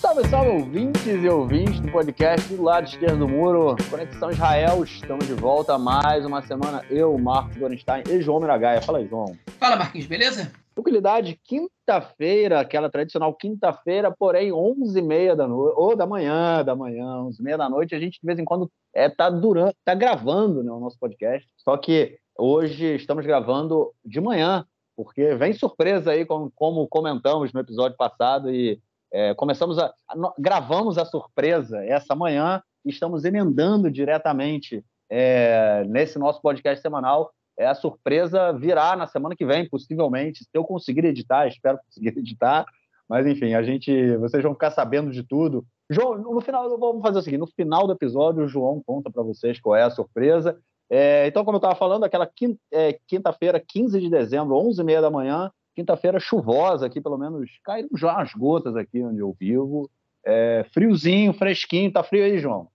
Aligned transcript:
Salve, 0.00 0.28
salve, 0.28 0.50
ouvintes 0.50 1.06
e 1.06 1.28
ouvintes 1.28 1.80
do 1.80 1.90
podcast 1.90 2.52
do 2.54 2.62
lado 2.62 2.86
esquerdo 2.86 3.18
do 3.18 3.28
muro, 3.28 3.76
Conexão 3.88 4.30
Israel. 4.30 4.84
Estamos 4.84 5.26
de 5.26 5.34
volta 5.34 5.78
mais 5.78 6.26
uma 6.26 6.42
semana. 6.42 6.84
Eu, 6.90 7.16
Marcos 7.18 7.56
Gorenstein 7.56 8.02
e 8.10 8.20
João 8.20 8.40
Miragaia. 8.40 8.82
Fala 8.82 8.98
aí, 8.98 9.06
João. 9.08 9.36
Fala, 9.58 9.76
Marquinhos, 9.76 10.06
beleza? 10.06 10.52
Tranquilidade, 10.74 11.38
quinta-feira, 11.44 12.60
aquela 12.60 12.90
tradicional 12.90 13.34
quinta-feira, 13.34 14.10
porém 14.10 14.50
11h30 14.50 15.34
da 15.34 15.46
noite, 15.46 15.74
ou 15.76 15.96
da 15.96 16.06
manhã, 16.06 16.64
da 16.64 16.74
manhã, 16.74 17.04
11h30 17.24 17.56
da 17.56 17.68
noite, 17.68 17.94
a 17.94 18.00
gente 18.00 18.20
de 18.20 18.26
vez 18.26 18.38
em 18.38 18.44
quando 18.44 18.70
é, 18.94 19.08
tá, 19.08 19.28
durante, 19.28 19.76
tá 19.84 19.94
gravando 19.94 20.62
né, 20.62 20.72
o 20.72 20.80
nosso 20.80 20.98
podcast. 20.98 21.46
Só 21.58 21.76
que 21.76 22.18
hoje 22.38 22.94
estamos 22.94 23.26
gravando 23.26 23.92
de 24.04 24.20
manhã, 24.20 24.66
porque 24.96 25.34
vem 25.34 25.52
surpresa 25.52 26.12
aí, 26.12 26.24
como, 26.24 26.50
como 26.54 26.88
comentamos 26.88 27.52
no 27.52 27.60
episódio 27.60 27.96
passado, 27.96 28.50
e 28.50 28.80
é, 29.12 29.34
começamos 29.34 29.78
a, 29.78 29.92
a, 30.08 30.32
gravamos 30.38 30.96
a 30.96 31.04
surpresa 31.04 31.84
essa 31.84 32.14
manhã 32.14 32.62
e 32.84 32.90
estamos 32.90 33.24
emendando 33.24 33.90
diretamente 33.90 34.84
é, 35.10 35.84
nesse 35.86 36.18
nosso 36.18 36.40
podcast 36.40 36.80
semanal. 36.80 37.30
É, 37.58 37.66
a 37.66 37.74
surpresa 37.74 38.52
virá 38.52 38.96
na 38.96 39.06
semana 39.06 39.36
que 39.36 39.44
vem, 39.44 39.68
possivelmente, 39.68 40.44
se 40.44 40.50
eu 40.54 40.64
conseguir 40.64 41.04
editar, 41.04 41.46
espero 41.48 41.78
conseguir 41.84 42.18
editar. 42.18 42.64
Mas 43.08 43.26
enfim, 43.26 43.54
a 43.54 43.62
gente, 43.62 44.16
vocês 44.16 44.42
vão 44.42 44.54
ficar 44.54 44.70
sabendo 44.70 45.10
de 45.10 45.22
tudo. 45.22 45.64
João, 45.90 46.16
no 46.16 46.40
final, 46.40 46.68
vamos 46.78 47.02
fazer 47.02 47.18
o 47.18 47.22
seguinte: 47.22 47.40
no 47.40 47.46
final 47.46 47.86
do 47.86 47.92
episódio, 47.92 48.44
o 48.44 48.48
João 48.48 48.82
conta 48.84 49.10
para 49.10 49.22
vocês 49.22 49.60
qual 49.60 49.76
é 49.76 49.82
a 49.82 49.90
surpresa. 49.90 50.58
É, 50.88 51.26
então, 51.26 51.44
como 51.44 51.56
eu 51.56 51.58
estava 51.58 51.74
falando, 51.74 52.04
aquela 52.04 52.30
é, 52.70 52.98
quinta-feira, 53.06 53.62
15 53.66 53.98
de 53.98 54.10
dezembro, 54.10 54.56
11h30 54.56 55.00
da 55.00 55.10
manhã, 55.10 55.50
Quinta-feira 55.74 56.20
chuvosa 56.20 56.86
aqui, 56.86 57.00
pelo 57.00 57.16
menos 57.16 57.50
caíram 57.64 57.88
já 57.96 58.20
as 58.20 58.32
gotas 58.34 58.76
aqui 58.76 59.02
onde 59.02 59.20
eu 59.20 59.34
vivo. 59.38 59.90
É, 60.24 60.66
friozinho, 60.72 61.32
fresquinho. 61.32 61.90
Tá 61.90 62.02
frio 62.02 62.24
aí, 62.24 62.38
João? 62.38 62.68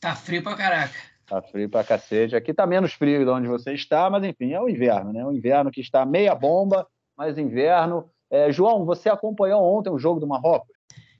Tá 0.00 0.16
frio 0.16 0.42
pra 0.42 0.56
caraca. 0.56 1.11
Tá 1.26 1.40
frio 1.42 1.68
pra 1.68 1.84
cacete. 1.84 2.36
Aqui 2.36 2.52
tá 2.52 2.66
menos 2.66 2.92
frio 2.92 3.24
de 3.24 3.30
onde 3.30 3.48
você 3.48 3.72
está, 3.72 4.10
mas 4.10 4.24
enfim, 4.24 4.52
é 4.52 4.60
o 4.60 4.68
inverno, 4.68 5.12
né? 5.12 5.24
O 5.24 5.32
inverno 5.32 5.70
que 5.70 5.80
está 5.80 6.04
meia 6.04 6.34
bomba, 6.34 6.86
mas 7.16 7.38
inverno. 7.38 8.10
É, 8.30 8.50
João, 8.50 8.84
você 8.84 9.08
acompanhou 9.08 9.62
ontem 9.62 9.90
o 9.90 9.98
jogo 9.98 10.18
do 10.18 10.26
Marrocos? 10.26 10.74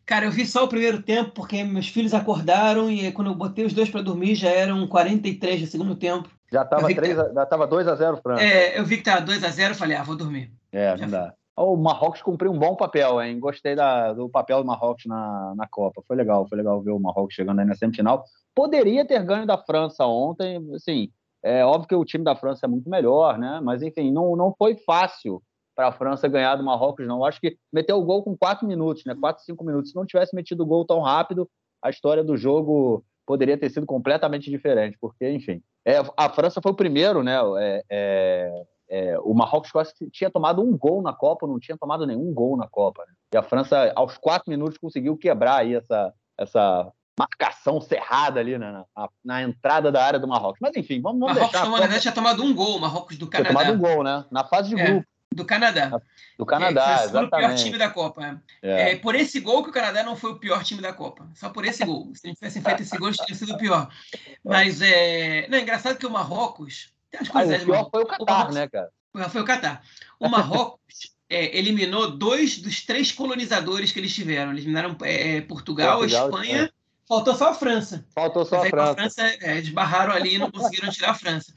Cara, 0.05 0.25
eu 0.25 0.31
vi 0.31 0.45
só 0.45 0.65
o 0.65 0.69
primeiro 0.69 1.03
tempo, 1.03 1.31
porque 1.31 1.63
meus 1.63 1.89
filhos 1.89 2.13
acordaram 2.13 2.91
e 2.91 3.13
quando 3.13 3.31
eu 3.31 3.35
botei 3.35 3.65
os 3.65 3.73
dois 3.73 3.89
para 3.89 4.03
dormir 4.03 4.35
já 4.35 4.51
eram 4.51 4.87
43 4.87 5.61
do 5.61 5.67
segundo 5.67 5.95
tempo. 5.95 6.29
Já 6.51 6.63
estava 6.63 7.67
2 7.67 7.89
a 7.89 7.95
0 7.95 8.17
França. 8.19 8.43
É, 8.43 8.79
eu 8.79 8.85
vi 8.85 8.97
que 8.97 9.09
estava 9.09 9.23
2 9.23 9.43
a 9.45 9.49
0 9.49 9.75
falei, 9.75 9.97
ah, 9.97 10.03
vou 10.03 10.17
dormir. 10.17 10.51
É, 10.73 10.97
não 10.97 11.09
dá. 11.09 11.33
O 11.57 11.77
Marrocos 11.77 12.21
cumpriu 12.23 12.51
um 12.51 12.59
bom 12.59 12.75
papel, 12.75 13.23
hein? 13.23 13.39
Gostei 13.39 13.77
da, 13.77 14.13
do 14.13 14.29
papel 14.29 14.61
do 14.61 14.67
Marrocos 14.67 15.05
na, 15.07 15.55
na 15.55 15.67
Copa. 15.69 16.03
Foi 16.07 16.17
legal, 16.17 16.47
foi 16.49 16.59
legal 16.59 16.83
ver 16.83 16.91
o 16.91 16.99
Marrocos 16.99 17.35
chegando 17.35 17.61
aí 17.61 17.67
na 17.67 17.75
semifinal. 17.75 18.25
Poderia 18.55 19.07
ter 19.07 19.23
ganho 19.25 19.47
da 19.47 19.57
França 19.59 20.07
ontem, 20.07 20.59
assim, 20.75 21.11
é 21.43 21.65
óbvio 21.65 21.89
que 21.89 21.95
o 21.95 22.05
time 22.05 22.25
da 22.25 22.37
França 22.37 22.67
é 22.67 22.69
muito 22.69 22.89
melhor, 22.89 23.39
né? 23.39 23.61
Mas, 23.63 23.83
enfim, 23.83 24.13
não, 24.13 24.37
não 24.37 24.55
foi 24.57 24.77
fácil 24.77 25.43
para 25.75 25.89
a 25.89 25.93
França 25.93 26.29
ganhar 26.29 26.57
do 26.57 26.63
Marrocos, 26.63 27.07
não. 27.07 27.25
Acho 27.25 27.41
que 27.41 27.57
meteu 27.73 27.97
o 27.97 28.05
gol 28.05 28.23
com 28.23 28.37
quatro 28.37 28.67
minutos, 28.67 29.05
né? 29.05 29.17
Quatro, 29.19 29.43
cinco 29.43 29.65
minutos. 29.65 29.91
Se 29.91 29.97
não 29.97 30.07
tivesse 30.07 30.37
metido 30.37 30.63
o 30.63 30.67
gol 30.67 30.85
tão 30.85 31.01
rápido, 31.01 31.49
a 31.83 31.91
história 31.91 32.23
do 32.23 32.37
jogo 32.37 33.05
poderia 33.27 33.59
ter 33.59 33.71
sido 33.71 33.87
completamente 33.87 34.51
diferente, 34.51 34.97
porque, 35.01 35.29
enfim, 35.31 35.63
é, 35.87 35.97
a 36.17 36.29
França 36.29 36.61
foi 36.61 36.73
o 36.73 36.77
primeiro, 36.77 37.23
né? 37.23 37.39
É, 37.59 37.83
é, 37.91 38.65
é, 38.91 39.19
o 39.21 39.35
Marrocos 39.35 39.73
quase 39.73 39.93
tinha 40.13 40.31
tomado 40.31 40.63
um 40.63 40.77
gol 40.77 41.03
na 41.03 41.13
Copa, 41.13 41.47
não 41.47 41.59
tinha 41.59 41.79
tomado 41.79 42.07
nenhum 42.07 42.33
gol 42.33 42.57
na 42.57 42.69
Copa. 42.69 43.03
Né? 43.07 43.15
E 43.35 43.37
a 43.37 43.43
França, 43.43 43.93
aos 43.97 44.19
quatro 44.19 44.51
minutos, 44.51 44.79
conseguiu 44.79 45.17
quebrar 45.17 45.61
aí 45.61 45.75
essa, 45.75 46.13
essa 46.39 46.93
marcação 47.19 47.81
cerrada 47.81 48.41
ali 48.41 48.57
na, 48.57 48.73
na, 48.73 49.09
na, 49.25 49.43
entrada 49.43 49.93
da 49.93 50.05
área 50.05 50.19
do 50.19 50.27
Marrocos. 50.27 50.59
Mas 50.61 50.75
enfim, 50.77 51.01
vamos, 51.01 51.21
vamos 51.21 51.35
Marrocos 51.35 51.53
deixar. 51.53 51.69
O 51.69 51.71
Marrocos 51.71 52.03
tinha 52.03 52.13
tomado 52.13 52.43
um 52.43 52.55
gol, 52.55 52.77
o 52.77 52.81
Marrocos 52.81 53.19
do 53.19 53.27
Canadá. 53.27 53.51
Tinha 53.51 53.65
tomado 53.65 53.77
um 53.77 53.95
gol, 53.95 54.03
né? 54.03 54.25
Na 54.31 54.45
fase 54.45 54.71
de 54.71 54.81
é, 54.81 54.85
grupo. 54.85 55.07
Do 55.35 55.45
Canadá. 55.45 56.01
Do 56.39 56.47
Canadá, 56.47 57.01
é, 57.01 57.05
exatamente. 57.05 57.27
o 57.27 57.39
pior 57.39 57.55
time 57.55 57.79
da 57.79 57.91
Copa. 57.91 58.43
É. 58.63 58.93
é. 58.93 58.97
por 58.97 59.15
esse 59.15 59.41
gol 59.41 59.63
que 59.63 59.71
o 59.71 59.73
Canadá 59.73 60.03
não 60.03 60.17
foi 60.17 60.33
o 60.33 60.39
pior 60.39 60.63
time 60.63 60.81
da 60.81 60.93
Copa. 60.93 61.29
Só 61.35 61.49
por 61.49 61.65
esse 61.65 61.85
gol. 61.85 62.13
Se 62.15 62.27
a 62.27 62.29
gente 62.29 62.39
tivesse 62.39 62.61
feito 62.61 62.83
esse 62.83 62.97
gol, 62.97 63.13
teria 63.13 63.35
sido 63.35 63.55
o 63.55 63.59
pior. 63.59 63.89
Mas 64.45 64.81
é, 64.83 65.47
não, 65.49 65.59
é 65.59 65.63
engraçado 65.63 65.99
que 65.99 66.07
o 66.07 66.11
Marrocos. 66.11 66.93
Tem 67.11 67.21
as 67.21 67.29
coisas 67.29 67.61
ah, 67.61 67.63
o 67.63 67.67
pior 67.67 67.91
foi 67.91 68.03
o 68.03 68.07
Catar, 68.07 68.53
né, 68.53 68.69
cara? 68.69 68.91
Foi 69.31 69.43
o 69.43 69.45
Catar. 69.45 69.83
O 70.19 70.29
Marrocos 70.29 70.81
é, 71.29 71.57
eliminou 71.57 72.11
dois 72.11 72.59
dos 72.59 72.85
três 72.85 73.13
colonizadores 73.13 73.93
que 73.93 73.99
eles 73.99 74.15
tiveram. 74.15 74.51
Eles 74.51 74.65
eliminaram 74.65 74.97
é, 75.03 75.37
é 75.37 75.41
Portugal, 75.41 75.99
Portugal, 75.99 76.29
Espanha. 76.29 76.73
Faltou 77.09 77.35
só 77.35 77.51
a 77.51 77.55
França. 77.55 78.07
Faltou 78.15 78.45
só 78.45 78.65
a 78.65 78.71
França. 78.71 78.91
a 78.91 78.95
França. 78.95 79.23
É, 79.41 79.59
esbarraram 79.59 80.13
ali 80.13 80.35
e 80.35 80.39
não 80.39 80.51
conseguiram 80.51 80.91
tirar 80.91 81.11
a 81.11 81.15
França. 81.15 81.53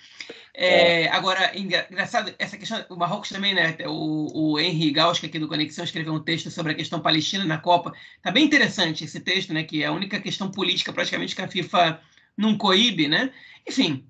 É, 0.54 1.04
é. 1.04 1.10
Agora, 1.10 1.58
engraçado, 1.58 2.34
essa 2.40 2.58
questão, 2.58 2.84
o 2.90 2.96
Marrocos 2.96 3.30
também, 3.30 3.54
né? 3.54 3.76
O, 3.86 4.54
o 4.54 4.60
Henry 4.60 4.92
Gausch, 4.92 5.26
aqui 5.26 5.38
do 5.38 5.48
Conexão, 5.48 5.84
escreveu 5.84 6.14
um 6.14 6.24
texto 6.24 6.50
sobre 6.50 6.72
a 6.72 6.76
questão 6.76 7.00
palestina 7.00 7.46
na 7.46 7.58
Copa. 7.58 7.94
Tá 8.22 8.32
bem 8.32 8.44
interessante 8.46 9.06
esse 9.06 9.20
texto, 9.20 9.54
né? 9.54 9.64
Que 9.64 9.84
é 9.84 9.88
a 9.88 9.92
única 9.92 10.20
questão 10.20 10.50
política 10.50 10.92
praticamente 10.92 11.36
que 11.36 11.42
a 11.42 11.48
FIFA 11.48 12.02
não 12.38 12.58
coíbe, 12.58 13.08
né? 13.08 13.32
Enfim, 13.68 14.06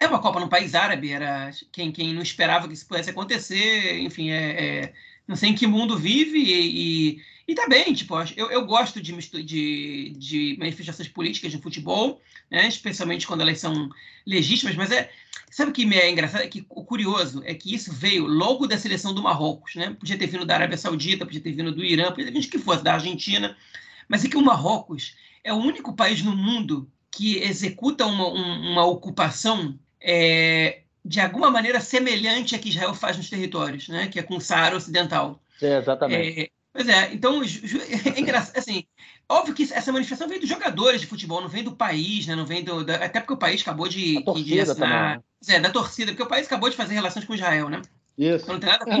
é 0.00 0.06
uma 0.06 0.20
Copa 0.20 0.40
no 0.40 0.48
país 0.48 0.74
árabe, 0.74 1.12
era 1.12 1.50
quem, 1.70 1.92
quem 1.92 2.12
não 2.12 2.22
esperava 2.22 2.66
que 2.66 2.74
isso 2.74 2.86
pudesse 2.86 3.10
acontecer, 3.10 4.00
enfim, 4.00 4.30
é, 4.30 4.80
é 4.80 4.92
não 5.26 5.36
sei 5.36 5.50
em 5.50 5.54
que 5.54 5.66
mundo 5.66 5.96
vive 5.96 6.38
e, 6.38 7.16
e, 7.16 7.22
e 7.46 7.54
tá 7.54 7.66
bem, 7.68 7.92
tipo, 7.92 8.14
eu, 8.36 8.50
eu 8.50 8.64
gosto 8.64 9.00
de, 9.00 9.12
de, 9.42 10.14
de 10.16 10.56
manifestações 10.58 11.08
políticas 11.08 11.50
de 11.50 11.58
futebol, 11.58 12.20
né, 12.50 12.68
especialmente 12.68 13.26
quando 13.26 13.40
elas 13.40 13.58
são 13.58 13.90
legítimas, 14.26 14.76
mas 14.76 14.90
é, 14.92 15.10
sabe 15.50 15.70
o 15.70 15.74
que 15.74 15.84
me 15.84 15.96
é 15.96 16.10
engraçado? 16.10 16.42
É 16.42 16.46
que 16.46 16.64
o 16.68 16.84
curioso 16.84 17.42
é 17.44 17.54
que 17.54 17.74
isso 17.74 17.92
veio 17.92 18.26
logo 18.26 18.66
da 18.66 18.78
seleção 18.78 19.12
do 19.12 19.22
Marrocos, 19.22 19.74
né, 19.74 19.96
podia 19.98 20.16
ter 20.16 20.26
vindo 20.26 20.44
da 20.44 20.54
Arábia 20.54 20.78
Saudita, 20.78 21.26
podia 21.26 21.40
ter 21.40 21.52
vindo 21.52 21.72
do 21.72 21.84
Irã, 21.84 22.10
podia 22.10 22.26
ter 22.26 22.32
vindo 22.32 22.42
de 22.42 22.48
que 22.48 22.58
fosse, 22.58 22.84
da 22.84 22.94
Argentina, 22.94 23.56
mas 24.08 24.24
é 24.24 24.28
que 24.28 24.36
o 24.36 24.44
Marrocos 24.44 25.16
é 25.42 25.52
o 25.52 25.56
único 25.56 25.94
país 25.94 26.22
no 26.22 26.36
mundo 26.36 26.88
que 27.10 27.38
executa 27.38 28.06
uma, 28.06 28.28
um, 28.28 28.72
uma 28.72 28.86
ocupação 28.86 29.78
é, 30.00 30.82
de 31.04 31.20
alguma 31.20 31.50
maneira 31.50 31.80
semelhante 31.80 32.54
a 32.54 32.58
que 32.58 32.68
Israel 32.68 32.94
faz 32.94 33.16
nos 33.16 33.28
territórios, 33.28 33.88
né? 33.88 34.08
que 34.08 34.18
é 34.18 34.22
com 34.22 34.36
o 34.36 34.40
Saara 34.40 34.76
Ocidental. 34.76 35.42
É, 35.60 35.78
exatamente. 35.78 36.40
É, 36.40 36.48
pois 36.72 36.88
é, 36.88 37.12
então, 37.12 37.42
é 38.14 38.20
engraçado, 38.20 38.56
assim, 38.58 38.84
óbvio 39.28 39.54
que 39.54 39.64
essa 39.72 39.92
manifestação 39.92 40.28
vem 40.28 40.40
dos 40.40 40.48
jogadores 40.48 41.00
de 41.00 41.06
futebol, 41.06 41.40
não 41.40 41.48
vem 41.48 41.64
do 41.64 41.76
país, 41.76 42.26
né? 42.26 42.34
não 42.34 42.46
vem 42.46 42.62
do, 42.64 42.84
da, 42.84 42.96
até 42.96 43.20
porque 43.20 43.34
o 43.34 43.38
país 43.38 43.60
acabou 43.62 43.88
de, 43.88 44.22
de 44.22 44.60
assinar. 44.60 45.18
Né? 45.18 45.22
É, 45.48 45.60
da 45.60 45.70
torcida, 45.70 46.12
porque 46.12 46.22
o 46.22 46.28
país 46.28 46.46
acabou 46.46 46.70
de 46.70 46.76
fazer 46.76 46.94
relações 46.94 47.24
com 47.24 47.34
Israel, 47.34 47.68
né? 47.68 47.82
Isso. 48.16 48.46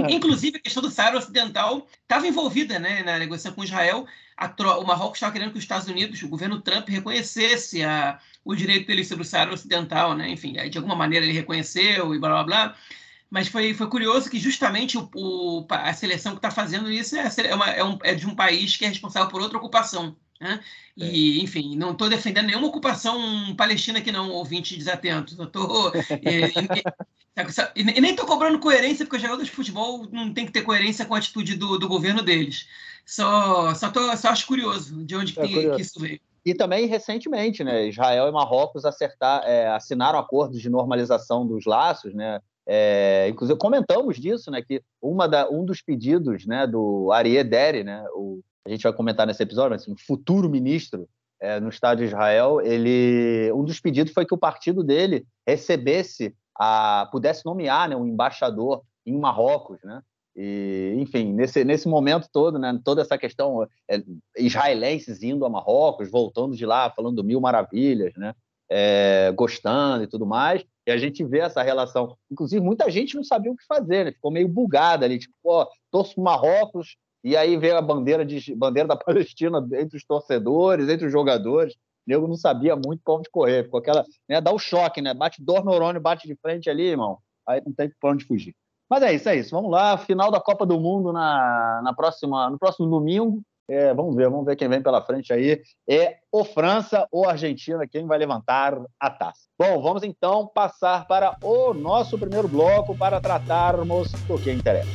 Inclusive, 0.08 0.56
a 0.56 0.60
questão 0.60 0.82
do 0.82 0.90
Saara 0.90 1.18
Ocidental 1.18 1.86
estava 2.02 2.26
envolvida 2.26 2.78
né, 2.78 3.02
na 3.02 3.18
negociação 3.18 3.52
com 3.52 3.62
Israel. 3.62 4.06
A, 4.36 4.46
o 4.78 4.86
Marrocos 4.86 5.18
estava 5.18 5.32
querendo 5.32 5.52
que 5.52 5.58
os 5.58 5.64
Estados 5.64 5.86
Unidos, 5.86 6.22
o 6.22 6.28
governo 6.28 6.60
Trump, 6.60 6.88
reconhecesse 6.88 7.84
a, 7.84 8.18
o 8.44 8.54
direito 8.54 8.86
dele 8.86 9.04
sobre 9.04 9.22
o 9.22 9.26
Saara 9.26 9.52
Ocidental. 9.52 10.16
Né? 10.16 10.30
Enfim, 10.30 10.54
de 10.68 10.78
alguma 10.78 10.96
maneira 10.96 11.26
ele 11.26 11.34
reconheceu 11.34 12.14
e 12.14 12.18
blá 12.18 12.30
blá 12.30 12.44
blá. 12.44 12.76
Mas 13.32 13.48
foi, 13.48 13.72
foi 13.72 13.86
curioso 13.86 14.28
que 14.28 14.38
justamente 14.38 14.98
o, 14.98 15.08
o 15.14 15.66
a 15.70 15.94
seleção 15.94 16.32
que 16.32 16.38
está 16.38 16.50
fazendo 16.50 16.92
isso 16.92 17.16
é, 17.16 17.26
é, 17.46 17.54
uma, 17.54 17.70
é, 17.70 17.82
um, 17.82 17.98
é, 18.02 18.14
de 18.14 18.26
um 18.26 18.34
país 18.34 18.76
que 18.76 18.84
é 18.84 18.88
responsável 18.88 19.30
por 19.30 19.40
outra 19.40 19.56
ocupação. 19.56 20.14
Né? 20.38 20.60
E, 20.94 21.38
é. 21.38 21.42
enfim, 21.42 21.74
não 21.74 21.92
estou 21.92 22.10
defendendo 22.10 22.48
nenhuma 22.48 22.66
ocupação 22.66 23.56
palestina 23.56 24.00
aqui, 24.00 24.12
não, 24.12 24.28
ouvinte 24.32 24.76
desatento. 24.76 25.34
Eu 25.38 25.44
estou. 25.48 25.92
E, 27.74 27.82
nem 28.02 28.10
estou 28.10 28.26
cobrando 28.26 28.58
coerência, 28.58 29.06
porque 29.06 29.16
os 29.16 29.22
jogadores 29.22 29.48
de 29.48 29.56
futebol 29.56 30.06
não 30.12 30.34
tem 30.34 30.44
que 30.44 30.52
ter 30.52 30.60
coerência 30.60 31.06
com 31.06 31.14
a 31.14 31.18
atitude 31.18 31.56
do, 31.56 31.78
do 31.78 31.88
governo 31.88 32.20
deles. 32.20 32.68
Só, 33.06 33.74
só, 33.74 33.88
tô, 33.90 34.14
só 34.14 34.28
acho 34.28 34.46
curioso 34.46 35.02
de 35.06 35.16
onde 35.16 35.40
é 35.40 35.46
que, 35.46 35.70
que, 35.70 35.80
isso 35.80 35.98
veio. 35.98 36.20
E 36.44 36.52
também 36.52 36.86
recentemente, 36.86 37.64
né, 37.64 37.88
Israel 37.88 38.28
e 38.28 38.32
Marrocos 38.32 38.84
acertar, 38.84 39.42
é, 39.46 39.68
assinaram 39.68 40.18
acordos 40.18 40.60
de 40.60 40.68
normalização 40.68 41.46
dos 41.46 41.64
laços, 41.64 42.12
né? 42.12 42.38
É, 42.66 43.28
inclusive 43.28 43.58
comentamos 43.58 44.16
disso, 44.16 44.50
né, 44.50 44.62
que 44.62 44.82
uma 45.00 45.26
da, 45.26 45.48
um 45.50 45.64
dos 45.64 45.82
pedidos, 45.82 46.46
né, 46.46 46.66
do 46.66 47.10
Arié 47.12 47.42
Deri, 47.42 47.82
né, 47.82 48.04
o, 48.14 48.40
a 48.64 48.70
gente 48.70 48.84
vai 48.84 48.92
comentar 48.92 49.26
nesse 49.26 49.42
episódio, 49.42 49.70
mas 49.70 49.82
assim, 49.82 49.96
futuro 49.96 50.48
ministro 50.48 51.08
é, 51.40 51.58
no 51.58 51.68
Estado 51.68 51.98
de 51.98 52.04
Israel, 52.04 52.60
ele, 52.60 53.50
um 53.52 53.64
dos 53.64 53.80
pedidos 53.80 54.12
foi 54.12 54.24
que 54.24 54.34
o 54.34 54.38
partido 54.38 54.84
dele 54.84 55.26
recebesse 55.46 56.34
a, 56.56 57.08
pudesse 57.10 57.44
nomear 57.44 57.88
né, 57.88 57.96
um 57.96 58.06
embaixador 58.06 58.82
em 59.04 59.18
Marrocos, 59.18 59.78
né? 59.82 60.00
E, 60.34 60.94
enfim, 60.96 61.30
nesse, 61.34 61.62
nesse 61.62 61.86
momento 61.86 62.26
todo, 62.32 62.58
né, 62.58 62.80
toda 62.82 63.02
essa 63.02 63.18
questão 63.18 63.68
é, 63.90 64.02
israelenses 64.38 65.22
indo 65.22 65.44
a 65.44 65.50
Marrocos, 65.50 66.10
voltando 66.10 66.56
de 66.56 66.64
lá, 66.64 66.90
falando 66.90 67.24
mil 67.24 67.40
maravilhas, 67.40 68.14
né? 68.16 68.32
é, 68.72 69.30
gostando 69.32 70.04
e 70.04 70.06
tudo 70.06 70.26
mais. 70.26 70.64
E 70.86 70.90
a 70.90 70.96
gente 70.96 71.24
vê 71.24 71.38
essa 71.40 71.62
relação. 71.62 72.16
Inclusive, 72.30 72.64
muita 72.64 72.90
gente 72.90 73.14
não 73.14 73.22
sabia 73.22 73.52
o 73.52 73.56
que 73.56 73.64
fazer, 73.66 74.04
né? 74.04 74.12
ficou 74.12 74.30
meio 74.30 74.48
bugada 74.48 75.04
ali, 75.04 75.18
tipo, 75.18 75.34
ó, 75.44 75.66
torço 75.90 76.20
Marrocos, 76.20 76.96
e 77.24 77.36
aí 77.36 77.56
veio 77.56 77.76
a 77.76 77.82
bandeira, 77.82 78.24
de, 78.24 78.54
bandeira 78.54 78.88
da 78.88 78.96
Palestina 78.98 79.66
entre 79.74 79.96
os 79.96 80.04
torcedores, 80.04 80.88
entre 80.88 81.06
os 81.06 81.12
jogadores. 81.12 81.74
O 81.74 81.78
nego 82.08 82.26
não 82.26 82.34
sabia 82.34 82.74
muito 82.74 83.00
para 83.04 83.14
onde 83.14 83.30
correr, 83.30 83.64
ficou 83.64 83.78
aquela. 83.78 84.04
Né, 84.28 84.40
dá 84.40 84.50
o 84.50 84.58
choque, 84.58 85.00
né? 85.00 85.14
Bate 85.14 85.42
dois 85.42 85.64
neurônios, 85.64 86.02
bate 86.02 86.26
de 86.26 86.34
frente 86.34 86.68
ali, 86.68 86.88
irmão. 86.88 87.18
Aí 87.46 87.62
não 87.64 87.72
tem 87.72 87.92
para 88.00 88.10
onde 88.10 88.24
fugir. 88.24 88.54
Mas 88.90 89.02
é 89.02 89.14
isso, 89.14 89.28
é 89.28 89.36
isso. 89.36 89.50
Vamos 89.52 89.70
lá, 89.70 89.96
final 89.96 90.30
da 90.30 90.40
Copa 90.40 90.66
do 90.66 90.78
Mundo 90.80 91.12
na, 91.12 91.80
na 91.82 91.94
próxima, 91.94 92.50
no 92.50 92.58
próximo 92.58 92.88
domingo. 92.90 93.40
É, 93.68 93.94
vamos 93.94 94.16
ver, 94.16 94.28
vamos 94.28 94.44
ver 94.44 94.56
quem 94.56 94.68
vem 94.68 94.82
pela 94.82 95.00
frente 95.02 95.32
aí. 95.32 95.60
É 95.88 96.16
ou 96.30 96.44
França 96.44 97.06
ou 97.10 97.28
Argentina 97.28 97.86
quem 97.86 98.06
vai 98.06 98.18
levantar 98.18 98.78
a 98.98 99.10
taça. 99.10 99.42
Bom, 99.58 99.80
vamos 99.80 100.02
então 100.02 100.46
passar 100.46 101.06
para 101.06 101.36
o 101.42 101.72
nosso 101.72 102.18
primeiro 102.18 102.48
bloco 102.48 102.96
para 102.96 103.20
tratarmos 103.20 104.10
do 104.26 104.38
que 104.38 104.50
interessa. 104.50 104.90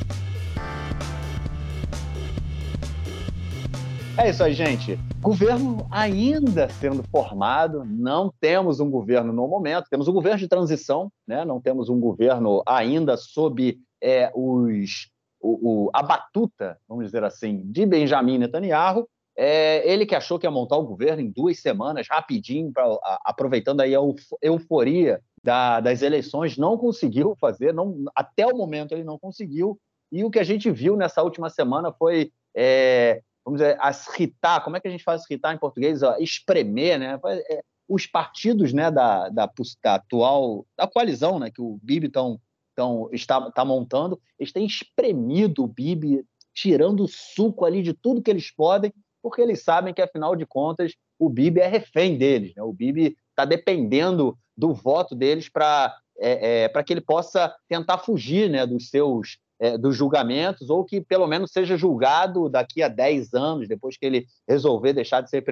É 4.18 4.32
isso 4.32 4.44
aí, 4.44 4.54
gente. 4.54 4.98
Governo 5.22 5.86
ainda 5.92 6.68
sendo 6.70 7.04
formado, 7.12 7.86
não 7.86 8.34
temos 8.40 8.80
um 8.80 8.90
governo 8.90 9.32
no 9.32 9.48
momento, 9.48 9.90
temos 9.92 10.08
um 10.08 10.14
governo 10.14 10.40
de 10.40 10.48
transição, 10.48 11.12
né? 11.28 11.46
não 11.46 11.62
temos 11.62 11.88
um 11.88 12.00
governo 12.00 12.64
ainda 12.66 13.16
sob 13.16 13.78
é, 14.02 14.32
os 14.34 15.10
o, 15.40 15.86
o, 15.86 15.90
a 15.94 16.02
batuta, 16.02 16.78
vamos 16.88 17.06
dizer 17.06 17.24
assim, 17.24 17.62
de 17.66 17.86
Benjamin 17.86 18.38
Netanyahu, 18.38 19.08
é, 19.36 19.88
ele 19.88 20.06
que 20.06 20.16
achou 20.16 20.40
que 20.40 20.48
ia 20.48 20.52
montar 20.52 20.78
o 20.78 20.86
governo 20.86 21.22
em 21.22 21.30
duas 21.30 21.60
semanas, 21.60 22.08
rapidinho, 22.10 22.72
pra, 22.72 22.84
a, 22.84 23.22
aproveitando 23.26 23.82
aí 23.82 23.96
a 23.96 24.00
euforia 24.42 25.22
da, 25.44 25.80
das 25.80 26.02
eleições, 26.02 26.58
não 26.58 26.78
conseguiu 26.78 27.36
fazer, 27.40 27.74
não, 27.74 28.06
até 28.16 28.48
o 28.48 28.58
momento 28.58 28.94
ele 28.94 29.04
não 29.04 29.20
conseguiu, 29.20 29.80
e 30.12 30.24
o 30.24 30.32
que 30.32 30.40
a 30.40 30.44
gente 30.44 30.72
viu 30.72 30.96
nessa 30.96 31.22
última 31.22 31.50
semana 31.50 31.94
foi, 31.94 32.32
é, 32.56 33.22
vamos 33.46 33.60
dizer, 33.60 33.78
as 33.80 34.08
ritar, 34.08 34.64
como 34.64 34.76
é 34.76 34.80
que 34.80 34.88
a 34.88 34.92
gente 34.92 35.04
faz 35.04 35.24
ritar 35.30 35.54
em 35.54 35.60
português? 35.60 36.02
Ó, 36.02 36.16
espremer, 36.18 36.98
né? 36.98 37.20
É, 37.50 37.62
os 37.88 38.06
partidos 38.06 38.74
né, 38.74 38.92
da, 38.92 39.30
da, 39.30 39.50
da, 39.84 39.96
atual, 39.96 40.66
da 40.78 40.88
coalizão 40.88 41.40
né, 41.40 41.50
que 41.50 41.62
o 41.62 41.80
Bibi 41.82 42.08
estão 42.08 42.40
então, 42.78 43.10
está, 43.12 43.48
está 43.48 43.66
montando, 43.66 44.22
eles 44.38 44.54
têm 44.54 44.64
espremido 44.68 45.64
o 45.64 45.68
Bibi, 45.68 46.24
tirando 46.54 47.06
o 47.06 47.08
suco 47.08 47.66
ali 47.66 47.82
de 47.82 47.92
tudo 47.92 48.22
que 48.22 48.30
eles 48.30 48.52
podem, 48.52 48.94
porque 49.20 49.42
eles 49.42 49.64
sabem 49.64 49.96
que, 49.96 50.02
afinal 50.02 50.36
de 50.36 50.46
contas, 50.46 50.94
o 51.18 51.28
Bibi 51.28 51.60
é 51.60 51.68
refém 51.68 52.20
deles. 52.20 52.54
Né? 52.56 52.62
O 52.62 52.72
Bibi 52.72 53.18
está 53.32 53.46
dependendo 53.46 54.38
do 54.56 54.76
voto 54.76 55.16
deles 55.16 55.50
para 55.50 55.98
é, 56.20 56.66
é, 56.66 56.84
que 56.84 56.94
ele 56.94 57.02
possa 57.02 57.52
tentar 57.68 57.98
fugir 57.98 58.48
né, 58.48 58.64
dos 58.68 58.92
seus 58.92 59.40
é, 59.60 59.76
dos 59.76 59.96
julgamentos, 59.96 60.70
ou 60.70 60.86
que 60.86 61.02
pelo 61.02 61.26
menos 61.26 61.52
seja 61.52 61.76
julgado 61.76 62.48
daqui 62.48 62.84
a 62.84 62.88
10 62.88 63.34
anos, 63.34 63.68
depois 63.68 63.98
que 63.98 64.06
ele 64.06 64.28
resolver 64.48 64.94
deixar 64.94 65.22
de 65.22 65.32
ser 65.32 65.44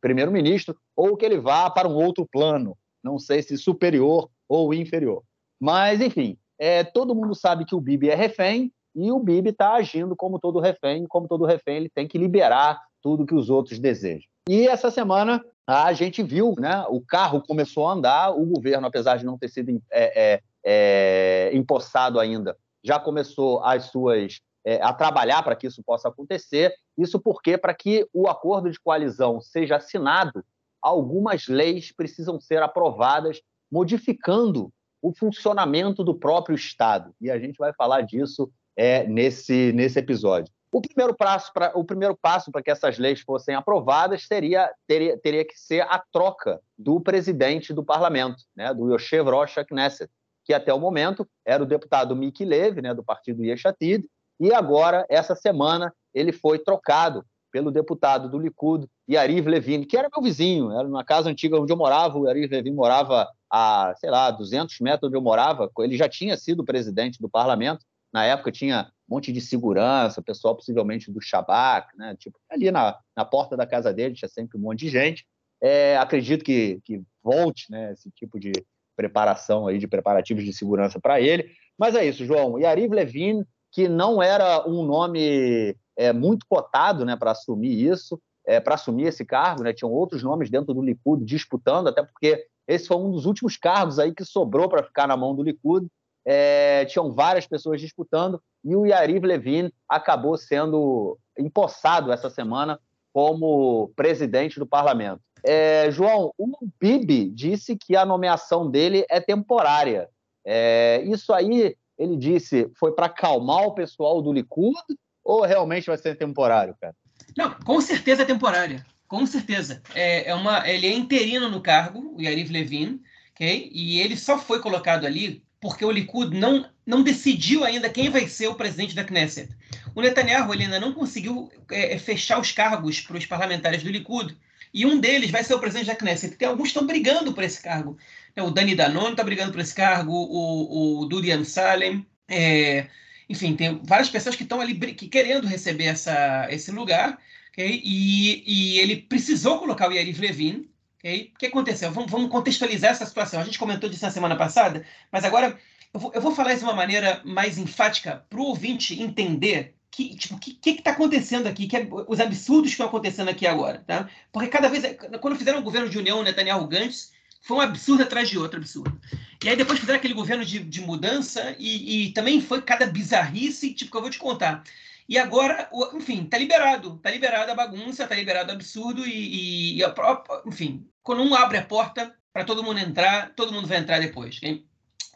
primeiro-ministro, 0.00 0.76
ou 0.96 1.16
que 1.16 1.24
ele 1.24 1.38
vá 1.38 1.70
para 1.70 1.88
um 1.88 1.94
outro 1.94 2.26
plano, 2.26 2.76
não 3.04 3.20
sei 3.20 3.40
se 3.40 3.56
superior 3.56 4.28
ou 4.48 4.74
inferior. 4.74 5.22
Mas, 5.60 6.00
enfim, 6.00 6.38
é, 6.60 6.84
todo 6.84 7.14
mundo 7.14 7.34
sabe 7.34 7.64
que 7.64 7.74
o 7.74 7.80
Bibi 7.80 8.10
é 8.10 8.14
refém 8.14 8.70
e 8.94 9.10
o 9.10 9.18
Bibi 9.18 9.48
está 9.48 9.72
agindo 9.72 10.14
como 10.14 10.38
todo 10.38 10.60
refém. 10.60 11.06
Como 11.06 11.26
todo 11.26 11.46
refém, 11.46 11.78
ele 11.78 11.88
tem 11.88 12.06
que 12.06 12.18
liberar 12.18 12.78
tudo 13.02 13.24
que 13.24 13.34
os 13.34 13.48
outros 13.48 13.78
desejam. 13.78 14.28
E 14.46 14.68
essa 14.68 14.90
semana 14.90 15.42
a 15.66 15.90
gente 15.94 16.22
viu, 16.22 16.54
né? 16.58 16.84
O 16.90 17.00
carro 17.00 17.40
começou 17.40 17.88
a 17.88 17.92
andar, 17.92 18.30
o 18.30 18.44
governo, 18.44 18.86
apesar 18.86 19.16
de 19.16 19.24
não 19.24 19.38
ter 19.38 19.48
sido 19.48 19.70
é, 19.90 20.34
é, 20.34 20.42
é, 20.62 21.56
empossado 21.56 22.20
ainda, 22.20 22.54
já 22.84 22.98
começou 23.00 23.64
as 23.64 23.84
suas 23.84 24.40
é, 24.62 24.82
a 24.82 24.92
trabalhar 24.92 25.42
para 25.42 25.56
que 25.56 25.66
isso 25.66 25.82
possa 25.82 26.08
acontecer. 26.08 26.74
Isso 26.98 27.18
porque, 27.18 27.56
para 27.56 27.72
que 27.72 28.06
o 28.12 28.28
acordo 28.28 28.70
de 28.70 28.78
coalizão 28.78 29.40
seja 29.40 29.76
assinado, 29.76 30.44
algumas 30.82 31.46
leis 31.46 31.90
precisam 31.90 32.38
ser 32.38 32.62
aprovadas, 32.62 33.40
modificando 33.70 34.70
o 35.02 35.12
funcionamento 35.12 36.04
do 36.04 36.14
próprio 36.14 36.54
Estado. 36.54 37.12
E 37.20 37.30
a 37.30 37.38
gente 37.38 37.56
vai 37.56 37.72
falar 37.72 38.02
disso 38.02 38.50
é, 38.76 39.06
nesse, 39.06 39.72
nesse 39.72 39.98
episódio. 39.98 40.52
O 40.72 40.80
primeiro 40.80 41.14
passo 41.16 41.52
para 41.52 41.76
o 41.76 41.84
primeiro 41.84 42.16
passo 42.16 42.52
para 42.52 42.62
que 42.62 42.70
essas 42.70 42.96
leis 42.96 43.20
fossem 43.20 43.56
aprovadas 43.56 44.24
seria 44.26 44.70
teria, 44.86 45.18
teria 45.18 45.44
que 45.44 45.58
ser 45.58 45.80
a 45.80 46.00
troca 46.12 46.60
do 46.78 47.00
presidente 47.00 47.74
do 47.74 47.84
parlamento, 47.84 48.44
né, 48.54 48.72
do 48.72 48.92
Yoshev 48.92 49.28
Rosh 49.28 49.56
Knesset, 49.68 50.08
que 50.44 50.54
até 50.54 50.72
o 50.72 50.78
momento 50.78 51.26
era 51.44 51.62
o 51.62 51.66
deputado 51.66 52.14
Miki 52.14 52.44
Levy, 52.44 52.82
né, 52.82 52.94
do 52.94 53.02
partido 53.02 53.44
Yeshatid, 53.44 54.04
e 54.38 54.54
agora 54.54 55.04
essa 55.08 55.34
semana 55.34 55.92
ele 56.14 56.32
foi 56.32 56.58
trocado 56.58 57.24
pelo 57.50 57.72
deputado 57.72 58.28
do 58.30 58.38
Likud, 58.38 58.86
Yariv 59.10 59.48
Levin, 59.48 59.82
que 59.82 59.96
era 59.96 60.08
meu 60.14 60.22
vizinho, 60.22 60.70
era 60.70 60.88
na 60.88 61.04
casa 61.04 61.28
antiga 61.28 61.60
onde 61.60 61.72
eu 61.72 61.76
morava, 61.76 62.16
o 62.16 62.26
Yariv 62.28 62.48
Levin 62.48 62.72
morava 62.72 63.28
a, 63.50 63.94
sei 63.96 64.10
lá, 64.10 64.30
200 64.30 64.78
metros 64.80 65.08
onde 65.08 65.16
eu 65.16 65.22
morava, 65.22 65.70
ele 65.80 65.96
já 65.96 66.08
tinha 66.08 66.36
sido 66.36 66.64
presidente 66.64 67.20
do 67.20 67.28
parlamento, 67.28 67.84
na 68.12 68.24
época 68.24 68.52
tinha 68.52 68.90
um 69.08 69.14
monte 69.14 69.32
de 69.32 69.40
segurança, 69.40 70.22
pessoal 70.22 70.54
possivelmente 70.54 71.10
do 71.10 71.20
Shabak, 71.20 71.96
né? 71.96 72.16
tipo, 72.18 72.38
ali 72.48 72.70
na, 72.70 72.98
na 73.16 73.24
porta 73.24 73.56
da 73.56 73.66
casa 73.66 73.92
dele 73.92 74.14
tinha 74.14 74.28
sempre 74.28 74.56
um 74.56 74.60
monte 74.60 74.80
de 74.80 74.88
gente, 74.88 75.26
é, 75.60 75.96
acredito 75.96 76.44
que, 76.44 76.80
que 76.84 77.02
volte 77.22 77.70
né, 77.70 77.92
esse 77.92 78.10
tipo 78.10 78.38
de 78.38 78.52
preparação 78.96 79.66
aí, 79.66 79.78
de 79.78 79.88
preparativos 79.88 80.44
de 80.44 80.52
segurança 80.52 81.00
para 81.00 81.20
ele, 81.20 81.50
mas 81.78 81.94
é 81.94 82.04
isso, 82.04 82.24
João, 82.24 82.58
Yariv 82.58 82.94
Levin, 82.94 83.44
que 83.72 83.88
não 83.88 84.22
era 84.22 84.66
um 84.68 84.84
nome 84.84 85.76
é, 85.96 86.12
muito 86.12 86.44
cotado 86.48 87.04
né, 87.04 87.16
para 87.16 87.30
assumir 87.30 87.72
isso, 87.72 88.20
é, 88.46 88.58
para 88.58 88.74
assumir 88.74 89.04
esse 89.04 89.24
cargo, 89.24 89.62
né? 89.62 89.72
tinham 89.72 89.92
outros 89.92 90.22
nomes 90.22 90.50
dentro 90.50 90.74
do 90.74 90.82
Likud 90.82 91.24
disputando, 91.24 91.88
até 91.88 92.02
porque 92.02 92.46
esse 92.70 92.86
foi 92.86 92.96
um 92.96 93.10
dos 93.10 93.26
últimos 93.26 93.56
cargos 93.56 93.98
aí 93.98 94.14
que 94.14 94.24
sobrou 94.24 94.68
para 94.68 94.84
ficar 94.84 95.08
na 95.08 95.16
mão 95.16 95.34
do 95.34 95.42
Likud. 95.42 95.88
É, 96.24 96.84
tinham 96.84 97.12
várias 97.12 97.46
pessoas 97.46 97.80
disputando 97.80 98.40
e 98.64 98.76
o 98.76 98.86
Yariv 98.86 99.26
Levin 99.26 99.72
acabou 99.88 100.36
sendo 100.36 101.18
empossado 101.36 102.12
essa 102.12 102.30
semana 102.30 102.78
como 103.12 103.90
presidente 103.96 104.60
do 104.60 104.66
parlamento. 104.66 105.20
É, 105.42 105.90
João, 105.90 106.32
o 106.38 106.46
Bibi 106.78 107.30
disse 107.30 107.76
que 107.76 107.96
a 107.96 108.06
nomeação 108.06 108.70
dele 108.70 109.04
é 109.10 109.20
temporária. 109.20 110.08
É, 110.44 111.02
isso 111.06 111.32
aí, 111.32 111.74
ele 111.98 112.16
disse, 112.16 112.70
foi 112.78 112.92
para 112.92 113.06
acalmar 113.06 113.64
o 113.64 113.74
pessoal 113.74 114.22
do 114.22 114.32
Likud 114.32 114.76
ou 115.24 115.42
realmente 115.42 115.86
vai 115.86 115.98
ser 115.98 116.16
temporário, 116.16 116.76
cara? 116.80 116.94
Não, 117.36 117.52
com 117.64 117.80
certeza 117.80 118.22
é 118.22 118.26
temporária. 118.26 118.84
Com 119.10 119.26
certeza. 119.26 119.82
É, 119.92 120.30
é 120.30 120.34
uma, 120.36 120.70
ele 120.70 120.86
é 120.86 120.92
interino 120.92 121.50
no 121.50 121.60
cargo, 121.60 122.14
o 122.16 122.22
Yariv 122.22 122.52
Levin, 122.52 123.02
okay? 123.32 123.68
e 123.74 123.98
ele 124.00 124.16
só 124.16 124.38
foi 124.38 124.60
colocado 124.60 125.04
ali 125.04 125.42
porque 125.60 125.84
o 125.84 125.90
Likud 125.90 126.38
não, 126.38 126.70
não 126.86 127.02
decidiu 127.02 127.64
ainda 127.64 127.90
quem 127.90 128.08
vai 128.08 128.28
ser 128.28 128.46
o 128.46 128.54
presidente 128.54 128.94
da 128.94 129.02
Knesset. 129.02 129.50
O 129.96 130.00
Netanyahu 130.00 130.54
ele 130.54 130.62
ainda 130.62 130.78
não 130.78 130.92
conseguiu 130.92 131.50
é, 131.72 131.94
é 131.94 131.98
fechar 131.98 132.40
os 132.40 132.52
cargos 132.52 133.00
para 133.00 133.18
os 133.18 133.26
parlamentares 133.26 133.82
do 133.82 133.90
Likud, 133.90 134.36
e 134.72 134.86
um 134.86 135.00
deles 135.00 135.32
vai 135.32 135.42
ser 135.42 135.54
o 135.54 135.58
presidente 135.58 135.88
da 135.88 135.96
Knesset. 135.96 136.36
Tem 136.36 136.46
alguns 136.46 136.68
estão 136.68 136.86
brigando 136.86 137.34
por 137.34 137.42
esse 137.42 137.60
cargo. 137.60 137.98
É, 138.36 138.42
o 138.44 138.52
Dani 138.52 138.76
Danon 138.76 139.10
está 139.10 139.24
brigando 139.24 139.50
por 139.50 139.60
esse 139.60 139.74
cargo, 139.74 140.12
o, 140.12 141.00
o 141.00 141.06
Dudi 141.06 141.32
Amsalem, 141.32 142.06
é, 142.28 142.86
enfim, 143.28 143.56
tem 143.56 143.80
várias 143.82 144.08
pessoas 144.08 144.36
que 144.36 144.44
estão 144.44 144.60
ali 144.60 144.78
que, 144.94 145.08
querendo 145.08 145.48
receber 145.48 145.86
essa, 145.86 146.46
esse 146.48 146.70
lugar. 146.70 147.18
Okay? 147.50 147.80
E, 147.84 148.44
e 148.46 148.78
ele 148.78 148.96
precisou 148.96 149.58
colocar 149.58 149.88
o 149.88 149.92
Yariv 149.92 150.20
Levin. 150.20 150.68
Okay? 150.98 151.32
O 151.34 151.38
que 151.38 151.46
aconteceu? 151.46 151.90
Vamos, 151.92 152.10
vamos, 152.10 152.30
contextualizar 152.30 152.90
essa 152.90 153.06
situação. 153.06 153.40
A 153.40 153.44
gente 153.44 153.58
comentou 153.58 153.88
disso 153.88 154.04
na 154.04 154.10
semana 154.10 154.36
passada, 154.36 154.84
mas 155.10 155.24
agora 155.24 155.58
eu 155.92 156.00
vou, 156.00 156.12
eu 156.14 156.20
vou 156.20 156.34
falar 156.34 156.52
isso 156.52 156.60
de 156.60 156.66
uma 156.66 156.74
maneira 156.74 157.20
mais 157.24 157.58
enfática 157.58 158.24
para 158.28 158.40
o 158.40 158.44
ouvinte 158.44 159.00
entender 159.00 159.74
que 159.90 160.14
tipo, 160.14 160.38
que 160.38 160.54
que 160.54 160.70
está 160.70 160.92
acontecendo 160.92 161.48
aqui, 161.48 161.66
que 161.66 161.76
é, 161.76 161.88
os 162.06 162.20
absurdos 162.20 162.70
que 162.70 162.74
estão 162.74 162.86
acontecendo 162.86 163.28
aqui 163.28 163.46
agora, 163.46 163.82
tá? 163.86 164.08
Porque 164.32 164.48
cada 164.48 164.68
vez, 164.68 164.84
quando 165.20 165.36
fizeram 165.36 165.58
o 165.58 165.62
governo 165.62 165.88
de 165.88 165.98
união 165.98 166.22
Netanyahu 166.22 166.66
Gantz, 166.68 167.12
foi 167.42 167.56
um 167.56 167.60
absurdo 167.60 168.02
atrás 168.02 168.28
de 168.28 168.38
outro 168.38 168.58
absurdo. 168.58 169.00
E 169.42 169.48
aí 169.48 169.56
depois 169.56 169.80
fizeram 169.80 169.98
aquele 169.98 170.14
governo 170.14 170.44
de, 170.44 170.58
de 170.60 170.80
mudança 170.82 171.56
e, 171.58 172.08
e, 172.08 172.12
também 172.12 172.40
foi 172.40 172.60
cada 172.60 172.86
bizarrice, 172.86 173.72
tipo, 173.72 173.90
que 173.90 173.96
eu 173.96 174.02
vou 174.02 174.10
te 174.10 174.18
contar. 174.18 174.62
E 175.10 175.18
agora, 175.18 175.68
enfim, 175.92 176.24
tá 176.24 176.38
liberado. 176.38 176.96
Tá 176.98 177.10
liberada 177.10 177.50
a 177.50 177.54
bagunça, 177.56 178.06
tá 178.06 178.14
liberado 178.14 178.52
o 178.52 178.54
absurdo 178.54 179.04
e, 179.04 179.78
e 179.78 179.82
a 179.82 179.90
própria, 179.90 180.40
enfim, 180.46 180.86
quando 181.02 181.20
um 181.24 181.34
abre 181.34 181.58
a 181.58 181.64
porta 181.64 182.14
para 182.32 182.44
todo 182.44 182.62
mundo 182.62 182.78
entrar, 182.78 183.34
todo 183.34 183.52
mundo 183.52 183.66
vai 183.66 183.78
entrar 183.78 183.98
depois. 183.98 184.38
Hein? 184.40 184.64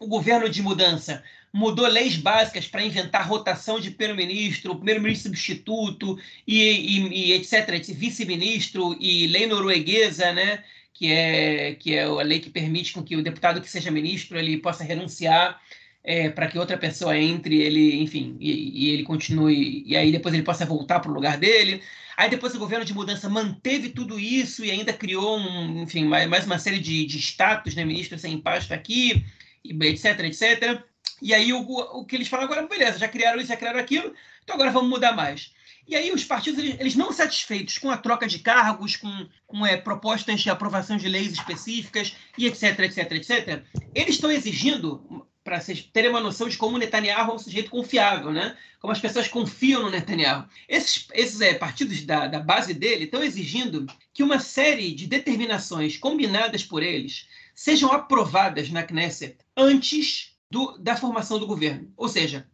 O 0.01 0.09
governo 0.09 0.49
de 0.49 0.61
mudança 0.61 1.23
mudou 1.53 1.87
leis 1.87 2.17
básicas 2.17 2.67
para 2.67 2.85
inventar 2.85 3.29
rotação 3.29 3.79
de 3.79 3.93
primeiro-ministro, 3.93 4.75
primeiro-ministro 4.75 5.29
substituto 5.29 6.19
e, 6.45 6.61
e, 6.61 7.29
e 7.29 7.33
etc, 7.35 7.81
vice-ministro 7.95 8.97
e 8.99 9.29
lei 9.29 9.47
norueguesa, 9.47 10.33
né? 10.33 10.65
que 10.93 11.13
é, 11.13 11.75
que 11.77 11.95
é 11.95 12.03
a 12.03 12.23
lei 12.23 12.41
que 12.41 12.51
permite 12.51 12.93
com 12.93 13.03
que 13.03 13.17
o 13.17 13.23
deputado 13.23 13.61
que 13.61 13.71
seja 13.71 13.93
ministro 13.93 14.37
ele 14.37 14.59
possa 14.59 14.83
renunciar 14.83 15.61
é, 16.05 16.29
para 16.29 16.47
que 16.47 16.59
outra 16.59 16.77
pessoa 16.77 17.17
entre, 17.19 17.63
ele, 17.63 18.03
enfim, 18.03 18.37
e, 18.39 18.87
e, 18.87 18.91
ele 18.91 19.03
continue, 19.05 19.83
e 19.87 19.97
aí 19.97 20.13
depois 20.13 20.35
ele 20.35 20.43
possa 20.43 20.67
voltar 20.67 21.01
para 21.01 21.11
o 21.11 21.15
lugar 21.15 21.39
dele. 21.39 21.83
Aí 22.17 22.29
depois 22.29 22.55
o 22.55 22.59
governo 22.59 22.85
de 22.85 22.95
mudança 22.95 23.29
manteve 23.29 23.89
tudo 23.89 24.21
isso 24.21 24.65
e 24.65 24.71
ainda 24.71 24.93
criou, 24.93 25.39
um, 25.39 25.83
enfim, 25.83 26.05
mais, 26.05 26.29
mais 26.29 26.45
uma 26.45 26.59
série 26.59 26.79
de, 26.79 27.07
de 27.07 27.19
status, 27.19 27.75
né, 27.75 27.85
ministro 27.85 28.19
sem 28.19 28.39
pasta 28.39 28.75
aqui, 28.75 29.25
etc, 29.65 30.21
etc. 30.21 30.83
E 31.23 31.33
aí 31.33 31.53
o, 31.53 31.61
o 31.61 32.05
que 32.05 32.15
eles 32.15 32.29
falam 32.29 32.45
agora, 32.45 32.67
beleza, 32.67 32.99
já 32.99 33.09
criaram 33.09 33.39
isso, 33.39 33.49
já 33.49 33.57
criaram 33.57 33.81
aquilo, 33.81 34.15
então 34.43 34.55
agora 34.55 34.71
vamos 34.71 34.91
mudar 34.91 35.13
mais. 35.13 35.53
E 35.89 35.97
aí 35.97 36.13
os 36.13 36.25
partidos, 36.25 36.59
eles, 36.59 36.77
eles 36.79 36.97
não 36.97 37.13
satisfeitos 37.13 37.79
com 37.79 37.91
a 37.91 37.97
troca 37.97 38.27
de 38.27 38.39
cargos, 38.39 38.97
com, 38.97 39.27
com 39.47 39.67
é, 39.67 39.77
propostas 39.77 40.41
de 40.41 40.51
aprovação 40.51 40.97
de 40.97 41.09
leis 41.09 41.33
específicas 41.33 42.15
e 42.39 42.47
etc, 42.47 42.79
etc, 42.81 43.13
etc, 43.13 43.65
eles 43.95 44.15
estão 44.15 44.31
exigindo, 44.31 45.27
para 45.45 45.61
vocês 45.61 45.83
terem 45.93 46.11
uma 46.11 46.21
noção 46.21 46.49
de 46.49 46.57
como 46.57 46.77
o 46.77 46.79
Netanyahu 46.79 47.31
é 47.31 47.35
um 47.35 47.39
sujeito 47.39 47.71
confiável, 47.71 48.33
né? 48.33 48.57
como 48.81 48.93
as 48.93 49.01
pessoas 49.01 49.29
confiam 49.29 49.83
no 49.83 49.91
Netanyahu. 49.91 50.47
Esses, 50.69 51.07
esses 51.13 51.41
é, 51.41 51.55
partidos 51.55 52.03
da, 52.03 52.27
da 52.27 52.41
base 52.41 52.73
dele 52.73 53.05
estão 53.05 53.23
exigindo 53.23 53.87
que 54.13 54.23
uma 54.23 54.39
série 54.39 54.93
de 54.93 55.07
determinações 55.07 55.99
combinadas 55.99 56.65
por 56.65 56.83
eles 56.83 57.29
sejam 57.55 57.93
aprovadas 57.93 58.71
na 58.71 58.83
Knesset 58.83 59.37
antes 59.57 60.35
do, 60.51 60.79
da 60.79 60.97
formação 60.97 61.39
do 61.39 61.47
governo. 61.47 61.93
Ou 61.97 62.09
seja, 62.09 62.47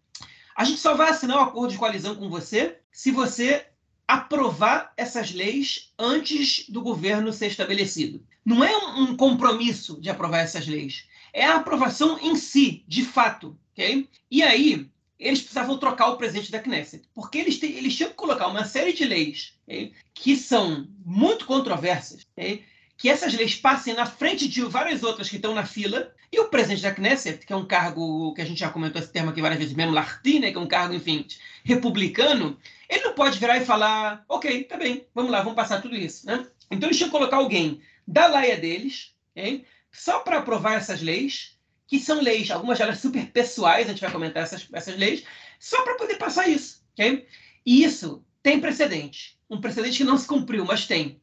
a 0.56 0.64
gente 0.64 0.80
só 0.80 0.94
vai 0.94 1.10
assinar 1.10 1.38
um 1.38 1.42
acordo 1.42 1.72
de 1.72 1.78
coalizão 1.78 2.14
com 2.16 2.28
você 2.28 2.78
se 2.92 3.10
você 3.10 3.66
aprovar 4.06 4.92
essas 4.96 5.32
leis 5.32 5.92
antes 5.98 6.68
do 6.68 6.82
governo 6.82 7.32
ser 7.32 7.46
estabelecido. 7.46 8.24
Não 8.44 8.64
é 8.64 8.76
um 8.94 9.16
compromisso 9.16 10.00
de 10.00 10.10
aprovar 10.10 10.40
essas 10.40 10.66
leis, 10.66 11.06
é 11.32 11.44
a 11.44 11.56
aprovação 11.56 12.18
em 12.20 12.36
si, 12.36 12.84
de 12.86 13.04
fato. 13.04 13.58
Okay? 13.72 14.08
E 14.30 14.42
aí, 14.42 14.90
eles 15.20 15.40
precisavam 15.40 15.76
trocar 15.76 16.08
o 16.08 16.16
presidente 16.16 16.50
da 16.50 16.58
Knesset, 16.58 17.04
porque 17.14 17.38
eles, 17.38 17.58
têm, 17.58 17.72
eles 17.72 17.94
tinham 17.94 18.10
que 18.10 18.16
colocar 18.16 18.46
uma 18.46 18.64
série 18.64 18.92
de 18.92 19.04
leis 19.04 19.54
okay, 19.66 19.92
que 20.14 20.34
são 20.34 20.88
muito 21.04 21.44
controversas, 21.44 22.26
okay, 22.32 22.64
que 22.96 23.08
essas 23.08 23.34
leis 23.34 23.54
passem 23.54 23.94
na 23.94 24.06
frente 24.06 24.48
de 24.48 24.62
várias 24.62 25.02
outras 25.02 25.28
que 25.28 25.36
estão 25.36 25.54
na 25.54 25.66
fila, 25.66 26.12
e 26.32 26.40
o 26.40 26.48
presidente 26.48 26.82
da 26.82 26.94
Knesset, 26.94 27.44
que 27.44 27.52
é 27.52 27.56
um 27.56 27.66
cargo 27.66 28.32
que 28.34 28.40
a 28.40 28.44
gente 28.44 28.60
já 28.60 28.70
comentou 28.70 29.00
esse 29.00 29.12
termo 29.12 29.30
aqui 29.30 29.42
várias 29.42 29.58
vezes, 29.58 29.74
mesmo 29.74 29.92
Lartin, 29.92 30.38
né, 30.38 30.52
que 30.52 30.56
é 30.56 30.60
um 30.60 30.68
cargo, 30.68 30.94
enfim, 30.94 31.26
republicano, 31.64 32.56
ele 32.88 33.04
não 33.04 33.14
pode 33.14 33.38
virar 33.38 33.58
e 33.58 33.64
falar, 33.64 34.24
ok, 34.28 34.64
tá 34.64 34.76
bem, 34.76 35.06
vamos 35.14 35.30
lá, 35.30 35.40
vamos 35.40 35.56
passar 35.56 35.82
tudo 35.82 35.96
isso. 35.96 36.26
Né? 36.26 36.46
Então 36.70 36.88
eles 36.88 36.96
tinham 36.96 37.10
que 37.10 37.16
colocar 37.16 37.36
alguém 37.36 37.82
da 38.06 38.26
laia 38.26 38.56
deles, 38.56 39.12
okay, 39.32 39.64
só 39.92 40.20
para 40.20 40.38
aprovar 40.38 40.74
essas 40.74 41.02
leis, 41.02 41.58
que 41.86 41.98
são 41.98 42.20
leis, 42.20 42.50
algumas 42.50 42.78
delas 42.78 43.00
super 43.00 43.26
pessoais, 43.32 43.86
a 43.86 43.90
gente 43.90 44.00
vai 44.00 44.12
comentar 44.12 44.42
essas, 44.42 44.66
essas 44.72 44.96
leis, 44.96 45.24
só 45.58 45.82
para 45.82 45.96
poder 45.96 46.16
passar 46.16 46.48
isso. 46.48 46.84
Okay? 46.92 47.26
E 47.66 47.82
isso 47.82 48.24
tem 48.42 48.60
precedente. 48.60 49.38
Um 49.48 49.60
precedente 49.60 49.98
que 49.98 50.04
não 50.04 50.16
se 50.16 50.26
cumpriu, 50.26 50.64
mas 50.64 50.86
tem. 50.86 51.20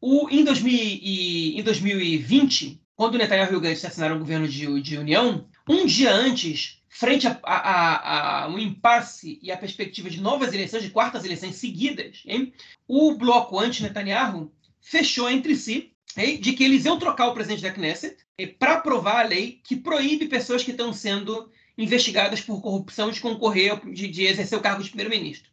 O, 0.00 0.28
em, 0.28 0.44
2000 0.44 0.72
e, 0.72 1.58
em 1.58 1.62
2020, 1.62 2.80
quando 2.94 3.14
o 3.14 3.18
Netanyahu 3.18 3.52
e 3.52 3.56
o 3.56 3.60
Gantz 3.60 3.84
assinaram 3.84 4.16
o 4.16 4.20
governo 4.20 4.48
de, 4.48 4.80
de 4.80 4.98
união, 4.98 5.48
um 5.68 5.86
dia 5.86 6.12
antes, 6.12 6.82
frente 6.88 7.26
a, 7.28 7.38
a, 7.44 8.44
a, 8.44 8.48
um 8.48 8.58
impasse 8.58 9.38
e 9.40 9.52
a 9.52 9.56
perspectiva 9.56 10.10
de 10.10 10.20
novas 10.20 10.52
eleições, 10.52 10.82
de 10.82 10.90
quartas 10.90 11.24
eleições 11.24 11.54
seguidas, 11.56 12.22
hein, 12.26 12.52
o 12.88 13.14
bloco 13.14 13.58
anti-Netanyahu 13.58 14.52
fechou 14.80 15.30
entre 15.30 15.54
si 15.54 15.92
de 16.16 16.52
que 16.52 16.64
eles 16.64 16.84
iam 16.84 16.98
trocar 16.98 17.28
o 17.28 17.34
presidente 17.34 17.62
da 17.62 17.72
Knesset 17.72 18.16
para 18.58 18.74
aprovar 18.74 19.24
a 19.24 19.28
lei 19.28 19.60
que 19.62 19.76
proíbe 19.76 20.26
pessoas 20.26 20.62
que 20.62 20.72
estão 20.72 20.92
sendo 20.92 21.50
investigadas 21.76 22.40
por 22.40 22.60
corrupção 22.60 23.10
de 23.10 23.20
concorrer, 23.20 23.78
de, 23.90 24.08
de 24.08 24.24
exercer 24.24 24.58
o 24.58 24.62
cargo 24.62 24.82
de 24.82 24.88
primeiro-ministro. 24.88 25.48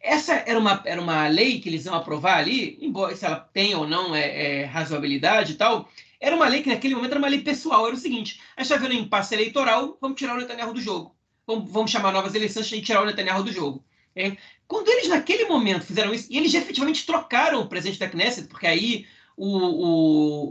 Essa 0.00 0.34
era 0.46 0.58
uma, 0.58 0.82
era 0.84 1.00
uma 1.00 1.28
lei 1.28 1.60
que 1.60 1.68
eles 1.68 1.84
iam 1.84 1.94
aprovar 1.94 2.38
ali, 2.38 2.78
embora 2.80 3.14
se 3.14 3.24
ela 3.24 3.36
tem 3.36 3.74
ou 3.74 3.86
não 3.86 4.14
é, 4.14 4.62
é, 4.62 4.64
razoabilidade 4.64 5.52
e 5.52 5.54
tal, 5.56 5.88
era 6.20 6.36
uma 6.36 6.48
lei 6.48 6.62
que 6.62 6.68
naquele 6.68 6.94
momento 6.94 7.12
era 7.12 7.18
uma 7.18 7.28
lei 7.28 7.40
pessoal. 7.40 7.86
Era 7.86 7.96
o 7.96 7.98
seguinte: 7.98 8.40
a 8.56 8.62
gente 8.62 8.72
está 8.72 8.76
vendo 8.76 8.98
um 8.98 9.02
impasse 9.02 9.34
eleitoral, 9.34 9.98
vamos 10.00 10.18
tirar 10.18 10.36
o 10.36 10.40
Netanyahu 10.40 10.72
do 10.72 10.80
jogo. 10.80 11.14
Vamos, 11.46 11.70
vamos 11.70 11.90
chamar 11.90 12.12
novas 12.12 12.34
eleições 12.34 12.70
e 12.70 12.80
tirar 12.80 13.02
o 13.02 13.06
Netanyahu 13.06 13.42
do 13.42 13.52
jogo. 13.52 13.84
É. 14.14 14.36
Quando 14.68 14.88
eles, 14.88 15.08
naquele 15.08 15.44
momento, 15.46 15.84
fizeram 15.84 16.14
isso, 16.14 16.28
e 16.30 16.36
eles 16.36 16.54
efetivamente 16.54 17.04
trocaram 17.04 17.60
o 17.60 17.66
presidente 17.66 17.98
da 17.98 18.08
Knesset, 18.08 18.46
porque 18.48 18.66
aí 18.66 19.06
o, 19.36 19.46
o, 19.46 20.44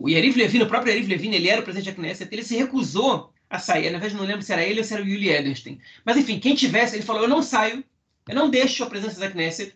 o, 0.00 0.04
o 0.04 0.08
Yariv 0.08 0.36
Levin, 0.36 0.62
o 0.62 0.66
próprio 0.66 0.92
Yariv 0.92 1.08
Levin, 1.08 1.32
ele 1.32 1.48
era 1.48 1.60
o 1.60 1.64
presidente 1.64 1.94
da 1.94 1.96
Knesset, 1.96 2.32
ele 2.32 2.42
se 2.42 2.56
recusou 2.56 3.32
a 3.48 3.58
sair. 3.58 3.90
Na 3.90 3.98
verdade, 3.98 4.16
não 4.16 4.24
lembro 4.24 4.42
se 4.42 4.52
era 4.52 4.62
ele 4.62 4.80
ou 4.80 4.84
se 4.84 4.94
era 4.94 5.02
o 5.02 5.06
Yuli 5.06 5.30
Edelstein. 5.30 5.80
Mas, 6.04 6.16
enfim, 6.16 6.38
quem 6.38 6.54
tivesse, 6.54 6.96
ele 6.96 7.04
falou: 7.04 7.22
eu 7.22 7.28
não 7.28 7.42
saio, 7.42 7.84
eu 8.28 8.34
não 8.34 8.50
deixo 8.50 8.84
a 8.84 8.90
presença 8.90 9.20
da 9.20 9.30
Knesset. 9.30 9.74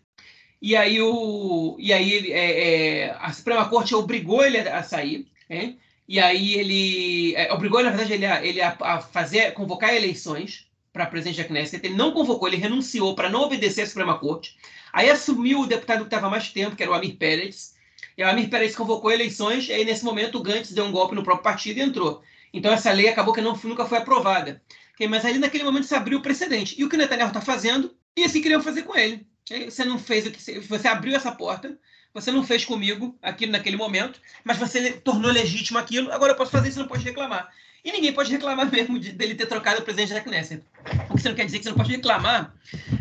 E 0.61 0.77
aí, 0.77 1.01
o, 1.01 1.77
e 1.79 1.93
aí 1.93 2.33
é, 2.33 2.69
é, 3.05 3.17
a 3.19 3.33
Suprema 3.33 3.69
Corte 3.69 3.95
obrigou 3.95 4.45
ele 4.45 4.59
a, 4.59 4.83
sair. 4.83 5.27
É? 5.49 5.75
E 6.09 6.21
aí 6.21 6.55
ele 6.55 7.35
é, 7.35 7.53
obrigou, 7.53 7.83
na 7.83 7.91
verdade, 7.91 8.13
ele, 8.13 8.27
a, 8.27 8.45
ele 8.45 8.61
a, 8.61 8.77
a 8.81 9.01
fazer, 9.01 9.53
convocar 9.55 9.95
eleições 9.95 10.71
para 10.93 11.07
presidente 11.07 11.39
da 11.43 11.49
Knesset. 11.49 11.85
Ele 11.85 11.95
não 11.95 12.13
convocou, 12.13 12.49
ele 12.49 12.57
renunciou 12.57 13.15
para 13.15 13.31
não 13.31 13.43
obedecer 13.43 13.83
à 13.83 13.87
Suprema 13.87 14.19
Corte. 14.19 14.57
Aí 14.93 15.11
assumiu 15.11 15.61
o 15.61 15.67
deputado 15.67 16.01
que 16.01 16.05
estava 16.05 16.29
mais 16.29 16.51
tempo, 16.51 16.77
que 16.77 16.83
era 16.83 16.93
o 16.93 16.95
Amir 16.95 17.17
Pérez. 17.17 17.75
E 18.17 18.23
o 18.23 18.29
Amir 18.29 18.51
Pérez 18.51 18.77
convocou 18.77 19.11
eleições, 19.11 19.69
e 19.69 19.73
aí 19.73 19.85
nesse 19.85 20.05
momento 20.05 20.39
o 20.39 20.43
Gantz 20.43 20.73
deu 20.73 20.85
um 20.85 20.93
golpe 20.93 21.15
no 21.15 21.23
próprio 21.23 21.45
partido 21.45 21.79
e 21.79 21.83
entrou. 21.83 22.23
Então 22.53 22.71
essa 22.71 22.93
lei 22.93 23.09
acabou 23.09 23.33
que 23.33 23.41
não, 23.41 23.59
nunca 23.65 23.87
foi 23.87 23.99
aprovada. 23.99 24.63
Mas 25.09 25.25
ali 25.25 25.39
naquele 25.39 25.65
momento 25.65 25.87
se 25.87 25.95
abriu 25.95 26.19
o 26.19 26.23
precedente. 26.23 26.79
E 26.79 26.85
o 26.85 26.89
que 26.89 26.95
o 26.95 26.99
Netanyahu 26.99 27.29
está 27.29 27.41
fazendo, 27.41 27.97
e 28.17 28.25
assim 28.25 28.43
queriam 28.43 28.63
fazer 28.63 28.83
com 28.83 28.97
ele. 28.97 29.27
Você 29.65 29.85
não 29.85 29.99
fez 29.99 30.27
o 30.27 30.31
que 30.31 30.61
você 30.61 30.87
abriu 30.87 31.17
essa 31.17 31.33
porta, 31.33 31.77
você 32.15 32.31
não 32.31 32.45
fez 32.45 32.65
comigo 32.65 33.19
aquilo 33.21 33.53
naquele 33.53 33.77
momento, 33.77 34.21
mas 34.45 34.59
você 34.59 34.93
tornou 34.93 35.33
legítimo 35.33 35.79
aquilo. 35.79 36.13
Agora 36.13 36.33
eu 36.33 36.37
posso 36.37 36.53
fazer 36.53 36.69
isso, 36.69 36.79
não 36.79 36.87
pode 36.87 37.05
reclamar. 37.05 37.49
E 37.85 37.91
ninguém 37.91 38.13
pode 38.13 38.31
reclamar 38.31 38.71
mesmo 38.73 38.99
de, 38.99 39.13
dele 39.13 39.35
ter 39.35 39.47
trocado 39.47 39.81
o 39.81 39.85
presidente 39.85 40.13
da 40.13 40.21
Knesset. 40.21 40.63
O 41.11 41.15
que 41.15 41.23
você 41.23 41.29
não 41.29 41.37
quer 41.37 41.47
dizer 41.47 41.59
que 41.59 41.65
você 41.65 41.71
não 41.71 41.77
pode 41.77 41.91
reclamar 41.91 42.55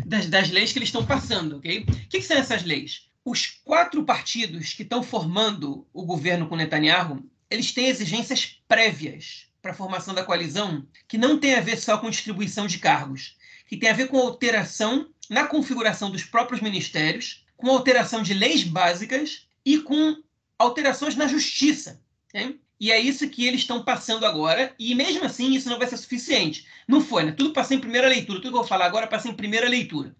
das, 0.04 0.26
das 0.26 0.50
leis 0.50 0.72
que 0.72 0.78
eles 0.78 0.88
estão 0.88 1.06
passando, 1.06 1.56
ok? 1.58 1.80
O 1.80 2.08
que, 2.08 2.18
que 2.18 2.22
são 2.22 2.36
essas 2.36 2.64
leis? 2.64 3.08
Os 3.24 3.46
quatro 3.64 4.04
partidos 4.04 4.74
que 4.74 4.82
estão 4.82 5.02
formando 5.02 5.86
o 5.92 6.04
governo 6.04 6.48
com 6.48 6.56
Netanyahu, 6.56 7.22
eles 7.48 7.72
têm 7.72 7.86
exigências 7.86 8.60
prévias 8.66 9.46
para 9.60 9.70
a 9.70 9.74
formação 9.74 10.12
da 10.12 10.24
coalizão 10.24 10.84
que 11.06 11.16
não 11.16 11.38
tem 11.38 11.54
a 11.54 11.60
ver 11.60 11.76
só 11.76 11.98
com 11.98 12.10
distribuição 12.10 12.66
de 12.66 12.78
cargos, 12.78 13.36
que 13.68 13.76
tem 13.76 13.88
a 13.88 13.94
ver 13.94 14.08
com 14.08 14.18
alteração 14.18 15.08
na 15.30 15.46
configuração 15.46 16.10
dos 16.10 16.24
próprios 16.24 16.60
ministérios, 16.60 17.46
com 17.56 17.70
alteração 17.70 18.22
de 18.22 18.34
leis 18.34 18.64
básicas 18.64 19.46
e 19.64 19.78
com 19.78 20.16
alterações 20.58 21.14
na 21.14 21.28
justiça. 21.28 22.02
Okay? 22.28 22.58
E 22.82 22.90
é 22.90 22.98
isso 22.98 23.28
que 23.28 23.46
eles 23.46 23.60
estão 23.60 23.84
passando 23.84 24.26
agora, 24.26 24.74
e 24.76 24.92
mesmo 24.92 25.24
assim 25.24 25.54
isso 25.54 25.70
não 25.70 25.78
vai 25.78 25.86
ser 25.86 25.96
suficiente. 25.96 26.66
Não 26.88 27.00
foi, 27.00 27.22
né? 27.22 27.30
Tudo 27.30 27.52
passou 27.52 27.76
em 27.76 27.80
primeira 27.80 28.08
leitura, 28.08 28.40
tudo 28.40 28.50
que 28.50 28.56
eu 28.56 28.60
vou 28.60 28.66
falar 28.66 28.86
agora 28.86 29.06
passa 29.06 29.28
em 29.28 29.34
primeira 29.34 29.68
leitura. 29.68 30.16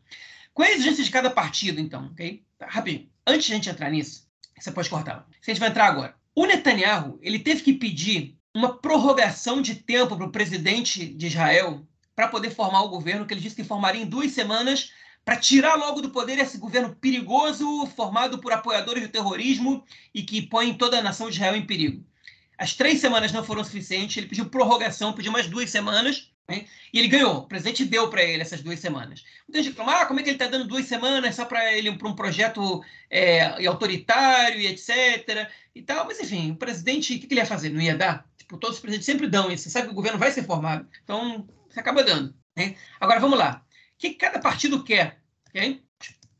Qual 0.54 0.64
é 0.64 0.70
a 0.70 0.74
exigência 0.74 1.02
de 1.02 1.10
cada 1.10 1.28
partido, 1.28 1.80
então? 1.80 2.06
Okay? 2.12 2.44
Rapidinho. 2.60 3.10
Antes 3.26 3.46
de 3.46 3.52
a 3.52 3.56
gente 3.56 3.68
entrar 3.68 3.90
nisso, 3.90 4.28
você 4.56 4.70
pode 4.70 4.88
cortar. 4.88 5.26
A 5.28 5.50
gente 5.50 5.58
vai 5.58 5.70
entrar 5.70 5.86
agora. 5.86 6.14
O 6.36 6.46
Netanyahu 6.46 7.18
ele 7.20 7.40
teve 7.40 7.62
que 7.62 7.72
pedir 7.72 8.38
uma 8.54 8.78
prorrogação 8.78 9.60
de 9.60 9.74
tempo 9.74 10.16
para 10.16 10.26
o 10.26 10.30
presidente 10.30 11.04
de 11.04 11.26
Israel 11.26 11.84
para 12.14 12.28
poder 12.28 12.50
formar 12.50 12.82
o 12.82 12.90
governo, 12.90 13.26
que 13.26 13.34
ele 13.34 13.40
disse 13.40 13.56
que 13.56 13.64
formaria 13.64 14.02
em 14.02 14.06
duas 14.06 14.30
semanas, 14.30 14.92
para 15.24 15.34
tirar 15.34 15.74
logo 15.74 16.00
do 16.00 16.10
poder 16.10 16.38
esse 16.38 16.58
governo 16.58 16.94
perigoso, 16.94 17.88
formado 17.96 18.38
por 18.38 18.52
apoiadores 18.52 19.02
do 19.02 19.08
terrorismo 19.08 19.82
e 20.14 20.22
que 20.22 20.42
põe 20.42 20.72
toda 20.74 21.00
a 21.00 21.02
nação 21.02 21.28
de 21.28 21.34
Israel 21.34 21.56
em 21.56 21.66
perigo. 21.66 22.04
As 22.58 22.74
três 22.74 23.00
semanas 23.00 23.32
não 23.32 23.44
foram 23.44 23.64
suficientes, 23.64 24.16
ele 24.16 24.26
pediu 24.26 24.46
prorrogação, 24.46 25.12
pediu 25.12 25.32
mais 25.32 25.46
duas 25.46 25.70
semanas, 25.70 26.30
né? 26.48 26.66
e 26.92 26.98
ele 26.98 27.08
ganhou. 27.08 27.38
O 27.38 27.46
presidente 27.46 27.84
deu 27.84 28.08
para 28.08 28.22
ele 28.22 28.42
essas 28.42 28.62
duas 28.62 28.78
semanas. 28.78 29.24
Muita 29.48 29.62
gente 29.62 29.74
falou, 29.74 29.94
ah, 29.94 30.06
como 30.06 30.20
é 30.20 30.22
que 30.22 30.30
ele 30.30 30.36
está 30.36 30.46
dando 30.46 30.68
duas 30.68 30.86
semanas 30.86 31.34
só 31.34 31.44
para 31.44 31.72
ele 31.72 31.96
para 31.96 32.08
um 32.08 32.14
projeto 32.14 32.82
é, 33.10 33.66
autoritário 33.66 34.60
e 34.60 34.66
etc. 34.66 35.50
E 35.74 35.82
tal. 35.82 36.06
Mas, 36.06 36.20
enfim, 36.20 36.52
o 36.52 36.56
presidente, 36.56 37.14
o 37.14 37.20
que, 37.20 37.26
que 37.26 37.34
ele 37.34 37.40
ia 37.40 37.46
fazer? 37.46 37.70
Não 37.70 37.80
ia 37.80 37.96
dar? 37.96 38.28
Tipo, 38.36 38.58
todos 38.58 38.76
os 38.76 38.82
presidentes 38.82 39.06
sempre 39.06 39.28
dão 39.28 39.50
isso. 39.50 39.64
Você 39.64 39.70
sabe 39.70 39.86
que 39.86 39.92
o 39.92 39.96
governo 39.96 40.18
vai 40.18 40.30
ser 40.30 40.44
formado. 40.44 40.86
Então, 41.02 41.48
você 41.68 41.80
acaba 41.80 42.04
dando. 42.04 42.34
Né? 42.56 42.76
Agora, 43.00 43.20
vamos 43.20 43.38
lá. 43.38 43.64
O 43.94 43.98
que 43.98 44.10
cada 44.10 44.38
partido 44.38 44.84
quer? 44.84 45.22
Okay? 45.48 45.82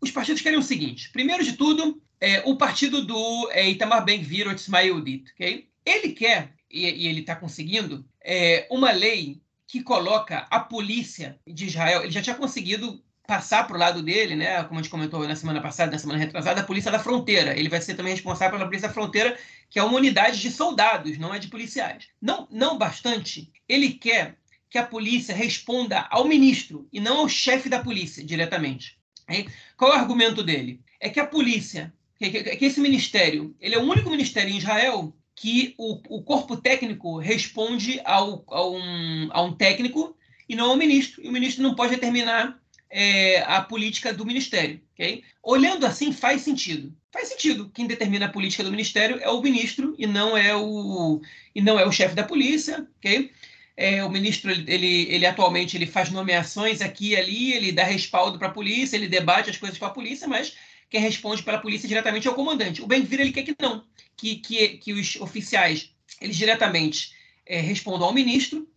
Os 0.00 0.10
partidos 0.10 0.42
querem 0.42 0.58
o 0.58 0.62
seguinte. 0.62 1.10
Primeiro 1.10 1.44
de 1.44 1.54
tudo, 1.54 2.02
é, 2.20 2.42
o 2.44 2.56
partido 2.56 3.04
do 3.04 3.50
é, 3.52 3.70
Itamar 3.70 4.04
Ben-Gvir, 4.04 4.46
ou 4.46 4.52
Ismail 4.52 5.00
Dit. 5.00 5.32
Okay? 5.32 5.71
Ele 5.84 6.10
quer, 6.10 6.52
e, 6.70 6.84
e 6.84 7.06
ele 7.08 7.20
está 7.20 7.36
conseguindo, 7.36 8.04
é, 8.22 8.66
uma 8.70 8.92
lei 8.92 9.40
que 9.66 9.82
coloca 9.82 10.46
a 10.50 10.60
polícia 10.60 11.38
de 11.46 11.66
Israel. 11.66 12.02
Ele 12.02 12.12
já 12.12 12.20
tinha 12.20 12.36
conseguido 12.36 13.02
passar 13.26 13.66
para 13.66 13.76
o 13.76 13.78
lado 13.78 14.02
dele, 14.02 14.36
né? 14.36 14.62
Como 14.64 14.78
a 14.78 14.82
gente 14.82 14.90
comentou 14.90 15.26
na 15.26 15.34
semana 15.34 15.60
passada, 15.60 15.92
na 15.92 15.98
semana 15.98 16.18
retrasada, 16.18 16.60
a 16.60 16.64
Polícia 16.64 16.90
da 16.90 16.98
Fronteira. 16.98 17.58
Ele 17.58 17.68
vai 17.68 17.80
ser 17.80 17.94
também 17.94 18.12
responsável 18.12 18.58
pela 18.58 18.68
Polícia 18.68 18.88
da 18.88 18.94
Fronteira, 18.94 19.38
que 19.70 19.78
é 19.78 19.82
uma 19.82 19.96
unidade 19.96 20.40
de 20.40 20.50
soldados, 20.50 21.16
não 21.18 21.34
é 21.34 21.38
de 21.38 21.48
policiais. 21.48 22.08
Não, 22.20 22.46
não 22.50 22.76
bastante, 22.76 23.50
ele 23.66 23.94
quer 23.94 24.36
que 24.68 24.78
a 24.78 24.84
polícia 24.84 25.34
responda 25.34 26.06
ao 26.10 26.26
ministro 26.26 26.88
e 26.92 27.00
não 27.00 27.18
ao 27.18 27.28
chefe 27.28 27.68
da 27.68 27.82
polícia 27.82 28.24
diretamente. 28.24 28.98
Qual 29.76 29.92
é 29.92 29.96
o 29.96 29.98
argumento 29.98 30.42
dele? 30.42 30.80
É 31.00 31.08
que 31.08 31.20
a 31.20 31.26
polícia, 31.26 31.92
que, 32.18 32.30
que, 32.30 32.56
que 32.56 32.64
esse 32.64 32.80
ministério, 32.80 33.54
ele 33.60 33.74
é 33.74 33.78
o 33.78 33.88
único 33.90 34.10
ministério 34.10 34.52
em 34.52 34.58
Israel 34.58 35.14
que 35.34 35.74
o, 35.78 36.16
o 36.16 36.22
corpo 36.22 36.56
técnico 36.56 37.18
responde 37.18 38.00
ao, 38.04 38.44
a, 38.48 38.66
um, 38.66 39.28
a 39.32 39.42
um 39.42 39.52
técnico 39.52 40.16
e 40.48 40.54
não 40.54 40.70
ao 40.70 40.76
ministro. 40.76 41.24
E 41.24 41.28
o 41.28 41.32
ministro 41.32 41.62
não 41.62 41.74
pode 41.74 41.94
determinar 41.94 42.60
é, 42.90 43.42
a 43.42 43.62
política 43.62 44.12
do 44.12 44.26
ministério. 44.26 44.80
Okay? 44.94 45.24
Olhando 45.42 45.86
assim, 45.86 46.12
faz 46.12 46.42
sentido. 46.42 46.94
Faz 47.10 47.28
sentido. 47.28 47.70
Quem 47.74 47.86
determina 47.86 48.26
a 48.26 48.32
política 48.32 48.62
do 48.62 48.70
ministério 48.70 49.18
é 49.20 49.28
o 49.28 49.42
ministro 49.42 49.94
e 49.98 50.06
não 50.06 50.36
é 50.36 50.54
o, 50.54 51.20
e 51.54 51.60
não 51.60 51.78
é 51.78 51.86
o 51.86 51.92
chefe 51.92 52.14
da 52.14 52.22
polícia. 52.22 52.86
Okay? 52.98 53.32
É, 53.74 54.04
o 54.04 54.10
ministro 54.10 54.50
ele, 54.50 55.06
ele 55.10 55.24
atualmente 55.24 55.76
ele 55.76 55.86
faz 55.86 56.10
nomeações 56.10 56.82
aqui 56.82 57.10
e 57.10 57.16
ali, 57.16 57.52
ele 57.54 57.72
dá 57.72 57.84
respaldo 57.84 58.38
para 58.38 58.48
a 58.48 58.52
polícia, 58.52 58.96
ele 58.96 59.08
debate 59.08 59.48
as 59.48 59.56
coisas 59.56 59.78
para 59.78 59.88
a 59.88 59.92
polícia, 59.92 60.28
mas 60.28 60.54
quem 60.92 61.00
responde 61.00 61.42
pela 61.42 61.58
polícia 61.58 61.88
diretamente 61.88 62.28
é 62.28 62.30
o 62.30 62.34
comandante. 62.34 62.82
O 62.82 62.86
Ben-Gvir 62.86 63.22
ele 63.22 63.32
quer 63.32 63.44
que 63.44 63.56
não, 63.58 63.82
que, 64.14 64.36
que, 64.36 64.68
que 64.76 64.92
os 64.92 65.16
oficiais 65.16 65.90
eles 66.20 66.36
diretamente 66.36 67.14
é, 67.46 67.60
respondam 67.60 68.06
ao 68.06 68.12
ministro 68.12 68.68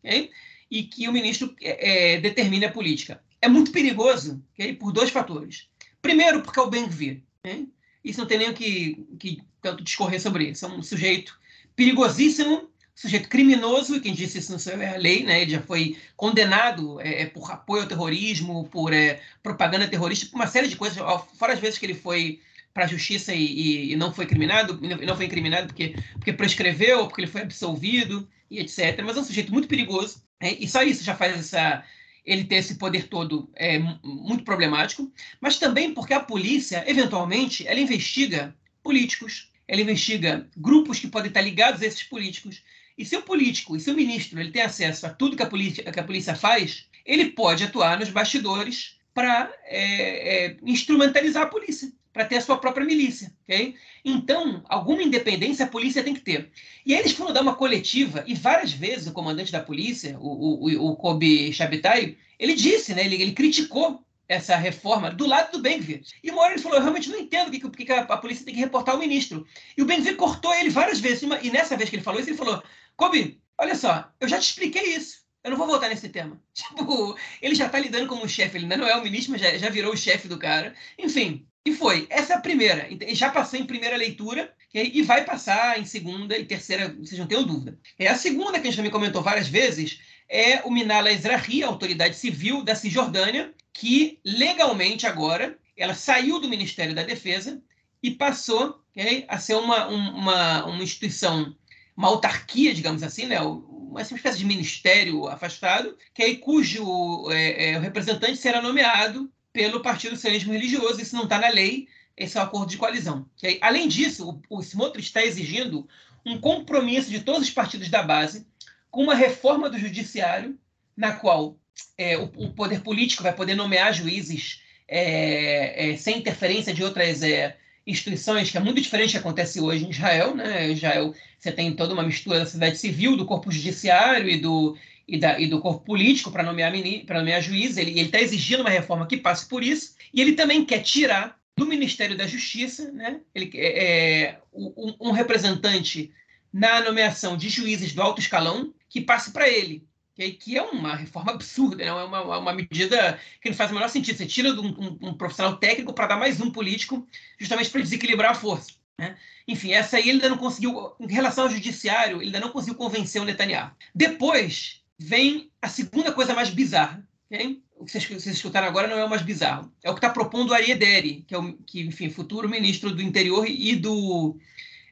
e 0.71 0.83
que 0.83 1.09
o 1.09 1.11
ministro 1.11 1.53
é, 1.61 2.13
é, 2.13 2.21
determine 2.21 2.63
a 2.63 2.71
política. 2.71 3.21
É 3.41 3.49
muito 3.49 3.69
perigoso 3.69 4.41
okay? 4.53 4.71
por 4.73 4.93
dois 4.93 5.09
fatores. 5.09 5.67
Primeiro, 6.01 6.41
porque 6.41 6.57
é 6.57 6.63
o 6.63 6.69
Ben-Gvir. 6.69 7.21
Okay? 7.43 7.67
Isso 8.01 8.21
não 8.21 8.27
tem 8.27 8.37
nem 8.37 8.49
o 8.49 8.53
que, 8.53 9.05
que 9.19 9.41
tanto 9.61 9.83
discorrer 9.83 10.21
sobre 10.21 10.51
isso. 10.51 10.65
É 10.65 10.69
um 10.69 10.81
sujeito 10.81 11.37
perigosíssimo 11.75 12.69
sujeito 12.95 13.27
criminoso, 13.27 13.99
quem 13.99 14.13
disse 14.13 14.39
isso 14.39 14.51
não 14.51 14.81
é 14.81 14.95
a 14.95 14.97
lei, 14.97 15.23
né? 15.23 15.41
Ele 15.41 15.51
já 15.51 15.61
foi 15.61 15.97
condenado 16.15 16.99
é, 17.01 17.23
é, 17.23 17.25
por 17.25 17.51
apoio 17.51 17.83
ao 17.83 17.87
terrorismo, 17.87 18.67
por 18.69 18.93
é, 18.93 19.21
propaganda 19.43 19.87
terrorista, 19.87 20.27
por 20.27 20.37
uma 20.37 20.47
série 20.47 20.69
de 20.69 20.77
coisas, 20.77 20.97
fora 21.37 21.53
as 21.53 21.59
vezes 21.59 21.77
que 21.77 21.85
ele 21.85 21.93
foi 21.93 22.39
para 22.73 22.85
a 22.85 22.87
justiça 22.87 23.33
e, 23.33 23.45
e, 23.45 23.93
e, 23.93 23.95
não 23.95 24.13
foi 24.13 24.25
criminado, 24.25 24.79
e 24.81 25.05
não 25.05 25.15
foi 25.15 25.25
incriminado 25.25 25.67
porque, 25.67 25.95
porque 26.13 26.33
prescreveu, 26.33 27.07
porque 27.07 27.21
ele 27.21 27.31
foi 27.31 27.41
absolvido 27.41 28.27
e 28.49 28.59
etc. 28.59 29.01
Mas 29.03 29.17
é 29.17 29.19
um 29.19 29.23
sujeito 29.23 29.51
muito 29.51 29.67
perigoso, 29.67 30.23
né? 30.41 30.55
e 30.59 30.67
só 30.67 30.81
isso 30.81 31.03
já 31.03 31.15
faz 31.15 31.37
essa, 31.37 31.83
ele 32.25 32.45
ter 32.45 32.55
esse 32.55 32.75
poder 32.75 33.07
todo 33.07 33.49
é 33.55 33.77
muito 34.03 34.43
problemático, 34.43 35.11
mas 35.39 35.57
também 35.57 35.93
porque 35.93 36.13
a 36.13 36.19
polícia, 36.19 36.83
eventualmente, 36.87 37.67
ela 37.67 37.79
investiga 37.79 38.55
políticos, 38.83 39.51
ela 39.67 39.81
investiga 39.81 40.47
grupos 40.55 40.99
que 40.99 41.07
podem 41.07 41.29
estar 41.29 41.41
ligados 41.41 41.81
a 41.81 41.85
esses 41.85 42.03
políticos, 42.03 42.61
e 42.97 43.05
se 43.05 43.15
o 43.15 43.21
político 43.21 43.75
e 43.75 43.79
se 43.79 43.91
o 43.91 43.95
ministro 43.95 44.39
ele 44.39 44.51
tem 44.51 44.61
acesso 44.61 45.05
a 45.05 45.09
tudo 45.09 45.35
que 45.35 45.43
a 45.43 45.49
polícia, 45.49 45.83
que 45.83 45.99
a 45.99 46.03
polícia 46.03 46.35
faz, 46.35 46.85
ele 47.05 47.31
pode 47.31 47.63
atuar 47.63 47.99
nos 47.99 48.09
bastidores 48.09 48.97
para 49.13 49.51
é, 49.65 50.45
é, 50.45 50.57
instrumentalizar 50.63 51.43
a 51.43 51.47
polícia, 51.47 51.91
para 52.11 52.25
ter 52.25 52.37
a 52.37 52.41
sua 52.41 52.57
própria 52.57 52.85
milícia. 52.85 53.31
Okay? 53.43 53.75
Então, 54.03 54.63
alguma 54.67 55.03
independência 55.03 55.65
a 55.65 55.69
polícia 55.69 56.03
tem 56.03 56.13
que 56.13 56.21
ter. 56.21 56.49
E 56.85 56.93
aí 56.93 56.99
eles 56.99 57.13
foram 57.13 57.33
dar 57.33 57.41
uma 57.41 57.55
coletiva, 57.55 58.23
e 58.27 58.33
várias 58.33 58.71
vezes 58.71 59.07
o 59.07 59.13
comandante 59.13 59.51
da 59.51 59.59
polícia, 59.61 60.17
o, 60.19 60.65
o, 60.65 60.91
o 60.91 60.95
Kobe 60.95 61.53
Shabitai, 61.53 62.17
ele 62.39 62.53
disse, 62.53 62.93
né, 62.93 63.05
ele, 63.05 63.21
ele 63.21 63.31
criticou 63.31 64.05
essa 64.27 64.55
reforma 64.55 65.11
do 65.11 65.27
lado 65.27 65.51
do 65.51 65.61
Benvir. 65.61 66.01
E 66.23 66.31
uma 66.31 66.41
hora 66.41 66.53
ele 66.53 66.61
falou: 66.61 66.77
Eu 66.77 66.81
realmente 66.81 67.09
não 67.09 67.19
entendo 67.19 67.51
porque 67.69 67.85
que, 67.85 67.91
a, 67.91 68.01
a, 68.01 68.17
polícia 68.17 68.45
tem 68.45 68.55
que 68.55 68.59
reportar 68.59 68.95
o 68.95 68.99
ministro. 68.99 69.45
E 69.77 69.81
o 69.81 69.85
Benvir 69.85 70.15
cortou 70.15 70.53
ele 70.53 70.69
várias 70.69 70.99
vezes. 70.99 71.21
E 71.43 71.51
nessa 71.51 71.77
vez 71.77 71.89
que 71.89 71.95
ele 71.95 72.03
falou 72.03 72.19
isso, 72.19 72.29
ele 72.29 72.37
falou: 72.37 72.61
Kobe, 72.95 73.41
olha 73.57 73.75
só, 73.75 74.11
eu 74.19 74.27
já 74.27 74.39
te 74.39 74.49
expliquei 74.49 74.95
isso. 74.95 75.25
Eu 75.43 75.51
não 75.51 75.57
vou 75.57 75.67
voltar 75.67 75.89
nesse 75.89 76.09
tema. 76.09 76.41
Tipo, 76.53 77.15
ele 77.41 77.53
já 77.53 77.67
está 77.67 77.77
lidando 77.77 78.07
como 78.07 78.27
chefe, 78.27 78.57
ele 78.57 78.65
ainda 78.65 78.77
não 78.77 78.87
é 78.87 78.95
o 78.95 79.03
ministro, 79.03 79.31
mas 79.31 79.41
já, 79.41 79.57
já 79.57 79.69
virou 79.69 79.93
o 79.93 79.97
chefe 79.97 80.27
do 80.27 80.39
cara. 80.39 80.73
Enfim, 80.97 81.45
e 81.65 81.73
foi. 81.73 82.07
Essa 82.09 82.33
é 82.33 82.35
a 82.35 82.41
primeira. 82.41 82.87
E 82.89 83.15
já 83.15 83.29
passou 83.29 83.59
em 83.59 83.65
primeira 83.65 83.97
leitura 83.97 84.53
e 84.73 85.01
vai 85.01 85.23
passar 85.23 85.79
em 85.79 85.85
segunda 85.85 86.37
e 86.37 86.45
terceira, 86.45 86.93
vocês 86.99 87.19
não 87.19 87.27
tenham 87.27 87.43
dúvida. 87.43 87.79
É 87.97 88.07
a 88.07 88.15
segunda 88.15 88.59
que 88.59 88.67
a 88.67 88.69
gente 88.69 88.75
também 88.75 88.91
comentou 88.91 89.21
várias 89.21 89.47
vezes 89.47 89.99
é 90.27 90.61
o 90.63 90.71
Minala 90.71 91.11
Ezrahi, 91.11 91.63
a 91.63 91.67
autoridade 91.67 92.15
civil 92.15 92.63
da 92.63 92.75
Cisjordânia, 92.75 93.53
que 93.71 94.19
legalmente 94.23 95.05
agora 95.05 95.57
ela 95.77 95.93
saiu 95.93 96.39
do 96.39 96.49
Ministério 96.49 96.95
da 96.95 97.03
Defesa 97.03 97.61
e 98.01 98.11
passou 98.11 98.81
okay, 98.91 99.25
a 99.27 99.37
ser 99.37 99.55
uma, 99.55 99.87
uma, 99.87 100.65
uma 100.65 100.83
instituição 100.83 101.55
uma 101.95 102.07
autarquia, 102.09 102.73
digamos 102.73 103.03
assim, 103.03 103.25
né? 103.25 103.39
uma 103.41 104.01
espécie 104.01 104.37
de 104.37 104.45
ministério 104.45 105.27
afastado, 105.27 105.97
que 106.13 106.21
aí, 106.21 106.37
cujo 106.37 107.31
é, 107.31 107.69
é, 107.69 107.79
representante 107.79 108.37
será 108.37 108.61
nomeado 108.61 109.31
pelo 109.53 109.81
Partido 109.81 110.17
Sionismo 110.17 110.51
Religioso. 110.51 111.01
Isso 111.01 111.15
não 111.15 111.23
está 111.23 111.39
na 111.39 111.47
lei, 111.47 111.87
esse 112.17 112.37
é 112.37 112.41
o 112.41 112.43
acordo 112.43 112.69
de 112.69 112.77
coalizão. 112.77 113.25
Que 113.37 113.57
além 113.61 113.87
disso, 113.87 114.41
o, 114.49 114.59
o 114.59 114.97
está 114.97 115.23
exigindo 115.23 115.87
um 116.25 116.39
compromisso 116.39 117.09
de 117.09 117.21
todos 117.21 117.43
os 117.43 117.53
partidos 117.53 117.89
da 117.89 118.03
base 118.03 118.45
com 118.91 119.03
uma 119.03 119.15
reforma 119.15 119.69
do 119.69 119.77
judiciário, 119.77 120.57
na 120.95 121.13
qual 121.13 121.57
é, 121.97 122.17
o, 122.17 122.31
o, 122.35 122.53
poder 122.53 122.81
político 122.81 123.23
vai 123.23 123.33
poder 123.33 123.55
nomear 123.55 123.93
juízes 123.93 124.61
é, 124.87 125.91
é, 125.91 125.97
sem 125.97 126.17
interferência 126.17 126.73
de 126.73 126.83
outras 126.83 127.21
é, 127.21 127.57
instituições, 127.85 128.49
que 128.49 128.57
é 128.57 128.61
muito 128.61 128.81
diferente 128.81 129.09
do 129.09 129.11
que 129.13 129.17
acontece 129.17 129.59
hoje 129.59 129.85
em 129.85 129.89
Israel. 129.89 130.35
Né? 130.35 130.71
Israel, 130.71 131.13
você 131.37 131.51
tem 131.51 131.75
toda 131.75 131.93
uma 131.93 132.03
mistura 132.03 132.39
da 132.39 132.45
sociedade 132.45 132.77
civil, 132.77 133.15
do 133.15 133.25
corpo 133.25 133.51
judiciário 133.51 134.29
e 134.29 134.37
do, 134.37 134.77
e, 135.07 135.19
da, 135.19 135.39
e 135.39 135.47
do 135.47 135.59
corpo 135.59 135.85
político 135.85 136.31
para 136.31 136.43
nomear, 136.43 136.73
nomear 137.07 137.41
juiz. 137.41 137.77
Ele 137.77 137.99
está 137.99 138.19
exigindo 138.19 138.61
uma 138.61 138.69
reforma 138.69 139.07
que 139.07 139.17
passe 139.17 139.47
por 139.47 139.63
isso. 139.63 139.95
E 140.13 140.21
ele 140.21 140.33
também 140.33 140.65
quer 140.65 140.79
tirar 140.79 141.37
do 141.55 141.65
Ministério 141.65 142.17
da 142.17 142.27
Justiça 142.27 142.91
né? 142.91 143.21
ele, 143.33 143.51
é, 143.55 144.23
é 144.23 144.39
um, 144.53 144.95
um 144.99 145.11
representante 145.11 146.11
na 146.51 146.81
nomeação 146.81 147.37
de 147.37 147.49
juízes 147.49 147.93
do 147.93 148.01
alto 148.01 148.19
escalão 148.19 148.73
que 148.89 149.01
passe 149.01 149.31
para 149.31 149.49
ele 149.49 149.83
que 150.15 150.57
é 150.57 150.61
uma 150.61 150.95
reforma 150.95 151.33
absurda, 151.33 151.83
né? 151.83 151.89
é 151.89 151.93
uma, 151.93 152.37
uma 152.37 152.53
medida 152.53 153.19
que 153.41 153.49
não 153.49 153.55
faz 153.55 153.69
o 153.69 153.73
menor 153.73 153.89
sentido. 153.89 154.17
Você 154.17 154.25
tira 154.25 154.49
um, 154.49 154.67
um, 154.67 155.09
um 155.09 155.13
profissional 155.13 155.57
técnico 155.57 155.93
para 155.93 156.07
dar 156.07 156.17
mais 156.17 156.39
um 156.39 156.49
político, 156.49 157.05
justamente 157.37 157.69
para 157.69 157.81
desequilibrar 157.81 158.31
a 158.31 158.35
força. 158.35 158.71
Né? 158.97 159.17
Enfim, 159.47 159.73
essa 159.73 159.97
aí 159.97 160.03
ele 160.03 160.13
ainda 160.13 160.29
não 160.29 160.37
conseguiu, 160.37 160.93
em 160.99 161.11
relação 161.11 161.43
ao 161.43 161.49
judiciário, 161.49 162.17
ele 162.17 162.27
ainda 162.27 162.39
não 162.39 162.49
conseguiu 162.49 162.75
convencer 162.75 163.21
o 163.21 163.25
Netanyahu. 163.25 163.71
Depois 163.93 164.81
vem 164.97 165.51
a 165.61 165.67
segunda 165.67 166.13
coisa 166.13 166.33
mais 166.33 166.49
bizarra. 166.49 167.05
Okay? 167.29 167.61
O 167.77 167.83
que 167.83 167.91
vocês, 167.91 168.05
vocês 168.05 168.35
escutaram 168.37 168.67
agora 168.67 168.87
não 168.87 168.97
é 168.97 169.03
o 169.03 169.09
mais 169.09 169.21
bizarro. 169.21 169.69
É 169.83 169.89
o 169.89 169.93
que 169.93 169.99
está 169.99 170.09
propondo 170.09 170.51
o 170.51 170.53
Ariederi, 170.53 171.25
que 171.27 171.35
é 171.35 171.37
o 171.37 171.53
que, 171.53 171.81
enfim, 171.81 172.09
futuro 172.09 172.47
ministro 172.47 172.89
do 172.91 173.01
interior 173.01 173.45
e, 173.45 173.75
do, 173.75 174.37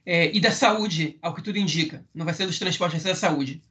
é, 0.06 0.36
e 0.36 0.40
da 0.42 0.52
saúde, 0.52 1.18
ao 1.22 1.34
que 1.34 1.42
tudo 1.42 1.58
indica. 1.58 2.06
Não 2.14 2.26
vai 2.26 2.34
ser 2.34 2.46
dos 2.46 2.60
transportes, 2.60 3.02
vai 3.02 3.14
ser 3.14 3.22
da 3.22 3.28
saúde. 3.28 3.64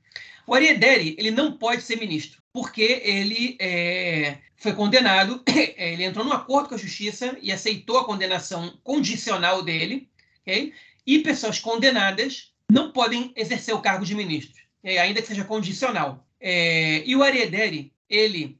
O 0.46 0.54
Ariederi, 0.54 1.14
ele 1.18 1.30
não 1.30 1.52
pode 1.56 1.82
ser 1.82 1.96
ministro, 1.96 2.42
porque 2.52 3.00
ele 3.04 3.56
é, 3.60 4.38
foi 4.56 4.72
condenado, 4.74 5.42
ele 5.76 6.04
entrou 6.04 6.24
num 6.24 6.32
acordo 6.32 6.68
com 6.68 6.74
a 6.74 6.78
justiça 6.78 7.36
e 7.40 7.50
aceitou 7.52 7.98
a 7.98 8.04
condenação 8.04 8.78
condicional 8.82 9.62
dele, 9.62 10.08
okay? 10.40 10.72
e 11.06 11.20
pessoas 11.20 11.58
condenadas 11.58 12.52
não 12.70 12.92
podem 12.92 13.32
exercer 13.36 13.74
o 13.74 13.80
cargo 13.80 14.04
de 14.04 14.14
ministro, 14.14 14.62
okay? 14.80 14.98
ainda 14.98 15.20
que 15.20 15.28
seja 15.28 15.44
condicional. 15.44 16.26
É, 16.40 17.02
e 17.06 17.14
o 17.14 17.22
Ariederi, 17.22 17.92
ele, 18.08 18.58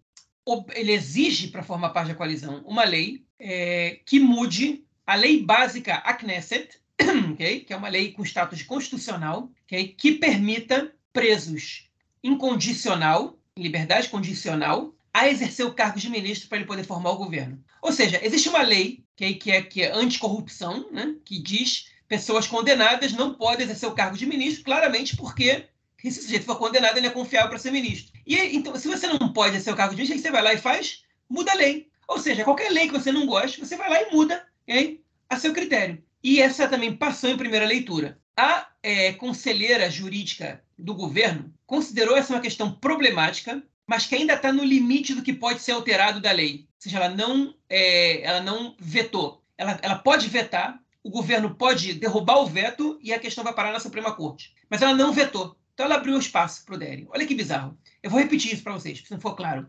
ele 0.74 0.92
exige 0.92 1.48
para 1.48 1.62
formar 1.62 1.90
parte 1.90 2.08
da 2.08 2.14
coalizão 2.14 2.62
uma 2.64 2.84
lei 2.84 3.24
é, 3.38 4.00
que 4.06 4.20
mude 4.20 4.84
a 5.06 5.14
lei 5.14 5.42
básica 5.42 5.96
a 5.96 6.14
Knesset, 6.14 6.80
okay? 7.32 7.60
que 7.60 7.72
é 7.72 7.76
uma 7.76 7.88
lei 7.88 8.12
com 8.12 8.24
status 8.24 8.62
constitucional, 8.62 9.50
que 9.96 10.12
permita 10.12 10.92
presos 11.12 11.88
incondicional, 12.22 13.38
em 13.56 13.62
liberdade 13.62 14.08
condicional, 14.08 14.94
a 15.12 15.28
exercer 15.28 15.66
o 15.66 15.74
cargo 15.74 15.98
de 15.98 16.08
ministro 16.08 16.48
para 16.48 16.58
ele 16.58 16.66
poder 16.66 16.84
formar 16.84 17.10
o 17.10 17.18
governo. 17.18 17.62
Ou 17.82 17.92
seja, 17.92 18.20
existe 18.24 18.48
uma 18.48 18.62
lei 18.62 19.04
que, 19.16 19.34
que 19.34 19.50
é, 19.50 19.62
que 19.62 19.82
é 19.82 19.92
anticorrupção, 19.92 20.90
né, 20.90 21.14
que 21.24 21.38
diz 21.38 21.90
pessoas 22.08 22.46
condenadas 22.46 23.12
não 23.12 23.34
podem 23.34 23.64
exercer 23.64 23.88
o 23.88 23.94
cargo 23.94 24.16
de 24.16 24.26
ministro, 24.26 24.64
claramente 24.64 25.16
porque 25.16 25.66
se 25.98 26.08
esse 26.08 26.22
sujeito 26.22 26.46
for 26.46 26.58
condenado, 26.58 26.96
ele 26.96 27.06
é 27.06 27.10
confiável 27.10 27.48
para 27.48 27.58
ser 27.58 27.70
ministro. 27.70 28.12
E 28.26 28.36
então, 28.56 28.74
se 28.76 28.88
você 28.88 29.06
não 29.06 29.32
pode 29.32 29.50
exercer 29.50 29.72
o 29.72 29.76
cargo 29.76 29.94
de 29.94 29.96
ministro, 29.96 30.16
aí 30.16 30.22
você 30.22 30.30
vai 30.30 30.42
lá 30.42 30.54
e 30.54 30.58
faz, 30.58 31.04
muda 31.28 31.52
a 31.52 31.54
lei. 31.54 31.88
Ou 32.08 32.18
seja, 32.18 32.44
qualquer 32.44 32.70
lei 32.70 32.88
que 32.88 32.92
você 32.92 33.12
não 33.12 33.26
goste, 33.26 33.60
você 33.60 33.76
vai 33.76 33.88
lá 33.88 34.02
e 34.02 34.10
muda 34.10 34.44
hein, 34.66 35.00
a 35.30 35.38
seu 35.38 35.52
critério. 35.52 36.02
E 36.22 36.40
essa 36.40 36.68
também 36.68 36.96
passou 36.96 37.30
em 37.30 37.36
primeira 37.36 37.66
leitura. 37.66 38.18
A 38.36 38.68
é, 38.82 39.12
conselheira 39.12 39.90
jurídica 39.90 40.62
do 40.78 40.94
governo 40.94 41.52
considerou 41.66 42.16
essa 42.16 42.34
uma 42.34 42.40
questão 42.40 42.72
problemática 42.72 43.62
mas 43.86 44.06
que 44.06 44.14
ainda 44.14 44.34
está 44.34 44.52
no 44.52 44.64
limite 44.64 45.14
do 45.14 45.22
que 45.22 45.32
pode 45.32 45.60
ser 45.60 45.72
alterado 45.72 46.20
da 46.20 46.32
lei. 46.32 46.60
Ou 46.60 46.66
seja, 46.78 46.98
ela 46.98 47.08
não, 47.10 47.54
é, 47.68 48.22
ela 48.22 48.40
não 48.40 48.76
vetou. 48.78 49.44
Ela, 49.58 49.78
ela 49.82 49.96
pode 49.96 50.28
vetar, 50.28 50.80
o 51.02 51.10
governo 51.10 51.54
pode 51.54 51.94
derrubar 51.94 52.38
o 52.38 52.46
veto 52.46 52.98
e 53.02 53.12
a 53.12 53.18
questão 53.18 53.44
vai 53.44 53.52
parar 53.52 53.72
na 53.72 53.80
Suprema 53.80 54.14
Corte. 54.14 54.54
Mas 54.70 54.82
ela 54.82 54.94
não 54.94 55.12
vetou. 55.12 55.56
Então 55.74 55.86
ela 55.86 55.96
abriu 55.96 56.18
espaço 56.18 56.64
para 56.64 56.74
o 56.74 56.78
Deri. 56.78 57.06
Olha 57.10 57.26
que 57.26 57.34
bizarro. 57.34 57.76
Eu 58.02 58.10
vou 58.10 58.20
repetir 58.20 58.52
isso 58.52 58.62
para 58.62 58.72
vocês, 58.72 58.98
se 58.98 59.10
não 59.10 59.20
for 59.20 59.34
claro. 59.34 59.68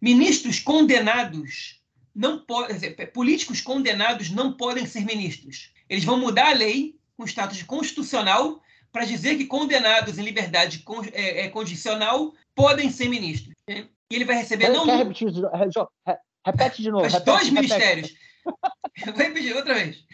Ministros 0.00 0.58
condenados 0.58 1.80
não 2.14 2.38
podem, 2.38 2.78
políticos 3.12 3.60
condenados 3.60 4.30
não 4.30 4.54
podem 4.54 4.86
ser 4.86 5.04
ministros. 5.04 5.72
Eles 5.88 6.04
vão 6.04 6.18
mudar 6.18 6.50
a 6.50 6.54
lei 6.54 6.98
com 7.20 7.26
status 7.26 7.62
constitucional 7.62 8.62
para 8.90 9.04
dizer 9.04 9.36
que 9.36 9.44
condenados 9.44 10.18
em 10.18 10.22
liberdade 10.22 10.82
é, 11.12 11.44
é, 11.44 11.48
condicional 11.50 12.32
podem 12.54 12.90
ser 12.90 13.08
ministros. 13.08 13.54
E 13.68 13.86
ele 14.10 14.24
vai 14.24 14.36
receber 14.36 14.70
não 14.70 14.86
Quer 14.86 14.96
repetir, 14.96 15.28
repete 16.44 16.82
de 16.82 16.90
novo. 16.90 17.02
Mas 17.02 17.12
repete, 17.12 17.26
dois 17.26 17.48
repete. 17.48 17.54
ministérios. 17.54 18.14
Eu 19.06 19.12
vou 19.12 19.22
repetir 19.22 19.54
outra 19.54 19.74
vez. 19.74 20.04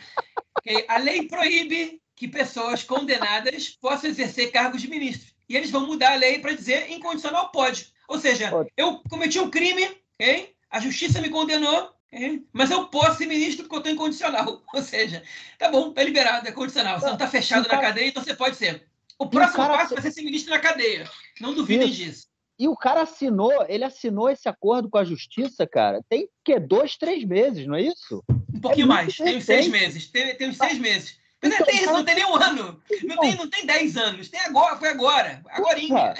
Okay? 0.58 0.84
A 0.88 0.98
lei 0.98 1.28
proíbe 1.28 2.02
que 2.16 2.26
pessoas 2.26 2.82
condenadas 2.82 3.68
possam 3.80 4.10
exercer 4.10 4.50
cargos 4.50 4.82
de 4.82 4.88
ministro. 4.88 5.32
E 5.48 5.56
eles 5.56 5.70
vão 5.70 5.86
mudar 5.86 6.12
a 6.12 6.16
lei 6.16 6.40
para 6.40 6.54
dizer 6.54 6.90
incondicional 6.90 7.52
pode. 7.52 7.92
Ou 8.08 8.18
seja, 8.18 8.50
pode. 8.50 8.70
eu 8.76 9.00
cometi 9.08 9.38
um 9.38 9.48
crime, 9.48 9.88
okay? 10.14 10.54
a 10.70 10.80
justiça 10.80 11.20
me 11.20 11.30
condenou, 11.30 11.94
okay? 12.12 12.44
mas 12.52 12.70
eu 12.70 12.88
posso 12.88 13.18
ser 13.18 13.26
ministro 13.26 13.64
porque 13.64 13.76
eu 13.76 13.78
estou 13.78 13.92
incondicional. 13.92 14.62
Ou 14.72 14.82
seja, 14.82 15.22
tá 15.58 15.70
bom, 15.70 15.92
tá 15.92 16.02
liberado, 16.02 16.46
é 16.48 16.52
condicional. 16.52 16.98
Você 16.98 17.06
não 17.06 17.14
está 17.14 17.28
fechado 17.28 17.66
cara... 17.68 17.82
na 17.82 17.88
cadeia, 17.88 18.08
então 18.08 18.22
você 18.22 18.34
pode 18.34 18.56
ser. 18.56 18.86
O 19.18 19.28
próximo 19.28 19.64
o 19.64 19.68
passo 19.68 19.94
vai 19.94 20.02
ser 20.02 20.10
ser 20.10 20.22
ministro 20.22 20.52
na 20.52 20.58
cadeia. 20.58 21.08
Não 21.40 21.54
duvidem 21.54 21.88
Isso. 21.88 21.96
disso. 21.96 22.26
E 22.58 22.68
o 22.68 22.76
cara 22.76 23.02
assinou, 23.02 23.66
ele 23.68 23.84
assinou 23.84 24.30
esse 24.30 24.48
acordo 24.48 24.88
com 24.88 24.96
a 24.96 25.04
justiça, 25.04 25.66
cara, 25.66 26.00
tem 26.08 26.26
que 26.42 26.58
dois, 26.58 26.96
três 26.96 27.22
meses, 27.22 27.66
não 27.66 27.74
é 27.74 27.82
isso? 27.82 28.24
Um 28.54 28.60
pouquinho 28.60 28.86
é 28.86 28.88
mais, 28.88 29.16
tem 29.16 29.36
uns 29.36 29.44
seis 29.44 29.68
meses. 29.68 30.06
Tem, 30.10 30.34
tem 30.36 30.48
uns 30.48 30.56
seis 30.56 30.78
meses. 30.78 31.18
Mas 31.42 31.52
então, 31.52 31.66
tem 31.66 31.76
isso, 31.76 31.92
não 31.92 32.04
tem 32.04 32.14
nem 32.14 32.24
um 32.24 32.34
ano. 32.34 32.82
Não 33.04 33.16
tem, 33.18 33.36
não 33.36 33.50
tem 33.50 33.66
dez 33.66 33.96
anos. 33.96 34.28
Tem 34.30 34.40
agora, 34.40 34.76
foi 34.76 34.88
agora. 34.88 35.42
Agorinha. 35.48 36.14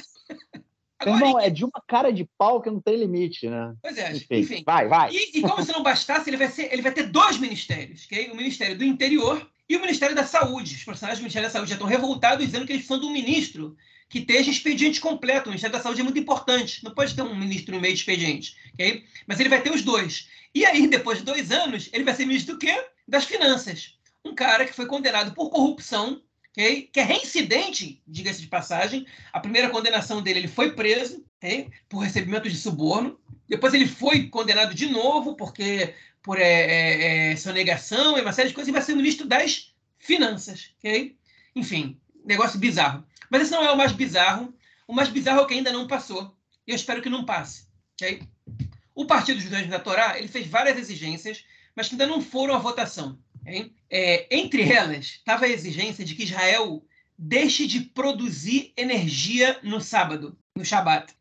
Irmão, 1.05 1.39
é 1.39 1.51
de 1.51 1.65
uma 1.65 1.83
cara 1.87 2.11
de 2.11 2.25
pau 2.39 2.63
que 2.63 2.71
não 2.71 2.81
tem 2.81 2.97
limite, 2.97 3.49
né? 3.49 3.75
Pois 3.83 3.99
é, 3.99 4.13
enfim. 4.13 4.27
enfim. 4.31 4.63
Vai, 4.65 4.89
vai. 4.89 5.11
E, 5.13 5.39
e, 5.39 5.43
como 5.43 5.63
se 5.63 5.73
não 5.73 5.83
bastasse, 5.83 6.31
ele 6.31 6.39
vai, 6.39 6.49
ser, 6.49 6.73
ele 6.73 6.81
vai 6.81 6.93
ter 6.93 7.05
dois 7.05 7.39
ministérios, 7.39 8.07
okay? 8.07 8.31
o 8.31 8.37
Ministério 8.37 8.79
do 8.79 8.85
Interior 8.85 9.47
e 9.69 9.77
o 9.77 9.81
Ministério 9.81 10.17
da 10.17 10.25
Saúde. 10.25 10.75
Os 10.75 10.85
profissionais 10.85 11.19
do 11.19 11.23
Ministério 11.23 11.49
da 11.49 11.53
Saúde 11.53 11.69
já 11.69 11.75
estão 11.75 11.89
revoltados 11.89 12.47
dizendo 12.47 12.65
que 12.65 12.73
eles 12.73 12.87
precisam 12.87 13.01
de 13.01 13.07
um 13.07 13.13
ministro 13.13 13.77
que 14.09 14.21
esteja 14.21 14.51
expediente 14.51 15.01
completo. 15.01 15.49
O 15.49 15.51
Ministério 15.51 15.77
da 15.77 15.83
Saúde 15.83 16.01
é 16.01 16.05
muito 16.05 16.19
importante. 16.19 16.83
Não 16.83 16.95
pode 16.95 17.15
ter 17.15 17.23
um 17.23 17.35
ministro 17.35 17.75
no 17.75 17.81
meio 17.81 17.93
de 17.93 18.01
expediente. 18.01 18.57
Okay? 18.75 19.05
Mas 19.27 19.39
ele 19.39 19.49
vai 19.49 19.61
ter 19.61 19.73
os 19.73 19.83
dois. 19.83 20.29
E 20.55 20.65
aí, 20.65 20.87
depois 20.87 21.19
de 21.19 21.25
dois 21.25 21.51
anos, 21.51 21.91
ele 21.93 22.05
vai 22.05 22.15
ser 22.15 22.25
ministro 22.25 22.55
do 22.55 22.59
quê? 22.59 22.87
Das 23.07 23.25
Finanças. 23.25 23.95
Um 24.25 24.35
cara 24.35 24.65
que 24.65 24.73
foi 24.73 24.87
condenado 24.87 25.35
por 25.35 25.51
corrupção, 25.51 26.23
okay? 26.57 26.89
que 26.91 26.99
é 26.99 27.05
reincidente, 27.05 28.03
diga-se 28.07 28.41
de 28.41 28.47
passagem. 28.47 29.07
A 29.33 29.39
primeira 29.39 29.69
condenação 29.69 30.23
dele, 30.23 30.41
ele 30.41 30.49
foi 30.49 30.73
preso 30.73 31.25
okay? 31.37 31.69
por 31.89 31.99
recebimento 31.99 32.49
de 32.49 32.57
suborno. 32.57 33.21
Depois 33.47 33.75
ele 33.75 33.87
foi 33.87 34.29
condenado 34.29 34.75
de 34.75 34.87
novo 34.87 35.37
porque 35.37 35.95
por 36.23 36.41
é, 36.41 36.43
é, 36.43 37.33
é, 37.33 37.37
sonegação 37.37 38.19
e 38.19 38.21
uma 38.21 38.33
série 38.33 38.49
de 38.49 38.55
coisas, 38.55 38.69
e 38.69 38.73
vai 38.73 38.83
ser 38.83 38.97
ministro 38.97 39.29
das 39.29 39.73
Finanças. 39.99 40.71
Enfim, 41.55 42.01
negócio 42.25 42.59
bizarro. 42.59 43.05
Mas 43.31 43.43
esse 43.43 43.53
não 43.53 43.65
é 43.65 43.71
o 43.71 43.77
mais 43.77 43.93
bizarro. 43.93 44.53
O 44.89 44.93
mais 44.93 45.09
bizarro 45.09 45.41
é 45.41 45.43
o 45.43 45.47
que 45.47 45.55
ainda 45.55 45.73
não 45.73 45.87
passou. 45.87 46.37
E 46.67 46.73
eu 46.73 46.77
espero 46.77 47.01
que 47.01 47.09
não 47.09 47.25
passe. 47.25 47.67
O 48.95 49.07
Partido 49.07 49.41
Judaísmo 49.41 49.71
da 49.71 49.79
Torá 49.79 50.19
ele 50.19 50.29
fez 50.29 50.47
várias 50.47 50.77
exigências, 50.79 51.45
mas 51.75 51.89
que 51.89 51.95
ainda 51.95 52.07
não 52.07 52.21
foram 52.21 52.55
à 52.55 52.59
votação. 52.59 53.19
Okay? 53.47 53.73
É, 53.89 54.27
entre 54.37 54.63
elas, 54.71 55.07
estava 55.07 55.45
a 55.45 55.49
exigência 55.49 56.05
de 56.05 56.15
que 56.15 56.25
Israel 56.25 56.85
deixe 57.17 57.67
de 57.67 57.81
produzir 57.81 58.73
energia 58.77 59.59
no 59.63 59.81
sábado, 59.81 60.37
no 60.55 60.65
Shabat. 60.65 61.15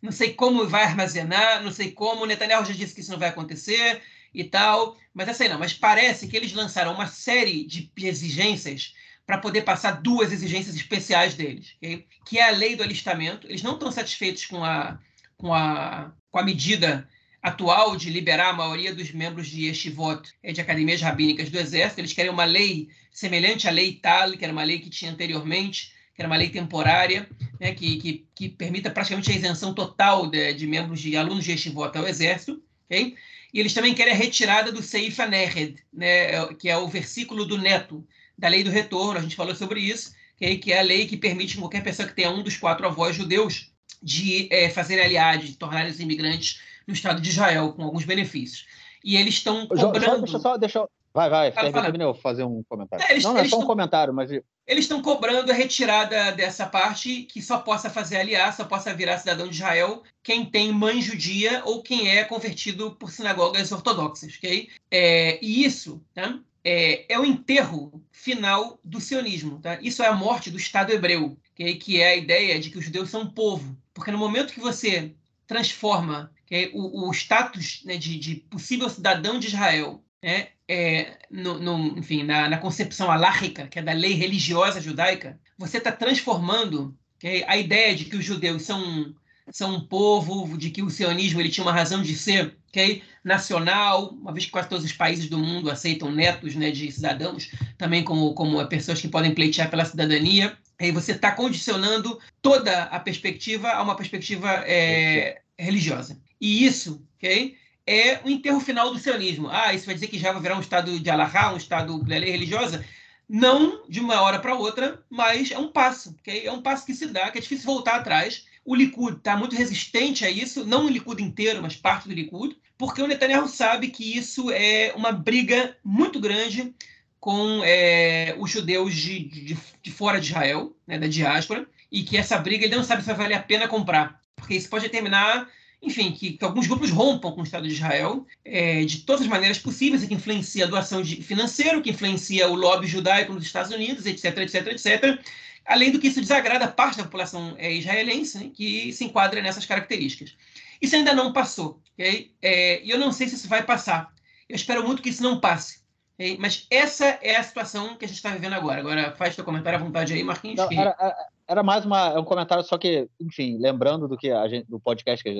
Não 0.00 0.12
sei 0.12 0.34
como 0.34 0.68
vai 0.68 0.84
armazenar, 0.84 1.62
não 1.62 1.72
sei 1.72 1.90
como. 1.90 2.26
Netanyahu 2.26 2.64
já 2.64 2.74
disse 2.74 2.94
que 2.94 3.00
isso 3.00 3.10
não 3.10 3.18
vai 3.18 3.30
acontecer 3.30 4.02
e 4.34 4.44
tal, 4.44 4.96
mas 5.14 5.28
essa 5.28 5.44
aí 5.44 5.48
não. 5.48 5.58
Mas 5.58 5.72
parece 5.72 6.28
que 6.28 6.36
eles 6.36 6.52
lançaram 6.52 6.92
uma 6.92 7.06
série 7.06 7.64
de 7.64 7.90
exigências 7.96 8.94
para 9.26 9.38
poder 9.38 9.62
passar 9.62 10.02
duas 10.02 10.32
exigências 10.32 10.74
especiais 10.74 11.34
deles, 11.34 11.74
okay? 11.76 12.06
que 12.26 12.38
é 12.38 12.48
a 12.48 12.50
lei 12.50 12.76
do 12.76 12.82
alistamento. 12.82 13.46
Eles 13.46 13.62
não 13.62 13.74
estão 13.74 13.90
satisfeitos 13.90 14.46
com 14.46 14.64
a, 14.64 14.98
com 15.38 15.54
a, 15.54 16.12
com 16.30 16.38
a 16.38 16.42
medida 16.42 17.08
atual 17.42 17.96
de 17.96 18.08
liberar 18.08 18.50
a 18.50 18.52
maioria 18.52 18.94
dos 18.94 19.10
membros 19.10 19.48
de 19.48 19.66
Yeshivot, 19.66 20.30
de 20.44 20.60
academias 20.60 21.02
rabínicas 21.02 21.50
do 21.50 21.58
Exército. 21.58 22.00
Eles 22.00 22.12
querem 22.12 22.30
uma 22.30 22.44
lei 22.44 22.88
semelhante 23.10 23.66
à 23.66 23.70
lei 23.70 23.98
Tal, 24.00 24.32
que 24.32 24.44
era 24.44 24.52
uma 24.52 24.62
lei 24.62 24.78
que 24.78 24.88
tinha 24.88 25.10
anteriormente, 25.10 25.92
que 26.14 26.22
era 26.22 26.28
uma 26.28 26.36
lei 26.36 26.50
temporária, 26.50 27.28
né, 27.58 27.74
que, 27.74 27.96
que, 27.96 28.26
que, 28.34 28.48
permita 28.48 28.90
praticamente 28.90 29.32
a 29.32 29.34
isenção 29.34 29.74
total 29.74 30.28
de, 30.28 30.54
de 30.54 30.66
membros 30.66 31.00
de 31.00 31.16
alunos 31.16 31.44
de 31.44 31.50
Yeshivot 31.50 31.98
ao 31.98 32.06
Exército. 32.06 32.62
Okay? 32.86 33.16
E 33.52 33.58
eles 33.58 33.74
também 33.74 33.92
querem 33.92 34.12
a 34.12 34.16
retirada 34.16 34.70
do 34.70 34.82
Seif 34.82 35.20
Anehed, 35.20 35.82
né, 35.92 36.46
que 36.54 36.68
é 36.68 36.76
o 36.76 36.86
versículo 36.86 37.44
do 37.44 37.58
neto, 37.58 38.06
da 38.38 38.48
lei 38.48 38.62
do 38.62 38.70
retorno, 38.70 39.18
a 39.18 39.22
gente 39.22 39.36
falou 39.36 39.54
sobre 39.54 39.80
isso, 39.80 40.14
que 40.36 40.72
é 40.72 40.78
a 40.78 40.82
lei 40.82 41.06
que 41.06 41.16
permite 41.16 41.56
qualquer 41.56 41.82
pessoa 41.82 42.08
que 42.08 42.14
tenha 42.14 42.30
um 42.30 42.42
dos 42.42 42.56
quatro 42.56 42.86
avós 42.86 43.14
judeus 43.14 43.70
de 44.02 44.48
é, 44.50 44.68
fazer 44.68 45.00
aliado, 45.00 45.44
de 45.44 45.56
tornar 45.56 45.86
os 45.86 46.00
imigrantes 46.00 46.60
no 46.86 46.94
Estado 46.94 47.20
de 47.20 47.30
Israel, 47.30 47.72
com 47.72 47.82
alguns 47.82 48.04
benefícios. 48.04 48.66
E 49.04 49.16
eles 49.16 49.34
estão 49.34 49.66
cobrando... 49.66 50.22
Deixa 50.22 50.38
só, 50.38 50.56
deixa, 50.56 50.88
Vai, 51.14 51.28
vai, 51.28 51.52
termina 51.52 52.04
eu 52.04 52.14
fazer 52.14 52.42
um 52.42 52.62
comentário. 52.62 53.04
É, 53.04 53.12
eles, 53.12 53.22
não, 53.22 53.34
não 53.34 53.40
é 53.40 53.44
só 53.46 53.56
um 53.56 53.58
tão, 53.58 53.66
comentário, 53.66 54.14
mas. 54.14 54.30
Eles 54.30 54.84
estão 54.84 55.02
cobrando 55.02 55.52
a 55.52 55.54
retirada 55.54 56.32
dessa 56.32 56.64
parte 56.64 57.24
que 57.24 57.42
só 57.42 57.58
possa 57.58 57.90
fazer 57.90 58.16
aliar, 58.16 58.56
só 58.56 58.64
possa 58.64 58.94
virar 58.94 59.18
cidadão 59.18 59.46
de 59.46 59.56
Israel 59.56 60.02
quem 60.22 60.46
tem 60.46 60.72
mãe 60.72 61.02
judia 61.02 61.60
ou 61.66 61.82
quem 61.82 62.08
é 62.08 62.24
convertido 62.24 62.92
por 62.92 63.10
sinagogas 63.10 63.70
ortodoxas, 63.72 64.36
ok? 64.38 64.70
É, 64.90 65.38
e 65.44 65.66
isso, 65.66 66.02
tá? 66.14 66.40
é, 66.64 67.12
é, 67.12 67.18
o 67.18 67.24
enterro 67.24 68.02
final 68.10 68.78
do 68.84 69.00
sionismo. 69.00 69.58
Tá? 69.60 69.78
Isso 69.80 70.02
é 70.02 70.06
a 70.06 70.14
morte 70.14 70.50
do 70.50 70.56
Estado 70.56 70.92
hebreu, 70.92 71.36
okay? 71.52 71.74
que 71.76 72.00
é 72.00 72.08
a 72.08 72.16
ideia 72.16 72.58
de 72.58 72.70
que 72.70 72.78
os 72.78 72.84
judeus 72.84 73.10
são 73.10 73.22
um 73.22 73.30
povo. 73.30 73.76
Porque 73.92 74.10
no 74.10 74.18
momento 74.18 74.52
que 74.52 74.60
você 74.60 75.12
transforma 75.46 76.32
okay, 76.52 76.70
o, 76.74 77.08
o, 77.08 77.12
status 77.12 77.82
né, 77.84 77.96
de, 77.96 78.18
de, 78.18 78.34
possível 78.36 78.88
cidadão 78.90 79.38
de 79.38 79.46
Israel 79.48 80.04
né, 80.22 80.48
é, 80.68 81.18
no, 81.30 81.58
no, 81.58 81.98
enfim, 81.98 82.22
na, 82.22 82.48
na, 82.48 82.58
concepção 82.58 83.10
alárrica, 83.10 83.66
que 83.66 83.78
é 83.78 83.82
da 83.82 83.92
lei 83.92 84.12
religiosa 84.12 84.80
judaica, 84.80 85.40
você 85.56 85.78
está 85.78 85.90
transformando 85.90 86.96
okay, 87.16 87.42
a 87.46 87.56
ideia 87.56 87.94
de 87.94 88.04
que 88.04 88.16
os 88.16 88.24
judeus 88.24 88.62
são 88.62 89.14
são 89.50 89.74
um 89.74 89.80
povo, 89.80 90.56
de 90.56 90.70
que 90.70 90.82
o 90.82 90.90
sionismo 90.90 91.40
ele 91.40 91.48
tinha 91.48 91.64
uma 91.64 91.72
razão 91.72 92.00
de 92.00 92.14
ser 92.14 92.56
okay? 92.68 93.02
nacional, 93.24 94.10
uma 94.10 94.32
vez 94.32 94.46
que 94.46 94.52
quase 94.52 94.68
todos 94.68 94.84
os 94.84 94.92
países 94.92 95.28
do 95.28 95.38
mundo 95.38 95.70
aceitam 95.70 96.10
netos 96.10 96.54
né, 96.54 96.70
de 96.70 96.90
cidadãos, 96.90 97.50
também 97.76 98.04
como, 98.04 98.34
como 98.34 98.64
pessoas 98.68 99.00
que 99.00 99.08
podem 99.08 99.34
pleitear 99.34 99.68
pela 99.68 99.84
cidadania. 99.84 100.56
Aí 100.80 100.90
você 100.90 101.12
está 101.12 101.32
condicionando 101.32 102.18
toda 102.40 102.84
a 102.84 102.98
perspectiva 102.98 103.70
a 103.70 103.82
uma 103.82 103.96
perspectiva 103.96 104.48
é, 104.66 105.42
religiosa. 105.58 106.18
E 106.42 106.66
isso 106.66 107.02
okay, 107.16 107.56
é 107.86 108.20
o 108.22 108.28
enterro 108.28 108.60
final 108.60 108.92
do 108.92 108.98
sionismo. 108.98 109.48
Ah, 109.48 109.72
isso 109.72 109.86
vai 109.86 109.94
dizer 109.94 110.08
que 110.08 110.18
já 110.18 110.32
vai 110.32 110.42
virar 110.42 110.58
um 110.58 110.60
estado 110.60 111.00
de 111.00 111.08
Alahá, 111.10 111.54
um 111.54 111.56
estado 111.56 112.02
da 112.04 112.18
lei 112.18 112.32
religiosa? 112.32 112.84
Não 113.26 113.88
de 113.88 114.00
uma 114.00 114.20
hora 114.20 114.38
para 114.38 114.54
outra, 114.54 115.02
mas 115.08 115.50
é 115.50 115.58
um 115.58 115.68
passo. 115.68 116.14
Okay? 116.20 116.46
É 116.46 116.52
um 116.52 116.60
passo 116.60 116.84
que 116.84 116.94
se 116.94 117.06
dá, 117.06 117.30
que 117.30 117.38
é 117.38 117.40
difícil 117.40 117.64
voltar 117.64 117.94
atrás 117.94 118.44
o 118.64 118.74
Likud 118.74 119.16
está 119.16 119.36
muito 119.36 119.56
resistente 119.56 120.24
a 120.24 120.30
isso, 120.30 120.64
não 120.64 120.86
o 120.86 120.88
Likud 120.88 121.22
inteiro, 121.22 121.60
mas 121.60 121.76
parte 121.76 122.08
do 122.08 122.14
Likud, 122.14 122.56
porque 122.78 123.02
o 123.02 123.06
Netanyahu 123.06 123.48
sabe 123.48 123.88
que 123.88 124.16
isso 124.16 124.50
é 124.50 124.92
uma 124.96 125.12
briga 125.12 125.76
muito 125.84 126.20
grande 126.20 126.74
com 127.18 127.62
é, 127.64 128.34
os 128.38 128.50
judeus 128.50 128.94
de, 128.94 129.20
de, 129.20 129.58
de, 129.82 129.90
fora 129.90 130.20
de 130.20 130.28
Israel, 130.30 130.76
né, 130.86 130.98
da 130.98 131.06
diáspora, 131.06 131.66
e 131.90 132.02
que 132.02 132.16
essa 132.16 132.38
briga 132.38 132.64
ele 132.64 132.76
não 132.76 132.84
sabe 132.84 133.02
se 133.02 133.06
vai 133.08 133.16
valer 133.16 133.34
a 133.34 133.42
pena 133.42 133.68
comprar, 133.68 134.20
porque 134.34 134.54
isso 134.54 134.68
pode 134.68 134.84
determinar, 134.84 135.48
enfim, 135.82 136.12
que, 136.12 136.32
que 136.34 136.44
alguns 136.44 136.68
grupos 136.68 136.90
rompam 136.90 137.32
com 137.32 137.40
o 137.40 137.44
Estado 137.44 137.66
de 137.66 137.74
Israel 137.74 138.24
é, 138.44 138.84
de 138.84 139.00
todas 139.00 139.22
as 139.22 139.28
maneiras 139.28 139.58
possíveis, 139.58 140.04
que 140.04 140.14
influencia 140.14 140.64
a 140.64 140.68
doação 140.68 141.02
de, 141.02 141.16
financeiro, 141.22 141.82
que 141.82 141.90
influencia 141.90 142.48
o 142.48 142.54
lobby 142.54 142.86
judaico 142.86 143.32
nos 143.32 143.44
Estados 143.44 143.72
Unidos, 143.72 144.06
etc, 144.06 144.38
etc, 144.38 144.66
etc. 144.68 145.20
Além 145.66 145.90
do 145.90 145.98
que 145.98 146.06
isso 146.06 146.20
desagrada 146.20 146.68
parte 146.68 146.98
da 146.98 147.04
população 147.04 147.54
é, 147.58 147.72
israelense, 147.72 148.38
né, 148.38 148.50
que 148.54 148.92
se 148.92 149.04
enquadra 149.04 149.42
nessas 149.42 149.66
características. 149.66 150.36
Isso 150.80 150.94
ainda 150.94 151.12
não 151.12 151.32
passou, 151.32 151.80
ok? 151.94 152.32
É, 152.40 152.84
e 152.84 152.90
eu 152.90 152.98
não 152.98 153.12
sei 153.12 153.28
se 153.28 153.34
isso 153.34 153.48
vai 153.48 153.64
passar. 153.64 154.12
Eu 154.48 154.56
espero 154.56 154.84
muito 154.84 155.02
que 155.02 155.08
isso 155.08 155.22
não 155.22 155.40
passe. 155.40 155.81
Okay? 156.22 156.36
Mas 156.38 156.66
essa 156.70 157.18
é 157.20 157.36
a 157.36 157.42
situação 157.42 157.96
que 157.96 158.04
a 158.04 158.08
gente 158.08 158.18
está 158.18 158.30
vivendo 158.30 158.52
agora. 158.52 158.78
Agora, 158.78 159.12
faz 159.16 159.34
seu 159.34 159.44
comentário 159.44 159.78
à 159.78 159.82
vontade 159.82 160.12
aí, 160.12 160.22
Marquinhos. 160.22 160.56
Não, 160.56 160.70
era, 160.70 161.16
era 161.48 161.62
mais 161.64 161.84
uma, 161.84 162.18
um 162.18 162.24
comentário, 162.24 162.62
só 162.62 162.78
que, 162.78 163.08
enfim, 163.20 163.58
lembrando 163.58 164.06
do 164.06 164.16
que 164.16 164.30
a 164.30 164.46
gente, 164.46 164.70
do 164.70 164.78
podcast, 164.78 165.24
que, 165.24 165.34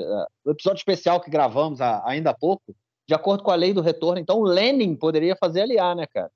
do 0.45 0.51
episódio 0.51 0.79
especial 0.79 1.21
que 1.21 1.31
gravamos 1.31 1.81
há, 1.81 2.03
ainda 2.05 2.31
há 2.31 2.35
pouco, 2.35 2.75
de 3.07 3.15
acordo 3.15 3.45
com 3.45 3.53
a 3.53 3.55
lei 3.55 3.73
do 3.73 3.81
retorno, 3.81 4.21
então 4.21 4.39
o 4.39 4.45
Lenin 4.45 4.97
poderia 4.97 5.37
fazer 5.37 5.63
aliar, 5.63 5.95
né, 5.95 6.07
cara? 6.13 6.31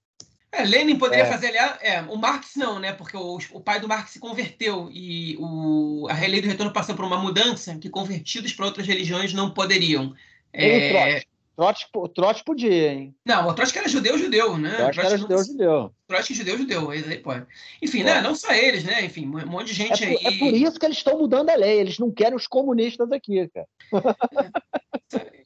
É, 0.53 0.65
Lenin 0.65 0.97
poderia 0.97 1.25
é. 1.25 1.29
fazer 1.29 1.49
aliar, 1.49 1.79
é, 1.83 2.01
o 2.03 2.17
Marx 2.17 2.55
não, 2.55 2.79
né? 2.79 2.93
Porque 2.93 3.17
o, 3.17 3.39
o 3.53 3.61
pai 3.61 3.81
do 3.81 3.89
Marx 3.89 4.13
se 4.13 4.21
converteu 4.21 4.89
e 4.93 5.37
o, 5.41 6.07
a 6.09 6.15
lei 6.27 6.41
do 6.41 6.49
retorno 6.49 6.73
passou 6.73 6.95
por 6.95 7.05
uma 7.05 7.19
mudança 7.19 7.77
que 7.77 7.91
convertidos 7.91 8.53
para 8.53 8.67
outras 8.67 8.87
religiões 8.87 9.33
não 9.33 9.51
poderiam. 9.51 10.15
É, 10.53 11.23
Trotsky, 11.57 11.91
Trotsky 12.15 12.45
podia, 12.45 12.93
hein? 12.93 13.15
Não, 13.25 13.49
o 13.49 13.55
Trotsky 13.55 13.79
era 13.79 13.89
judeu, 13.89 14.19
judeu, 14.19 14.59
né? 14.59 14.77
Trotsky, 14.77 15.01
Trotsky 15.01 15.07
era 15.07 15.19
judeu, 15.19 15.45
judeu. 15.45 15.95
Trotsky 16.07 16.35
judeu, 16.35 16.59
judeu, 16.59 16.91
aí 16.91 17.19
pode. 17.19 17.47
Enfim, 17.83 18.03
né? 18.03 18.21
não 18.21 18.35
só 18.35 18.53
eles, 18.53 18.85
né? 18.85 19.03
Enfim, 19.03 19.27
um 19.27 19.47
monte 19.47 19.69
de 19.69 19.73
gente 19.73 20.05
é 20.05 20.13
por, 20.13 20.27
aí. 20.27 20.35
É 20.35 20.39
por 20.39 20.53
isso 20.53 20.79
que 20.79 20.85
eles 20.85 20.99
estão 20.99 21.19
mudando 21.19 21.49
a 21.49 21.57
lei, 21.57 21.81
eles 21.81 21.99
não 21.99 22.13
querem 22.13 22.37
os 22.37 22.47
comunistas 22.47 23.11
aqui, 23.11 23.49
cara. 23.49 24.17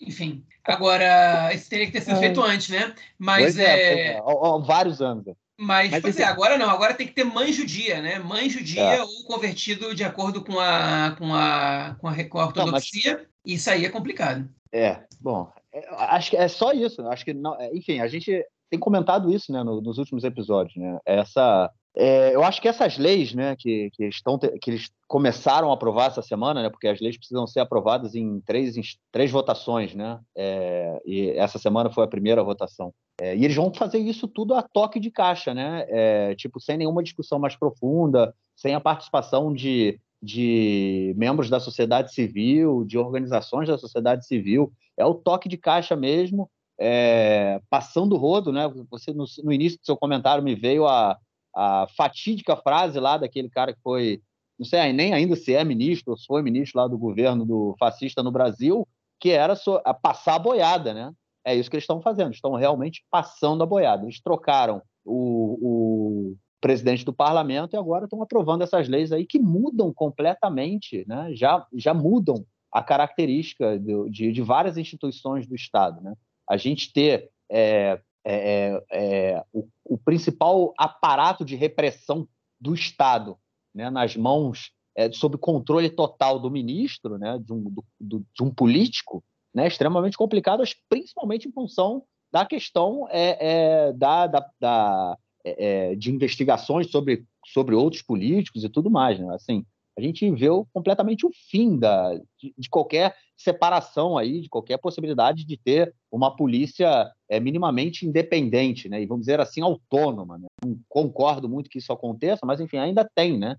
Enfim, 0.00 0.44
agora, 0.64 1.54
isso 1.54 1.70
teria 1.70 1.86
que 1.86 1.92
ter 1.92 2.00
sido 2.00 2.16
é. 2.16 2.20
feito 2.20 2.42
antes, 2.42 2.70
né? 2.70 2.92
Mas 3.16 3.56
é. 3.56 4.14
é... 4.14 4.18
Há, 4.18 4.22
há 4.22 4.58
vários 4.58 5.00
anos. 5.00 5.24
Mas, 5.56 5.90
Mas 5.90 6.00
pois 6.00 6.18
é, 6.18 6.24
agora 6.24 6.56
não, 6.56 6.70
agora 6.70 6.94
tem 6.94 7.06
que 7.06 7.12
ter 7.12 7.22
mãe 7.22 7.52
judia, 7.52 8.00
né? 8.00 8.18
Mãe 8.18 8.48
judia 8.48 8.80
é. 8.80 9.02
ou 9.02 9.24
convertido 9.26 9.94
de 9.94 10.02
acordo 10.02 10.42
com 10.42 10.58
a, 10.58 11.14
com 11.18 11.34
a, 11.34 11.96
com 12.00 12.08
a, 12.08 12.24
com 12.24 12.40
a 12.40 12.46
ortodoxia. 12.46 13.12
Não, 13.12 13.20
mas... 13.20 13.28
Isso 13.44 13.70
aí 13.70 13.84
é 13.84 13.90
complicado. 13.90 14.48
É, 14.72 15.02
bom, 15.20 15.52
é, 15.54 15.59
acho 15.90 16.30
que 16.30 16.36
é 16.36 16.48
só 16.48 16.72
isso. 16.72 17.06
Acho 17.08 17.24
que, 17.24 17.34
não, 17.34 17.54
é, 17.60 17.70
enfim, 17.74 18.00
a 18.00 18.08
gente 18.08 18.44
tem 18.70 18.78
comentado 18.78 19.32
isso 19.32 19.52
né, 19.52 19.62
no, 19.62 19.80
nos 19.80 19.98
últimos 19.98 20.24
episódios. 20.24 20.76
Né? 20.76 20.98
Essa, 21.04 21.70
é, 21.96 22.34
eu 22.34 22.44
acho 22.44 22.62
que 22.62 22.68
essas 22.68 22.96
leis 22.96 23.34
né, 23.34 23.56
que, 23.58 23.90
que, 23.92 24.04
estão, 24.06 24.38
que 24.38 24.70
eles 24.70 24.90
começaram 25.08 25.70
a 25.70 25.74
aprovar 25.74 26.06
essa 26.06 26.22
semana, 26.22 26.62
né, 26.62 26.70
porque 26.70 26.86
as 26.86 27.00
leis 27.00 27.16
precisam 27.16 27.46
ser 27.46 27.60
aprovadas 27.60 28.14
em 28.14 28.40
três, 28.40 28.76
em 28.76 28.82
três 29.10 29.30
votações, 29.30 29.94
né, 29.94 30.20
é, 30.36 31.00
e 31.04 31.30
essa 31.30 31.58
semana 31.58 31.90
foi 31.90 32.04
a 32.04 32.08
primeira 32.08 32.44
votação. 32.44 32.92
É, 33.20 33.36
e 33.36 33.44
eles 33.44 33.56
vão 33.56 33.74
fazer 33.74 33.98
isso 33.98 34.28
tudo 34.28 34.54
a 34.54 34.62
toque 34.62 35.00
de 35.00 35.10
caixa, 35.10 35.52
né, 35.52 35.84
é, 35.88 36.34
tipo, 36.36 36.60
sem 36.60 36.76
nenhuma 36.76 37.02
discussão 37.02 37.40
mais 37.40 37.56
profunda, 37.56 38.32
sem 38.54 38.74
a 38.74 38.80
participação 38.80 39.52
de, 39.52 39.98
de 40.22 41.12
membros 41.16 41.50
da 41.50 41.58
sociedade 41.58 42.14
civil, 42.14 42.84
de 42.84 42.98
organizações 42.98 43.68
da 43.68 43.76
sociedade 43.76 44.26
civil. 44.26 44.72
É 45.00 45.04
o 45.04 45.14
toque 45.14 45.48
de 45.48 45.56
caixa 45.56 45.96
mesmo, 45.96 46.50
é, 46.78 47.60
passando 47.68 48.14
o 48.14 48.18
rodo, 48.18 48.52
né? 48.52 48.70
Você 48.90 49.12
no, 49.12 49.24
no, 49.44 49.52
início 49.52 49.78
do 49.78 49.84
seu 49.84 49.96
comentário 49.96 50.42
me 50.42 50.54
veio 50.54 50.86
a, 50.86 51.18
a 51.54 51.86
fatídica 51.96 52.56
frase 52.56 52.98
lá 52.98 53.16
daquele 53.16 53.50
cara 53.50 53.74
que 53.74 53.80
foi, 53.82 54.20
não 54.58 54.66
sei 54.66 54.92
nem 54.92 55.12
ainda 55.12 55.36
se 55.36 55.54
é 55.54 55.64
ministro 55.64 56.12
ou 56.12 56.18
foi 56.26 56.42
ministro 56.42 56.80
lá 56.80 56.88
do 56.88 56.98
governo 56.98 57.44
do 57.44 57.74
fascista 57.78 58.22
no 58.22 58.30
Brasil, 58.30 58.86
que 59.20 59.30
era 59.30 59.54
so, 59.54 59.80
a 59.84 59.92
passar 59.92 60.36
a 60.36 60.38
boiada, 60.38 60.94
né? 60.94 61.12
É 61.44 61.54
isso 61.54 61.70
que 61.70 61.76
eles 61.76 61.84
estão 61.84 62.00
fazendo, 62.00 62.32
estão 62.32 62.54
realmente 62.54 63.04
passando 63.10 63.62
a 63.62 63.66
boiada. 63.66 64.04
Eles 64.04 64.20
trocaram 64.20 64.82
o, 65.04 65.58
o 65.60 66.36
presidente 66.60 67.04
do 67.04 67.12
parlamento 67.12 67.74
e 67.74 67.78
agora 67.78 68.04
estão 68.04 68.22
aprovando 68.22 68.62
essas 68.62 68.88
leis 68.88 69.12
aí 69.12 69.26
que 69.26 69.38
mudam 69.38 69.92
completamente, 69.92 71.04
né? 71.08 71.30
já, 71.34 71.66
já 71.74 71.94
mudam 71.94 72.44
a 72.72 72.82
característica 72.82 73.78
de, 73.78 74.32
de, 74.32 74.42
várias 74.42 74.76
instituições 74.76 75.46
do 75.46 75.54
Estado. 75.54 76.00
Né? 76.00 76.14
A 76.48 76.56
gente 76.56 76.92
ter 76.92 77.30
é, 77.50 78.00
é, 78.24 78.82
é, 78.92 79.44
o, 79.52 79.68
o, 79.84 79.98
principal 79.98 80.72
aparato 80.78 81.44
de 81.44 81.56
repressão 81.56 82.28
do 82.60 82.74
Estado 82.74 83.36
né, 83.74 83.90
nas 83.90 84.16
mãos, 84.16 84.70
é, 84.96 85.10
sob 85.10 85.38
controle 85.38 85.90
total 85.90 86.38
do 86.38 86.50
ministro, 86.50 87.18
né, 87.18 87.38
de, 87.38 87.52
um, 87.52 87.72
do, 88.00 88.24
de 88.34 88.42
um 88.42 88.50
político, 88.50 89.24
né, 89.54 89.66
extremamente 89.66 90.16
complicado, 90.16 90.62
principalmente 90.88 91.48
em 91.48 91.52
função 91.52 92.04
da 92.32 92.44
questão 92.46 93.06
é, 93.10 93.88
é, 93.88 93.92
da, 93.92 94.26
da, 94.26 94.50
da 94.60 95.18
é, 95.44 95.94
de 95.96 96.10
investigações 96.12 96.90
sobre, 96.90 97.24
sobre 97.46 97.74
outros 97.74 98.02
políticos 98.02 98.62
e 98.62 98.68
tudo 98.68 98.90
mais. 98.90 99.18
Né? 99.18 99.34
Assim, 99.34 99.64
a 99.98 100.00
gente 100.00 100.30
viu 100.30 100.66
completamente 100.72 101.26
o 101.26 101.30
fim 101.50 101.78
da, 101.78 102.14
de, 102.38 102.54
de, 102.56 102.68
qualquer 102.68 103.14
separação 103.36 104.16
aí, 104.16 104.40
de 104.40 104.48
qualquer 104.48 104.78
possibilidade 104.78 105.44
de 105.44 105.56
ter 105.56 105.94
uma 106.10 106.34
polícia 106.34 107.10
é, 107.28 107.40
minimamente 107.40 108.06
independente, 108.06 108.88
né? 108.88 109.02
E 109.02 109.06
vamos 109.06 109.22
dizer 109.22 109.40
assim, 109.40 109.60
autônoma. 109.60 110.38
Né? 110.38 110.46
Não 110.64 110.78
concordo 110.88 111.48
muito 111.48 111.68
que 111.68 111.78
isso 111.78 111.92
aconteça, 111.92 112.46
mas 112.46 112.60
enfim, 112.60 112.78
ainda 112.78 113.08
tem, 113.14 113.38
né? 113.38 113.56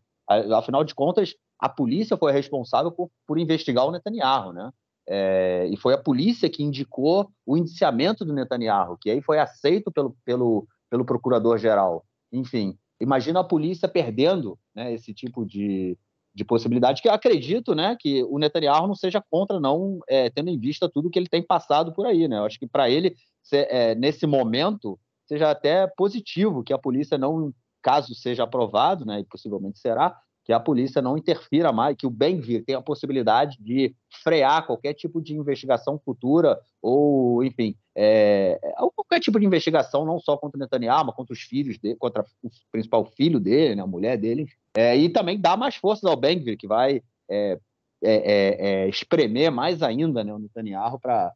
Afinal 0.55 0.83
de 0.83 0.95
contas, 0.95 1.35
a 1.59 1.67
polícia 1.67 2.17
foi 2.17 2.31
responsável 2.31 2.91
por, 2.91 3.09
por 3.27 3.37
investigar 3.37 3.85
o 3.85 3.91
Netanyahu, 3.91 4.53
né? 4.53 4.71
É, 5.07 5.67
e 5.69 5.75
foi 5.77 5.93
a 5.93 6.01
polícia 6.01 6.49
que 6.49 6.63
indicou 6.63 7.29
o 7.45 7.57
indiciamento 7.57 8.23
do 8.23 8.33
Netanyahu, 8.33 8.97
que 8.99 9.09
aí 9.09 9.21
foi 9.21 9.39
aceito 9.39 9.91
pelo, 9.91 10.15
pelo, 10.23 10.67
pelo 10.89 11.05
procurador-geral. 11.05 12.05
Enfim, 12.31 12.77
imagina 12.99 13.41
a 13.41 13.43
polícia 13.43 13.89
perdendo 13.89 14.57
né, 14.73 14.93
esse 14.93 15.13
tipo 15.13 15.45
de, 15.45 15.97
de 16.33 16.45
possibilidade, 16.45 17.01
que 17.01 17.09
eu 17.09 17.13
acredito 17.13 17.75
né, 17.75 17.97
que 17.99 18.23
o 18.23 18.39
Netanyahu 18.39 18.87
não 18.87 18.95
seja 18.95 19.21
contra, 19.29 19.59
não, 19.59 19.99
é, 20.07 20.29
tendo 20.29 20.49
em 20.49 20.57
vista 20.57 20.89
tudo 20.89 21.09
que 21.09 21.19
ele 21.19 21.27
tem 21.27 21.43
passado 21.43 21.93
por 21.93 22.05
aí. 22.05 22.27
Né? 22.27 22.37
Eu 22.37 22.45
acho 22.45 22.57
que 22.57 22.67
para 22.67 22.89
ele, 22.89 23.15
é, 23.51 23.93
nesse 23.95 24.25
momento, 24.25 24.97
seja 25.27 25.51
até 25.51 25.87
positivo 25.87 26.63
que 26.63 26.73
a 26.73 26.77
polícia 26.77 27.17
não, 27.17 27.53
caso 27.81 28.15
seja 28.15 28.43
aprovado, 28.43 29.05
né, 29.05 29.19
e 29.19 29.25
possivelmente 29.25 29.79
será, 29.79 30.17
que 30.43 30.51
a 30.51 30.59
polícia 30.59 31.01
não 31.01 31.17
interfira 31.17 31.71
mais, 31.71 31.95
que 31.95 32.07
o 32.07 32.09
Benvir 32.09 32.63
tenha 32.65 32.79
a 32.79 32.81
possibilidade 32.81 33.57
de 33.59 33.95
frear 34.23 34.65
qualquer 34.65 34.93
tipo 34.93 35.21
de 35.21 35.35
investigação 35.35 35.99
futura 36.03 36.59
ou, 36.81 37.43
enfim, 37.43 37.75
é, 37.95 38.59
qualquer 38.95 39.19
tipo 39.19 39.39
de 39.39 39.45
investigação, 39.45 40.05
não 40.05 40.19
só 40.19 40.37
contra 40.37 40.57
Netanyahu, 40.57 41.05
mas 41.05 41.15
contra 41.15 41.33
os 41.33 41.41
filhos 41.41 41.77
dele, 41.77 41.95
contra 41.95 42.25
o 42.43 42.49
principal 42.71 43.05
filho 43.05 43.39
dele, 43.39 43.75
né, 43.75 43.83
a 43.83 43.87
mulher 43.87 44.17
dele, 44.17 44.47
é, 44.75 44.95
e 44.95 45.09
também 45.09 45.39
dá 45.39 45.57
mais 45.57 45.75
forças 45.75 46.05
ao 46.05 46.15
Benvir, 46.15 46.57
que 46.57 46.67
vai 46.67 47.01
é, 47.29 47.59
é, 48.03 48.13
é, 48.13 48.83
é 48.85 48.89
espremer 48.89 49.51
mais 49.51 49.83
ainda 49.83 50.23
né, 50.23 50.33
o 50.33 50.39
Netanyahu 50.39 50.99
para 50.99 51.33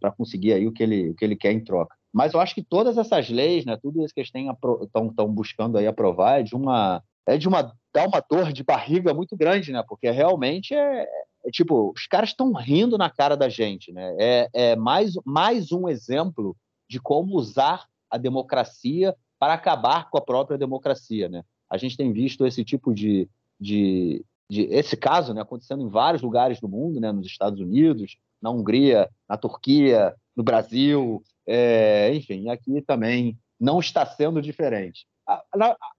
para 0.00 0.10
conseguir 0.10 0.54
aí 0.54 0.66
o 0.66 0.72
que, 0.72 0.82
ele, 0.82 1.10
o 1.10 1.14
que 1.14 1.24
ele 1.24 1.36
quer 1.36 1.52
em 1.52 1.62
troca. 1.62 1.94
Mas 2.12 2.32
eu 2.32 2.40
acho 2.40 2.54
que 2.54 2.64
todas 2.64 2.98
essas 2.98 3.28
leis, 3.28 3.64
né, 3.64 3.76
tudo 3.80 4.04
isso 4.04 4.12
que 4.12 4.20
eles 4.20 4.32
estão 4.32 5.28
buscando 5.28 5.78
aí 5.78 5.86
aprovar 5.86 6.40
é 6.40 6.42
de 6.42 6.56
uma 6.56 7.02
é 7.26 7.36
de 7.36 7.46
uma 7.46 7.72
dá 7.92 8.06
uma 8.06 8.22
dor 8.28 8.52
de 8.52 8.62
barriga 8.62 9.12
muito 9.12 9.36
grande, 9.36 9.72
né? 9.72 9.82
Porque 9.86 10.10
realmente 10.10 10.74
é, 10.74 11.08
é 11.44 11.50
tipo, 11.50 11.92
os 11.94 12.06
caras 12.06 12.30
estão 12.30 12.52
rindo 12.52 12.96
na 12.96 13.10
cara 13.10 13.36
da 13.36 13.48
gente, 13.48 13.92
né? 13.92 14.14
É, 14.18 14.48
é 14.52 14.76
mais, 14.76 15.14
mais 15.24 15.72
um 15.72 15.88
exemplo 15.88 16.56
de 16.88 17.00
como 17.00 17.36
usar 17.36 17.86
a 18.10 18.18
democracia 18.18 19.14
para 19.38 19.54
acabar 19.54 20.10
com 20.10 20.18
a 20.18 20.22
própria 20.22 20.58
democracia, 20.58 21.28
né? 21.28 21.42
A 21.70 21.76
gente 21.76 21.96
tem 21.96 22.12
visto 22.12 22.44
esse 22.46 22.64
tipo 22.64 22.92
de, 22.92 23.28
de, 23.58 24.24
de 24.48 24.62
esse 24.62 24.96
caso, 24.96 25.32
né, 25.32 25.40
acontecendo 25.40 25.82
em 25.82 25.88
vários 25.88 26.20
lugares 26.20 26.60
do 26.60 26.68
mundo, 26.68 27.00
né? 27.00 27.12
Nos 27.12 27.26
Estados 27.26 27.60
Unidos, 27.60 28.16
na 28.42 28.50
Hungria, 28.50 29.08
na 29.28 29.36
Turquia, 29.36 30.14
no 30.36 30.42
Brasil, 30.42 31.22
é, 31.46 32.12
enfim, 32.14 32.48
aqui 32.48 32.82
também 32.82 33.38
não 33.58 33.78
está 33.78 34.04
sendo 34.06 34.40
diferente. 34.40 35.06
A, 35.26 35.42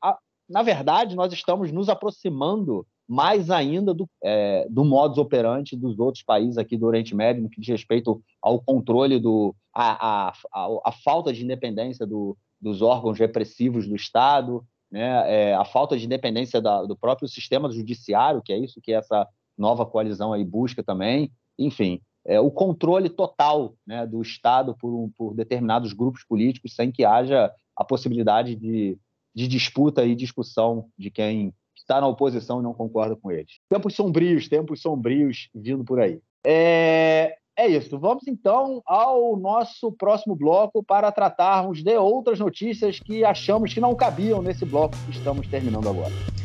a, 0.02 0.18
na 0.52 0.62
verdade, 0.62 1.16
nós 1.16 1.32
estamos 1.32 1.72
nos 1.72 1.90
aproximando 1.90 2.86
mais 3.08 3.50
ainda 3.50 3.94
do, 3.94 4.08
é, 4.24 4.68
do 4.70 4.86
modus 4.86 5.18
operandi 5.18 5.76
dos 5.76 5.98
outros 6.00 6.24
países 6.24 6.58
aqui 6.58 6.78
do 6.78 6.86
Oriente 6.86 7.16
Médio, 7.16 7.44
no 7.44 7.50
que 7.50 7.60
diz 7.60 7.70
respeito 7.70 8.22
ao 8.42 8.62
controle 8.62 9.20
do 9.20 9.56
a, 9.74 10.30
a, 10.30 10.34
a, 10.54 10.68
a 10.86 10.92
falta 10.92 11.34
de 11.34 11.44
independência 11.44 12.06
do, 12.06 12.38
dos 12.60 12.82
órgãos 12.82 13.18
repressivos 13.18 13.88
do 13.88 13.96
Estado, 13.96 14.64
né, 14.92 15.50
é, 15.52 15.54
a 15.56 15.66
falta 15.66 15.98
de 15.98 16.06
independência 16.06 16.62
da, 16.62 16.84
do 16.84 16.96
próprio 16.96 17.28
sistema 17.28 17.72
judiciário, 17.72 18.42
que 18.42 18.52
é 18.52 18.58
isso 18.58 18.82
que 18.82 18.94
essa 18.94 19.28
nova 19.58 19.86
coalizão 19.86 20.34
aí 20.34 20.44
busca 20.44 20.84
também, 20.84 21.32
enfim, 21.58 22.02
é, 22.26 22.40
o 22.40 22.52
controle 22.52 23.10
total 23.10 23.74
né, 23.86 24.06
do 24.06 24.22
Estado 24.22 24.76
por, 24.80 25.10
por 25.18 25.34
determinados 25.34 25.94
grupos 25.94 26.24
políticos 26.24 26.76
sem 26.76 26.92
que 26.92 27.04
haja 27.04 27.52
a 27.76 27.84
possibilidade 27.84 28.56
de 28.56 28.98
de 29.34 29.48
disputa 29.48 30.06
e 30.06 30.16
discussão 30.16 30.86
de 30.98 31.10
quem 31.10 31.54
está 31.76 32.00
na 32.00 32.08
oposição 32.08 32.60
e 32.60 32.64
não 32.64 32.74
concorda 32.74 33.16
com 33.16 33.32
eles. 33.32 33.60
Tempos 33.70 33.96
sombrios, 33.96 34.48
tempos 34.48 34.82
sombrios 34.82 35.50
vindo 35.54 35.84
por 35.84 36.00
aí. 36.00 36.20
É, 36.46 37.36
é 37.58 37.68
isso. 37.68 38.00
Vamos 38.00 38.28
então 38.28 38.82
ao 38.86 39.36
nosso 39.38 39.92
próximo 39.92 40.36
bloco 40.36 40.84
para 40.84 41.12
tratarmos 41.12 41.84
de 41.84 41.98
outras 41.98 42.40
notícias 42.40 43.00
que 43.00 43.24
achamos 43.24 43.74
que 43.74 43.80
não 43.80 43.96
cabiam 43.96 44.42
nesse 44.42 44.66
bloco 44.66 44.96
que 45.06 45.12
estamos 45.12 45.48
terminando 45.48 45.90
agora. 45.90 46.41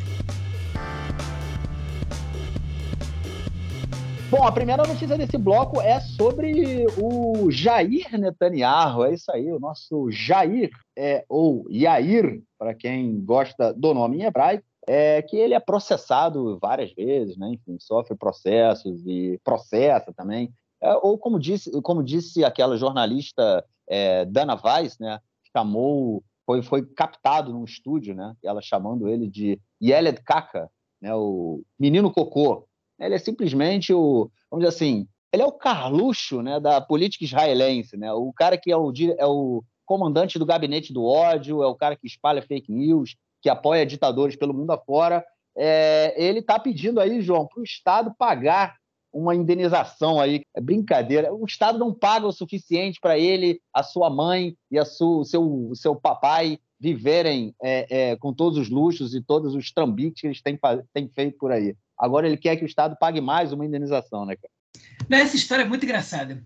Bom, 4.29 4.43
a 4.43 4.51
primeira 4.51 4.85
notícia 4.85 5.17
desse 5.17 5.39
bloco 5.39 5.81
é 5.81 6.01
sobre 6.01 6.85
o 7.01 7.49
Jair 7.49 8.19
Netanyahu. 8.19 9.05
É 9.05 9.15
isso 9.15 9.31
aí, 9.31 9.53
o 9.53 9.61
nosso 9.61 10.11
Jair, 10.11 10.71
é, 10.99 11.25
ou 11.29 11.65
Yair, 11.71 12.43
para 12.59 12.75
quem 12.75 13.25
gosta 13.25 13.73
do 13.73 13.95
nome 13.95 14.19
em 14.19 14.23
hebraico, 14.25 14.65
é 14.85 15.23
que 15.23 15.37
ele 15.37 15.55
é 15.55 15.61
processado 15.61 16.59
várias 16.61 16.93
vezes, 16.93 17.37
né? 17.37 17.51
enfim, 17.51 17.77
sofre 17.79 18.17
processos 18.17 19.01
e 19.07 19.41
processa 19.45 20.13
também. 20.13 20.53
É, 20.83 20.93
ou 20.95 21.17
como 21.17 21.39
disse, 21.39 21.71
como 21.83 22.03
disse 22.03 22.45
aquela 22.45 22.77
jornalista 22.77 23.65
é, 23.89 24.25
Dana 24.25 24.61
Weiss, 24.61 24.99
né? 24.99 25.21
chamou, 25.57 26.23
foi, 26.45 26.63
foi 26.63 26.85
captado 26.85 27.53
num 27.53 27.65
estúdio, 27.65 28.13
né? 28.13 28.35
ela 28.43 28.61
chamando 28.61 29.09
ele 29.09 29.29
de 29.29 29.61
Yeled 29.81 30.21
Kaka, 30.23 30.69
né? 31.01 31.15
o 31.15 31.63
menino 31.79 32.11
cocô. 32.13 32.67
Ele 32.99 33.15
é 33.15 33.19
simplesmente 33.19 33.93
o, 33.93 34.31
vamos 34.51 34.65
dizer 34.65 34.75
assim, 34.75 35.07
ele 35.33 35.43
é 35.43 35.47
o 35.47 35.53
Carluxo 35.53 36.41
né, 36.43 36.59
da 36.59 36.81
política 36.81 37.25
israelense, 37.25 37.97
né? 37.97 38.13
o 38.13 38.33
cara 38.33 38.57
que 38.57 38.71
é 38.71 38.77
o, 38.77 38.93
é 39.19 39.27
o 39.27 39.63
comandante 39.85 40.39
do 40.39 40.47
gabinete 40.47 40.93
do 40.93 41.05
ódio, 41.05 41.63
é 41.63 41.67
o 41.67 41.75
cara 41.75 41.97
que 41.97 42.07
espalha 42.07 42.43
fake 42.43 42.73
news, 42.73 43.17
que 43.43 43.49
apoia 43.49 43.87
ditadores 43.87 44.37
pelo 44.37 44.55
mundo 44.55 44.71
afora. 44.73 45.25
É, 45.57 46.15
ele 46.17 46.41
está 46.41 46.59
pedindo 46.59 47.01
aí, 47.01 47.21
João, 47.21 47.47
para 47.47 47.61
o 47.61 47.65
Estado 47.65 48.15
pagar 48.19 48.77
uma 49.13 49.35
indenização 49.35 50.21
aí. 50.21 50.43
É 50.55 50.61
brincadeira. 50.61 51.33
O 51.33 51.45
Estado 51.45 51.79
não 51.79 51.95
paga 51.95 52.27
o 52.27 52.33
suficiente 52.33 52.99
para 53.01 53.19
ele, 53.19 53.61
a 53.73 53.83
sua 53.83 54.11
mãe 54.11 54.55
e 54.71 54.79
a 54.79 54.85
sua, 54.85 55.19
o 55.19 55.25
seu, 55.25 55.71
seu 55.75 55.97
papai 55.97 56.59
viverem 56.79 57.55
é, 57.63 58.11
é, 58.11 58.17
com 58.17 58.35
todos 58.35 58.59
os 58.59 58.69
luxos 58.69 59.15
e 59.15 59.23
todos 59.23 59.55
os 59.55 59.73
trambiques 59.73 60.21
que 60.21 60.27
eles 60.27 60.43
têm, 60.43 60.59
têm 60.93 61.09
feito 61.09 61.39
por 61.39 61.51
aí. 61.51 61.75
Agora 61.99 62.27
ele 62.27 62.37
quer 62.37 62.57
que 62.57 62.65
o 62.65 62.67
Estado 62.67 62.97
pague 62.99 63.21
mais 63.21 63.53
uma 63.53 63.65
indenização, 63.65 64.27
né, 64.27 64.37
cara? 64.37 65.23
Essa 65.23 65.37
história 65.37 65.63
é 65.63 65.67
muito 65.67 65.85
engraçada. 65.85 66.43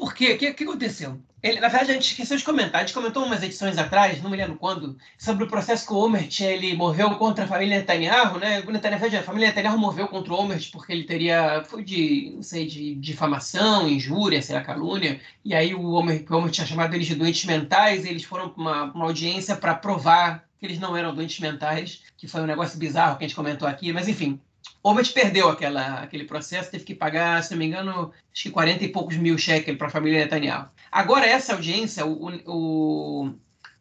Por 0.00 0.14
quê? 0.14 0.32
O 0.32 0.38
que, 0.38 0.54
que, 0.54 0.64
aconteceu? 0.64 1.20
Ele, 1.42 1.60
na 1.60 1.68
verdade, 1.68 1.90
a 1.90 1.94
gente 1.94 2.12
esqueceu 2.12 2.34
de 2.34 2.42
comentar. 2.42 2.80
A 2.80 2.84
gente 2.86 2.94
comentou 2.94 3.22
umas 3.22 3.42
edições 3.42 3.76
atrás, 3.76 4.22
não 4.22 4.30
me 4.30 4.36
lembro 4.36 4.56
quando, 4.56 4.96
sobre 5.18 5.44
o 5.44 5.46
processo 5.46 5.86
que 5.86 5.92
o 5.92 5.98
Omert 5.98 6.40
ele 6.40 6.74
moveu 6.74 7.14
contra 7.16 7.44
a 7.44 7.46
família 7.46 7.78
Netanyahu, 7.78 8.38
né? 8.38 8.62
Na 8.62 8.78
verdade, 8.78 9.18
a 9.18 9.22
família 9.22 9.48
Netanyahu 9.48 9.78
moveu 9.78 10.08
contra 10.08 10.32
o 10.32 10.36
Omert 10.36 10.70
porque 10.72 10.92
ele 10.92 11.04
teria, 11.04 11.62
foi 11.64 11.84
de, 11.84 12.32
não 12.34 12.42
sei, 12.42 12.66
de 12.66 12.94
difamação, 12.94 13.86
injúria, 13.86 14.40
sei 14.40 14.54
lá, 14.54 14.62
calúnia. 14.62 15.20
E 15.44 15.54
aí 15.54 15.74
o 15.74 15.92
Omert, 15.92 16.24
o 16.30 16.34
Omert 16.34 16.54
tinha 16.54 16.66
chamado 16.66 16.94
eles 16.94 17.06
de 17.06 17.14
doentes 17.14 17.44
mentais 17.44 18.06
eles 18.06 18.24
foram 18.24 18.48
para 18.48 18.62
uma, 18.62 18.84
uma 18.84 19.04
audiência 19.04 19.54
para 19.54 19.74
provar 19.74 20.48
que 20.58 20.64
eles 20.64 20.78
não 20.78 20.96
eram 20.96 21.14
doentes 21.14 21.40
mentais, 21.40 22.02
que 22.16 22.26
foi 22.26 22.40
um 22.40 22.46
negócio 22.46 22.78
bizarro 22.78 23.18
que 23.18 23.24
a 23.24 23.28
gente 23.28 23.36
comentou 23.36 23.68
aqui. 23.68 23.92
Mas, 23.92 24.08
enfim, 24.08 24.40
Omet 24.82 25.12
perdeu 25.12 25.48
aquela, 25.48 26.00
aquele 26.00 26.24
processo, 26.24 26.70
teve 26.70 26.84
que 26.84 26.94
pagar, 26.94 27.42
se 27.42 27.50
não 27.50 27.58
me 27.58 27.66
engano, 27.66 28.12
acho 28.32 28.44
que 28.44 28.50
40 28.50 28.84
e 28.84 28.88
poucos 28.88 29.16
mil 29.16 29.36
shekels 29.36 29.76
para 29.76 29.88
a 29.88 29.90
família 29.90 30.20
Netanyahu. 30.20 30.68
Agora, 30.90 31.26
essa 31.26 31.52
audiência, 31.52 32.06
o, 32.06 32.30
o, 32.46 33.34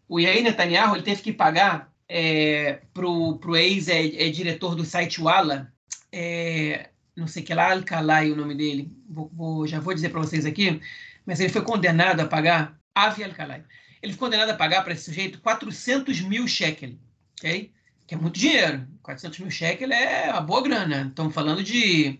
o 0.07 0.19
Yair 0.19 0.43
Netanyahu 0.43 0.95
ele 0.95 1.03
teve 1.03 1.21
que 1.21 1.31
pagar 1.31 1.89
é, 2.07 2.81
para 2.93 3.07
o 3.07 3.55
ex-diretor 3.55 4.71
é, 4.71 4.73
é, 4.73 4.75
do 4.75 4.83
site 4.83 5.21
Walla, 5.21 5.71
é, 6.11 6.89
não 7.15 7.27
sei 7.27 7.43
que 7.43 7.53
lá, 7.53 7.71
Al-Kalai 7.71 8.31
o 8.31 8.35
nome 8.35 8.55
dele, 8.55 8.91
vou, 9.07 9.31
vou, 9.33 9.67
já 9.67 9.79
vou 9.79 9.93
dizer 9.93 10.09
para 10.09 10.19
vocês 10.19 10.45
aqui, 10.45 10.81
mas 11.25 11.39
ele 11.39 11.49
foi 11.49 11.61
condenado 11.61 12.19
a 12.19 12.27
pagar, 12.27 12.77
Avi 12.93 13.23
Al-Kalai, 13.23 13.63
ele 14.01 14.13
foi 14.13 14.19
condenado 14.19 14.49
a 14.49 14.55
pagar 14.55 14.83
para 14.83 14.93
esse 14.93 15.05
sujeito 15.05 15.39
400 15.39 16.21
mil 16.21 16.47
shekels, 16.47 16.95
ok? 17.37 17.71
Que 18.09 18.15
é 18.15 18.17
muito 18.17 18.39
dinheiro. 18.39 18.87
400 19.03 19.37
mil 19.37 19.51
shekels 19.51 19.91
é 19.91 20.31
uma 20.31 20.41
boa 20.41 20.63
grana. 20.63 21.05
Estamos 21.07 21.31
falando 21.31 21.63
de 21.63 22.19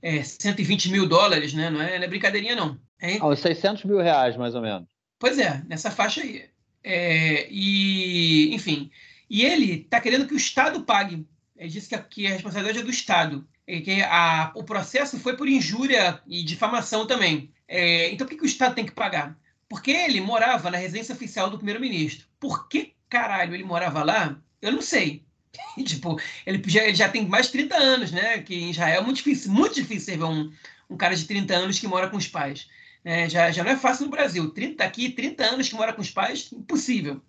é, 0.00 0.22
120 0.22 0.90
mil 0.90 1.06
dólares, 1.06 1.52
né? 1.52 1.68
Não 1.68 1.82
é, 1.82 1.98
não 1.98 2.04
é 2.06 2.08
brincadeirinha, 2.08 2.56
não. 2.56 2.80
É, 2.98 3.18
ah, 3.20 3.36
600 3.36 3.84
mil 3.84 3.98
reais, 3.98 4.38
mais 4.38 4.54
ou 4.54 4.62
menos. 4.62 4.88
Pois 5.18 5.38
é, 5.38 5.62
nessa 5.68 5.90
faixa 5.90 6.22
aí. 6.22 6.48
É, 6.82 7.46
e, 7.50 8.54
enfim, 8.54 8.90
e 9.28 9.44
ele 9.44 9.82
está 9.82 10.00
querendo 10.00 10.26
que 10.26 10.32
o 10.32 10.38
Estado 10.38 10.82
pague. 10.84 11.26
Ele 11.58 11.68
disse 11.68 11.90
que 11.90 11.94
a, 11.94 11.98
que 11.98 12.26
a 12.26 12.30
responsabilidade 12.30 12.78
é 12.78 12.82
do 12.82 12.90
Estado. 12.90 13.46
E 13.66 13.82
que 13.82 14.00
a, 14.00 14.50
o 14.54 14.64
processo 14.64 15.20
foi 15.20 15.36
por 15.36 15.46
injúria 15.46 16.22
e 16.26 16.42
difamação 16.42 17.06
também. 17.06 17.52
É, 17.68 18.10
então, 18.10 18.26
por 18.26 18.30
que, 18.30 18.38
que 18.38 18.46
o 18.46 18.46
Estado 18.46 18.74
tem 18.74 18.86
que 18.86 18.92
pagar? 18.92 19.36
Porque 19.68 19.90
ele 19.90 20.22
morava 20.22 20.70
na 20.70 20.78
residência 20.78 21.14
oficial 21.14 21.50
do 21.50 21.58
primeiro-ministro. 21.58 22.26
Por 22.40 22.66
que 22.66 22.94
caralho 23.10 23.52
ele 23.52 23.64
morava 23.64 24.02
lá? 24.02 24.40
Eu 24.60 24.72
não 24.72 24.82
sei. 24.82 25.24
tipo, 25.84 26.20
ele 26.46 26.62
já, 26.66 26.84
ele 26.84 26.94
já 26.94 27.08
tem 27.08 27.26
mais 27.26 27.46
de 27.46 27.52
30 27.52 27.76
anos, 27.76 28.12
né? 28.12 28.42
Que 28.42 28.54
em 28.54 28.70
Israel 28.70 29.00
é 29.00 29.04
muito 29.04 29.16
difícil, 29.18 29.50
muito 29.50 29.74
difícil 29.74 30.18
ver 30.18 30.24
um, 30.24 30.52
um 30.90 30.96
cara 30.96 31.14
de 31.14 31.24
30 31.24 31.54
anos 31.54 31.78
que 31.78 31.86
mora 31.86 32.08
com 32.08 32.16
os 32.16 32.28
pais. 32.28 32.68
É, 33.04 33.28
já, 33.28 33.50
já 33.50 33.64
não 33.64 33.70
é 33.70 33.76
fácil 33.76 34.06
no 34.06 34.10
Brasil. 34.10 34.50
30 34.50 34.84
aqui, 34.84 35.10
30 35.10 35.44
anos 35.44 35.68
que 35.68 35.74
mora 35.74 35.92
com 35.92 36.02
os 36.02 36.10
pais, 36.10 36.50
impossível. 36.52 37.22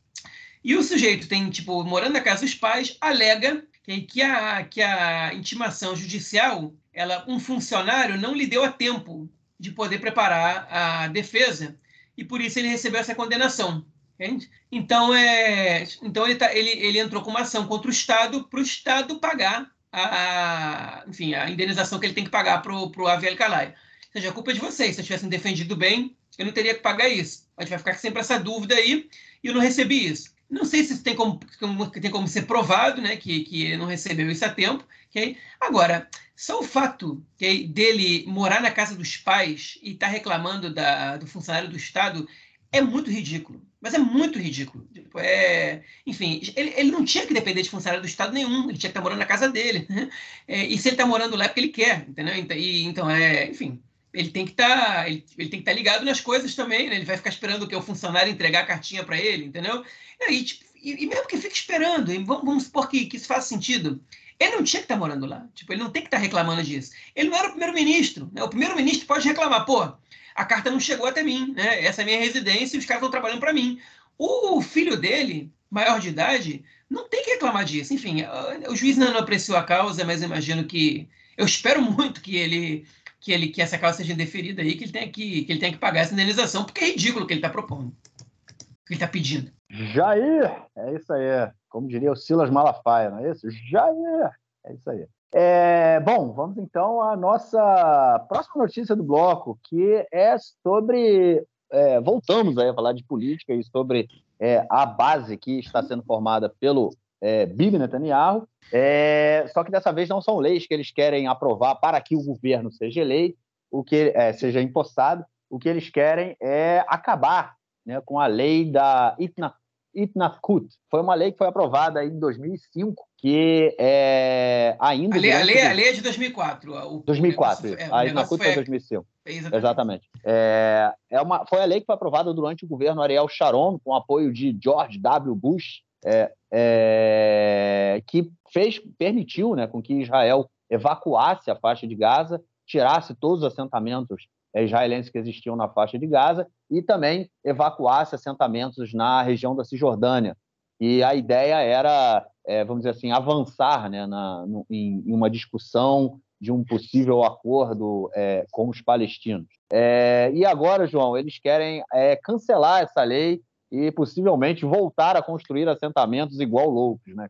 E 0.64 0.76
o 0.76 0.84
sujeito 0.84 1.28
tem, 1.28 1.50
tipo, 1.50 1.84
morando 1.84 2.14
na 2.14 2.22
casa 2.22 2.42
dos 2.42 2.54
pais, 2.54 2.98
alega 3.00 3.66
que, 3.84 4.02
que, 4.02 4.22
a, 4.22 4.64
que 4.64 4.82
a 4.82 5.34
intimação 5.34 5.96
judicial, 5.96 6.74
ela, 6.94 7.24
um 7.28 7.40
funcionário 7.40 8.18
não 8.18 8.36
lhe 8.36 8.46
deu 8.46 8.64
a 8.64 8.72
tempo 8.72 9.30
de 9.60 9.72
poder 9.72 10.00
preparar 10.00 10.68
a 10.70 11.08
defesa 11.08 11.78
e 12.18 12.24
por 12.24 12.42
isso 12.42 12.60
ele 12.60 12.68
recebeu 12.68 13.00
essa 13.00 13.16
condenação. 13.16 13.86
Entende? 14.20 14.50
Então, 14.70 15.16
é, 15.16 15.88
então 16.04 16.26
ele, 16.26 16.36
tá, 16.36 16.54
ele, 16.54 16.72
ele 16.72 17.00
entrou 17.00 17.24
com 17.24 17.30
uma 17.30 17.40
ação 17.40 17.66
contra 17.66 17.88
o 17.88 17.94
Estado 17.94 18.44
para 18.50 18.60
o 18.60 18.64
Estado 18.64 19.18
pagar 19.18 19.72
a, 19.94 21.06
enfim, 21.08 21.34
a 21.34 21.50
indenização 21.50 21.98
que 21.98 22.06
ele 22.06 22.14
tem 22.14 22.26
que 22.26 22.30
pagar 22.30 22.62
para 22.62 22.74
o 22.74 23.08
Aviel 23.08 23.38
Calai. 23.38 23.68
Ou 23.68 24.12
seja, 24.12 24.30
a 24.30 24.34
culpa 24.34 24.52
é 24.52 24.56
de 24.56 24.60
vocês. 24.60 24.96
Se 24.96 25.02
eu 25.02 25.06
tivessem 25.06 25.30
defendido 25.30 25.74
bem, 25.74 26.18
eu 26.38 26.46
não 26.46 26.52
teria 26.52 26.74
que 26.74 26.82
pagar 26.82 27.08
isso. 27.08 27.48
A 27.56 27.62
gente 27.62 27.70
vai 27.70 27.80
ficar 27.80 27.94
sempre 27.96 28.20
essa 28.20 28.38
dúvida 28.38 28.76
aí 28.76 29.10
e 29.42 29.48
eu 29.48 29.54
não 29.54 29.62
recebi 29.62 30.06
isso. 30.06 30.34
Não 30.50 30.66
sei 30.66 30.84
se 30.84 31.02
tem 31.02 31.16
como, 31.16 31.40
como, 31.58 31.90
tem 31.90 32.12
como 32.12 32.28
ser 32.28 32.42
provado 32.42 33.02
né, 33.02 33.16
que, 33.16 33.46
que 33.46 33.64
ele 33.68 33.78
não 33.78 33.86
recebeu 33.86 34.30
isso 34.30 34.44
a 34.44 34.50
tempo. 34.50 34.84
Okay? 35.10 35.38
Agora, 35.62 36.10
só 36.36 36.60
o 36.60 36.64
fato 36.64 37.24
okay, 37.36 37.68
dele 37.68 38.26
morar 38.28 38.62
na 38.62 38.72
casa 38.72 38.96
dos 38.96 39.16
pais 39.16 39.80
e 39.82 39.92
estar 39.92 40.08
tá 40.08 40.12
reclamando 40.12 40.74
da, 40.74 41.16
do 41.16 41.26
funcionário 41.26 41.70
do 41.70 41.78
Estado 41.78 42.28
é 42.70 42.82
muito 42.82 43.10
ridículo. 43.10 43.69
Mas 43.82 43.94
é 43.94 43.98
muito 43.98 44.38
ridículo. 44.38 44.86
Tipo, 44.94 45.20
é... 45.20 45.84
Enfim, 46.06 46.42
ele, 46.56 46.74
ele 46.76 46.92
não 46.92 47.06
tinha 47.06 47.26
que 47.26 47.34
depender 47.34 47.62
de 47.62 47.70
funcionário 47.70 48.02
do 48.02 48.08
Estado 48.08 48.34
nenhum, 48.34 48.70
ele 48.70 48.78
tinha 48.78 48.90
que 48.90 48.98
estar 48.98 49.02
morando 49.02 49.20
na 49.20 49.26
casa 49.26 49.50
dele. 49.50 49.86
Né? 49.90 50.10
É, 50.48 50.66
e 50.66 50.78
se 50.78 50.90
ele 50.90 50.96
está 50.96 51.06
morando 51.06 51.36
lá 51.36 51.46
é 51.46 51.48
porque 51.48 51.62
ele 51.62 51.70
quer, 51.70 52.06
entendeu? 52.08 52.36
Então, 52.36 52.58
e, 52.58 52.84
então 52.84 53.10
é, 53.10 53.48
enfim, 53.48 53.82
ele 54.14 54.30
tem 54.32 54.46
que 54.46 54.52
estar 54.52 54.96
tá, 54.96 55.10
ele, 55.10 55.24
ele, 55.38 55.50
tem 55.50 55.60
que 55.60 55.64
estar 55.64 55.72
tá 55.72 55.78
ligado 55.78 56.06
nas 56.06 56.20
coisas 56.20 56.56
também, 56.56 56.90
né? 56.90 56.96
Ele 56.96 57.06
vai 57.06 57.16
ficar 57.16 57.30
esperando 57.30 57.68
que 57.68 57.76
o 57.76 57.82
funcionário 57.82 58.32
entregar 58.32 58.62
a 58.62 58.66
cartinha 58.66 59.04
para 59.04 59.18
ele, 59.18 59.46
entendeu? 59.46 59.84
E, 60.20 60.24
aí, 60.26 60.44
tipo, 60.44 60.66
e, 60.82 61.04
e, 61.04 61.08
mesmo 61.08 61.28
que 61.28 61.38
fique 61.38 61.56
esperando, 61.56 62.08
vamos, 62.26 62.44
vamos 62.44 62.64
supor 62.64 62.90
que, 62.90 63.06
que 63.06 63.18
isso 63.18 63.28
faça 63.28 63.48
sentido. 63.48 64.02
Ele 64.40 64.56
não 64.56 64.64
tinha 64.64 64.80
que 64.80 64.86
estar 64.86 64.96
tá 64.96 65.00
morando 65.00 65.26
lá. 65.26 65.46
Tipo, 65.54 65.74
ele 65.74 65.84
não 65.84 65.92
tem 65.92 66.02
que 66.02 66.08
estar 66.08 66.18
tá 66.18 66.24
reclamando 66.24 66.64
disso. 66.64 66.92
Ele 67.14 67.30
não 67.30 67.38
era 67.38 67.48
o 67.48 67.52
primeiro-ministro. 67.52 68.30
Né? 68.32 68.42
O 68.42 68.48
primeiro-ministro 68.48 69.06
pode 69.06 69.28
reclamar, 69.28 69.66
pô, 69.66 69.92
a 70.40 70.46
carta 70.46 70.72
não 70.72 70.80
chegou 70.80 71.06
até 71.06 71.22
mim, 71.22 71.54
né? 71.54 71.84
Essa 71.84 72.02
é 72.02 72.04
a 72.04 72.06
minha 72.06 72.20
residência 72.20 72.78
e 72.78 72.80
os 72.80 72.86
caras 72.86 73.02
estão 73.02 73.12
trabalhando 73.12 73.42
para 73.42 73.52
mim. 73.52 73.78
O 74.18 74.62
filho 74.62 74.96
dele, 74.96 75.52
maior 75.70 76.00
de 76.00 76.08
idade, 76.08 76.64
não 76.90 77.10
tem 77.10 77.26
que 77.26 77.32
reclamar 77.32 77.66
disso. 77.66 77.94
Enfim, 77.94 78.24
o 78.70 78.74
juiz 78.74 78.96
não 78.96 79.18
apreciou 79.18 79.58
a 79.58 79.64
causa, 79.64 80.06
mas 80.06 80.24
imagino 80.24 80.64
que 80.64 81.10
eu 81.36 81.46
espero 81.46 81.82
muito 81.82 82.22
que 82.22 82.38
ele 82.38 82.88
que 83.20 83.34
ele 83.34 83.50
que 83.50 83.62
essa 83.62 83.78
causa 83.78 83.98
seja 83.98 84.14
indeferida 84.14 84.62
aí, 84.62 84.76
que 84.78 84.86
ele 84.86 84.94
tenha 84.94 85.12
que, 85.12 85.44
que 85.44 85.52
ele 85.52 85.60
tenha 85.60 85.74
que 85.74 85.78
pagar 85.78 86.00
essa 86.00 86.14
indenização, 86.14 86.64
porque 86.64 86.86
é 86.86 86.88
ridículo 86.88 87.26
o 87.26 87.28
que 87.28 87.34
ele 87.34 87.40
está 87.40 87.50
propondo, 87.50 87.90
o 87.90 88.86
que 88.86 88.94
ele 88.94 88.96
está 88.96 89.08
pedindo. 89.10 89.52
Jair, 89.70 90.50
é 90.78 90.96
isso 90.96 91.12
aí. 91.12 91.52
Como 91.68 91.90
diria 91.90 92.14
o 92.14 92.16
Silas 92.16 92.50
Malafaia, 92.50 93.10
não 93.10 93.20
é 93.20 93.30
isso? 93.30 93.46
Jair, 93.70 94.32
é 94.66 94.74
isso 94.74 94.90
aí. 94.90 95.06
É, 95.32 96.00
bom, 96.00 96.34
vamos 96.34 96.58
então 96.58 97.02
à 97.04 97.16
nossa 97.16 98.26
próxima 98.28 98.64
notícia 98.64 98.96
do 98.96 99.04
bloco, 99.04 99.60
que 99.64 100.06
é 100.12 100.36
sobre. 100.64 101.46
É, 101.72 102.02
voltamos 102.02 102.58
aí 102.58 102.70
a 102.70 102.74
falar 102.74 102.94
de 102.94 103.04
política 103.04 103.54
e 103.54 103.64
sobre 103.64 104.08
é, 104.40 104.66
a 104.70 104.88
base 104.88 105.38
que 105.38 105.60
está 105.60 105.84
sendo 105.84 106.04
formada 106.04 106.50
pelo 106.60 106.90
é, 107.22 107.46
Bibi 107.46 107.78
Netanyahu. 107.78 108.48
É, 108.74 109.46
só 109.54 109.64
que 109.64 109.70
dessa 109.70 109.92
vez 109.92 110.10
não 110.10 110.20
são 110.20 110.38
leis 110.38 110.66
que 110.66 110.74
eles 110.74 110.92
querem 110.92 111.28
aprovar 111.28 111.76
para 111.76 112.02
que 112.02 112.16
o 112.16 112.24
governo 112.24 112.72
seja 112.72 113.02
eleito, 113.02 113.38
o 113.70 113.84
que 113.84 114.12
é, 114.16 114.34
seja 114.34 114.62
empossado. 114.62 115.24
O 115.48 115.60
que 115.60 115.70
eles 115.70 115.90
querem 115.90 116.36
é 116.42 116.84
acabar 116.88 117.56
né, 117.86 118.00
com 118.02 118.20
a 118.20 118.28
lei 118.28 118.72
da 118.72 119.16
Itna, 119.20 119.54
Itnafkut. 119.94 120.68
Foi 120.90 121.02
uma 121.02 121.16
lei 121.16 121.32
que 121.32 121.38
foi 121.38 121.48
aprovada 121.48 122.04
em 122.04 122.20
2005 122.20 123.09
que 123.22 123.76
é 123.78 124.78
ainda. 124.80 125.18
A 125.18 125.20
lei, 125.20 125.32
a 125.32 125.44
lei, 125.44 125.62
a 125.62 125.74
lei 125.74 125.90
é 125.90 125.94
de 125.94 126.02
2004. 126.02 126.74
O, 126.74 127.04
2004, 127.06 127.70
o 127.70 127.74
é, 127.74 127.86
a 127.86 128.26
CUT 128.26 128.42
foi 128.42 128.56
2005. 128.56 129.06
Exatamente. 129.26 129.58
Exatamente. 129.58 130.10
É, 130.26 130.94
é 131.12 131.22
uma, 131.22 131.46
foi 131.46 131.62
a 131.62 131.66
lei 131.66 131.82
que 131.82 131.86
foi 131.86 131.96
aprovada 131.96 132.34
durante 132.34 132.64
o 132.64 132.68
governo 132.68 133.02
Ariel 133.02 133.28
Sharon, 133.28 133.78
com 133.84 133.94
apoio 133.94 134.32
de 134.32 134.58
George 134.62 134.98
W. 135.00 135.36
Bush, 135.36 135.82
é, 136.06 136.32
é, 136.52 138.02
que 138.08 138.32
fez, 138.54 138.80
permitiu 138.98 139.54
né, 139.54 139.68
com 139.68 139.82
que 139.82 139.96
Israel 139.96 140.50
evacuasse 140.70 141.52
a 141.52 141.56
faixa 141.58 141.86
de 141.86 141.96
Gaza, 141.96 142.42
tirasse 142.66 143.14
todos 143.16 143.44
os 143.44 143.52
assentamentos 143.52 144.28
israelenses 144.56 145.12
que 145.12 145.18
existiam 145.18 145.56
na 145.56 145.68
faixa 145.68 146.00
de 146.00 146.08
Gaza 146.08 146.48
e 146.72 146.82
também 146.82 147.30
evacuasse 147.44 148.16
assentamentos 148.16 148.94
na 148.94 149.22
região 149.22 149.56
da 149.56 149.66
Cisjordânia, 149.66 150.38
E 150.80 151.04
a 151.04 151.14
ideia 151.14 151.56
era, 151.56 152.26
é, 152.48 152.64
vamos 152.64 152.84
dizer 152.84 152.92
assim, 152.92 153.12
avançar 153.12 153.90
né, 153.90 154.08
na, 154.08 154.46
no, 154.46 154.66
em, 154.70 155.04
em, 155.06 155.14
uma 155.14 155.30
discussão 155.30 156.20
de 156.40 156.52
um 156.52 156.64
possível 156.64 157.24
acordo 157.24 158.10
é, 158.16 158.46
com 158.50 158.70
os 158.70 158.82
palestinos. 158.82 159.48
É, 159.72 160.32
e 160.34 160.46
agora, 160.46 160.88
João, 160.88 161.18
eles 161.18 161.38
querem 161.38 161.84
é, 161.94 162.16
cancelar 162.16 162.82
essa 162.82 163.04
lei 163.04 163.42
e 163.70 163.92
possivelmente 163.92 164.66
voltar 164.66 165.18
a 165.18 165.22
construir 165.22 165.68
assentamentos 165.68 166.40
igual 166.40 166.70
loucos, 166.70 167.14
né? 167.14 167.30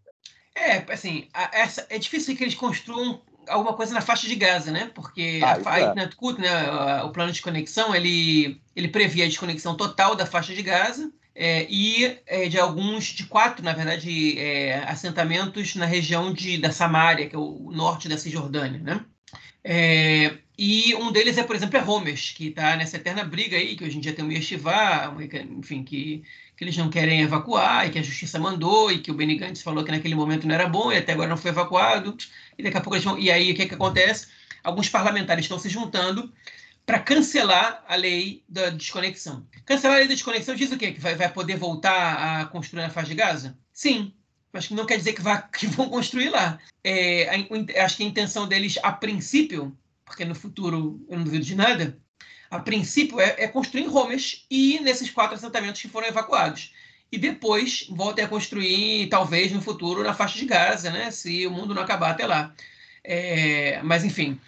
É, 0.55 0.85
assim, 0.91 1.27
a, 1.33 1.49
essa, 1.57 1.87
é 1.89 1.97
difícil 1.97 2.37
que 2.37 2.43
eles 2.43 2.55
construam 2.55 3.21
alguma 3.47 3.73
coisa 3.73 3.93
na 3.93 4.01
faixa 4.01 4.27
de 4.27 4.35
Gaza, 4.35 4.71
né? 4.71 4.91
Porque 4.93 5.41
ah, 5.43 5.59
a, 5.65 5.73
a 5.73 5.79
é. 5.79 5.95
né, 5.95 6.09
o 7.03 7.09
plano 7.09 7.31
de 7.31 7.41
conexão, 7.41 7.95
ele, 7.95 8.61
ele 8.75 8.87
previa 8.87 9.25
a 9.25 9.27
desconexão 9.27 9.75
total 9.75 10.15
da 10.15 10.25
faixa 10.25 10.53
de 10.53 10.61
Gaza 10.61 11.11
é, 11.35 11.65
e 11.69 12.19
é, 12.25 12.49
de 12.49 12.59
alguns, 12.59 13.05
de 13.05 13.25
quatro, 13.25 13.63
na 13.63 13.73
verdade, 13.73 14.37
é, 14.37 14.83
assentamentos 14.87 15.75
na 15.75 15.85
região 15.85 16.33
de, 16.33 16.57
da 16.57 16.71
Samária, 16.71 17.29
que 17.29 17.35
é 17.35 17.39
o 17.39 17.71
norte 17.71 18.09
da 18.09 18.17
Cisjordânia, 18.17 18.79
né? 18.79 19.05
É, 19.63 20.37
e 20.57 20.95
um 20.95 21.11
deles 21.11 21.37
é, 21.37 21.43
por 21.43 21.55
exemplo, 21.55 21.77
é 21.77 21.83
Homes, 21.83 22.31
que 22.31 22.47
está 22.47 22.75
nessa 22.75 22.97
eterna 22.97 23.23
briga 23.23 23.55
aí, 23.55 23.75
que 23.75 23.83
hoje 23.83 23.97
em 23.97 24.01
dia 24.01 24.13
tem 24.13 24.25
o 24.25 24.31
Yeshiva, 24.31 25.15
enfim, 25.57 25.83
que, 25.83 26.23
que 26.57 26.63
eles 26.63 26.75
não 26.75 26.89
querem 26.89 27.21
evacuar, 27.21 27.87
e 27.87 27.91
que 27.91 27.99
a 27.99 28.03
justiça 28.03 28.39
mandou, 28.39 28.91
e 28.91 28.99
que 28.99 29.11
o 29.11 29.13
Benny 29.13 29.35
Gantz 29.37 29.61
falou 29.61 29.83
que 29.83 29.91
naquele 29.91 30.15
momento 30.15 30.47
não 30.47 30.55
era 30.55 30.67
bom, 30.67 30.91
e 30.91 30.97
até 30.97 31.13
agora 31.13 31.29
não 31.29 31.37
foi 31.37 31.51
evacuado, 31.51 32.17
e 32.57 32.63
daqui 32.63 32.77
a 32.77 32.81
pouco 32.81 32.95
eles 32.95 33.05
vão... 33.05 33.17
E 33.17 33.31
aí, 33.31 33.51
o 33.51 33.55
que, 33.55 33.65
que 33.67 33.75
acontece? 33.75 34.27
Alguns 34.63 34.89
parlamentares 34.89 35.45
estão 35.45 35.59
se 35.59 35.69
juntando 35.69 36.31
para 36.85 36.99
cancelar 36.99 37.83
a 37.87 37.95
lei 37.95 38.43
da 38.49 38.69
desconexão. 38.69 39.45
Cancelar 39.65 39.97
a 39.97 39.99
lei 39.99 40.07
da 40.07 40.13
desconexão 40.13 40.55
diz 40.55 40.71
o 40.71 40.77
quê? 40.77 40.91
Que 40.91 40.99
vai, 40.99 41.15
vai 41.15 41.31
poder 41.31 41.57
voltar 41.57 42.41
a 42.41 42.45
construir 42.45 42.81
na 42.81 42.89
faixa 42.89 43.09
de 43.09 43.15
Gaza? 43.15 43.57
Sim, 43.71 44.13
mas 44.51 44.69
não 44.69 44.85
quer 44.85 44.97
dizer 44.97 45.13
que, 45.13 45.21
vá, 45.21 45.41
que 45.53 45.67
vão 45.67 45.89
construir 45.89 46.29
lá. 46.29 46.59
É, 46.83 47.29
acho 47.81 47.97
que 47.97 48.03
a 48.03 48.07
intenção 48.07 48.47
deles, 48.47 48.77
a 48.81 48.91
princípio, 48.91 49.77
porque 50.03 50.25
no 50.25 50.35
futuro 50.35 51.05
eu 51.07 51.17
não 51.17 51.23
duvido 51.23 51.45
de 51.45 51.55
nada, 51.55 51.97
a 52.49 52.59
princípio 52.59 53.19
é, 53.19 53.35
é 53.37 53.47
construir 53.47 53.83
em 53.83 53.89
Homes 53.89 54.45
e 54.49 54.79
nesses 54.79 55.11
quatro 55.11 55.35
assentamentos 55.35 55.81
que 55.81 55.87
foram 55.87 56.07
evacuados. 56.07 56.73
E 57.11 57.17
depois 57.17 57.87
voltem 57.89 58.25
a 58.25 58.27
construir, 58.27 59.07
talvez 59.07 59.51
no 59.51 59.61
futuro, 59.61 60.03
na 60.03 60.13
faixa 60.13 60.37
de 60.37 60.45
Gaza, 60.45 60.91
né? 60.91 61.11
se 61.11 61.45
o 61.45 61.51
mundo 61.51 61.73
não 61.73 61.81
acabar 61.81 62.11
até 62.11 62.25
lá. 62.25 62.53
É, 63.03 63.81
mas, 63.83 64.03
enfim, 64.03 64.39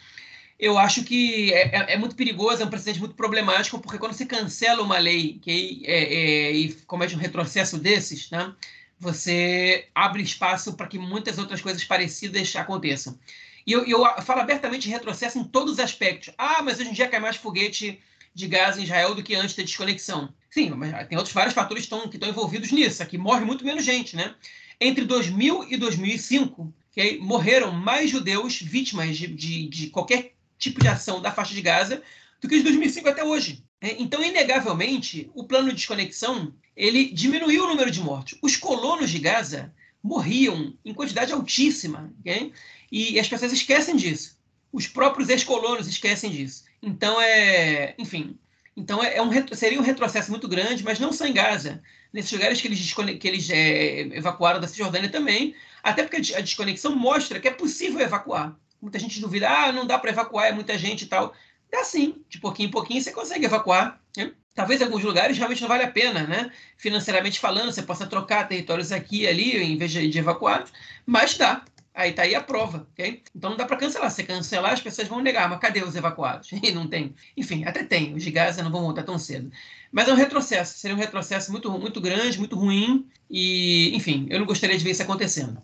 eu 0.62 0.78
acho 0.78 1.04
que 1.04 1.52
é, 1.52 1.76
é, 1.76 1.94
é, 1.94 1.98
muito 1.98 2.16
perigoso, 2.16 2.62
é 2.62 2.66
um 2.66 2.70
precedente 2.70 3.00
muito 3.00 3.16
problemático, 3.16 3.80
porque 3.80 3.98
quando 3.98 4.14
se 4.14 4.28
cancela 4.28 4.84
uma 4.84 5.00
lei 5.00 5.40
que 5.42 5.82
é, 5.86 6.04
é, 6.04 6.52
e 6.52 6.72
comete 6.86 7.16
um 7.16 7.20
retrocesso 7.20 7.80
desses, 7.80 8.30
né? 8.30 8.54
você 9.00 9.88
abre 9.96 10.22
espaço 10.22 10.74
para 10.74 10.86
que 10.86 11.00
muitas 11.00 11.40
outras 11.40 11.60
coisas 11.60 11.84
parecidas 11.84 12.56
aconteçam. 12.56 13.18
E 13.66 13.72
eu, 13.72 13.84
eu, 13.88 14.06
falo 14.22 14.42
abertamente 14.42 14.84
de 14.84 14.90
retrocesso 14.90 15.40
em 15.40 15.44
todos 15.44 15.74
os 15.74 15.80
aspectos. 15.80 16.32
Ah, 16.38 16.62
mas 16.62 16.80
hoje 16.80 16.90
em 16.90 16.94
dia 16.94 17.10
cai 17.10 17.20
mais 17.20 17.38
foguete 17.38 18.00
de 18.34 18.48
gás 18.48 18.78
em 18.78 18.84
Israel 18.84 19.16
do 19.16 19.24
que 19.24 19.34
antes 19.34 19.56
da 19.56 19.64
desconexão. 19.64 20.32
Sim, 20.52 20.70
mas 20.72 21.08
tem 21.08 21.18
outros 21.18 21.34
vários 21.34 21.56
fatores 21.56 21.88
que 21.88 21.94
estão, 21.94 22.08
que 22.08 22.18
estão 22.18 22.30
envolvidos 22.30 22.72
nisso. 22.72 23.02
Aqui 23.02 23.18
morre 23.18 23.44
muito 23.44 23.66
menos 23.66 23.84
gente, 23.84 24.16
né? 24.16 24.36
Entre 24.80 25.06
2000 25.06 25.72
e 25.72 25.78
2005, 25.78 26.72
okay, 26.92 27.18
morreram 27.20 27.72
mais 27.72 28.12
judeus 28.12 28.62
vítimas 28.62 29.18
de, 29.18 29.28
de, 29.28 29.68
de 29.68 29.90
qualquer 29.90 30.34
tipo 30.62 30.80
de 30.80 30.88
ação 30.88 31.22
da 31.22 31.32
faixa 31.32 31.54
de 31.54 31.62
Gaza 31.62 32.02
do 32.40 32.48
que 32.48 32.58
de 32.58 32.64
2005 32.64 33.10
até 33.10 33.24
hoje. 33.24 33.66
É, 33.82 33.96
então, 34.00 34.24
inegavelmente, 34.24 35.30
o 35.34 35.44
plano 35.44 35.70
de 35.70 35.76
desconexão 35.76 36.54
ele 36.76 37.12
diminuiu 37.12 37.66
o 37.66 37.68
número 37.68 37.92
de 37.92 38.00
mortos. 38.00 38.38
Os 38.42 38.56
colonos 38.56 39.10
de 39.10 39.20
Gaza 39.20 39.74
morriam 40.02 40.74
em 40.86 40.94
quantidade 40.94 41.34
altíssima, 41.34 42.14
okay? 42.20 42.54
e 42.92 43.20
as 43.20 43.28
pessoas 43.28 43.52
esquecem 43.52 43.96
disso. 43.96 44.38
Os 44.72 44.88
próprios 44.88 45.30
ex-colonos 45.30 45.88
esquecem 45.88 46.32
disso. 46.32 46.64
Então, 46.82 47.20
é, 47.20 47.94
enfim, 47.98 48.38
então 48.76 49.04
é, 49.04 49.18
é 49.18 49.22
um, 49.22 49.30
seria 49.54 49.80
um 49.80 49.84
retrocesso 49.84 50.32
muito 50.32 50.48
grande, 50.48 50.84
mas 50.84 51.00
não 51.00 51.12
só 51.12 51.26
em 51.26 51.34
Gaza. 51.34 51.82
Nesses 52.14 52.32
lugares 52.32 52.62
que 52.62 52.68
eles, 52.68 52.94
que 53.20 53.28
eles 53.28 53.50
é, 53.50 54.02
evacuaram 54.18 54.60
da 54.60 54.68
Cisjordânia 54.68 55.10
também, 55.10 55.56
até 55.84 56.04
porque 56.04 56.34
a 56.34 56.42
desconexão 56.42 56.96
mostra 56.96 57.40
que 57.40 57.48
é 57.48 57.52
possível 57.52 58.00
evacuar. 58.00 58.56
Muita 58.82 58.98
gente 58.98 59.20
duvida, 59.20 59.50
ah, 59.50 59.72
não 59.72 59.86
dá 59.86 60.00
para 60.00 60.12
evacuar, 60.12 60.48
é 60.48 60.52
muita 60.52 60.78
gente 60.78 61.04
e 61.04 61.08
tal. 61.08 61.34
É 61.72 61.78
assim, 61.82 62.24
de 62.28 62.40
pouquinho 62.40 62.68
em 62.68 62.72
pouquinho 62.72 63.02
você 63.02 63.12
consegue 63.12 63.46
evacuar. 63.46 64.02
Né? 64.18 64.34
Talvez 64.54 64.82
em 64.82 64.84
alguns 64.84 65.04
lugares 65.04 65.38
realmente 65.38 65.62
não 65.62 65.70
vale 65.70 65.84
a 65.84 65.92
pena, 65.92 66.28
né? 66.28 66.52
Financeiramente 66.78 67.40
falando, 67.40 67.72
você 67.72 67.82
possa 67.82 68.06
trocar 68.06 68.48
territórios 68.48 68.92
aqui 68.92 69.22
e 69.22 69.28
ali 69.28 69.58
em 69.58 69.78
vez 69.78 69.92
de, 69.92 70.10
de 70.10 70.20
evacuar, 70.20 70.66
mas 71.06 71.38
dá. 71.38 71.64
Aí 71.94 72.14
tá 72.14 72.22
aí 72.22 72.34
a 72.34 72.42
prova, 72.42 72.88
ok? 72.94 73.22
Então 73.36 73.50
não 73.50 73.58
dá 73.58 73.66
para 73.66 73.76
cancelar. 73.78 74.10
Se 74.12 74.24
cancelar, 74.24 74.74
as 74.74 74.82
pessoas 74.82 75.08
vão 75.08 75.22
negar, 75.22 75.50
mas 75.50 75.60
cadê 75.60 75.84
os 75.84 75.96
evacuados? 75.96 76.50
E 76.64 76.72
não 76.72 76.88
tem. 76.88 77.14
Enfim, 77.36 77.66
até 77.66 77.84
tem. 77.84 78.14
Os 78.14 78.24
de 78.24 78.32
Gaza 78.32 78.64
não 78.64 78.72
vão 78.72 78.82
voltar 78.82 79.04
tão 79.04 79.20
cedo. 79.20 79.52
Mas 79.92 80.08
é 80.08 80.14
um 80.14 80.16
retrocesso. 80.16 80.78
Seria 80.78 80.96
um 80.96 81.00
retrocesso 81.00 81.52
muito, 81.52 81.70
muito 81.72 82.00
grande, 82.00 82.40
muito 82.40 82.56
ruim. 82.58 83.10
E, 83.30 83.94
enfim, 83.96 84.26
eu 84.30 84.40
não 84.40 84.46
gostaria 84.46 84.78
de 84.78 84.84
ver 84.84 84.92
isso 84.92 85.04
acontecendo. 85.04 85.62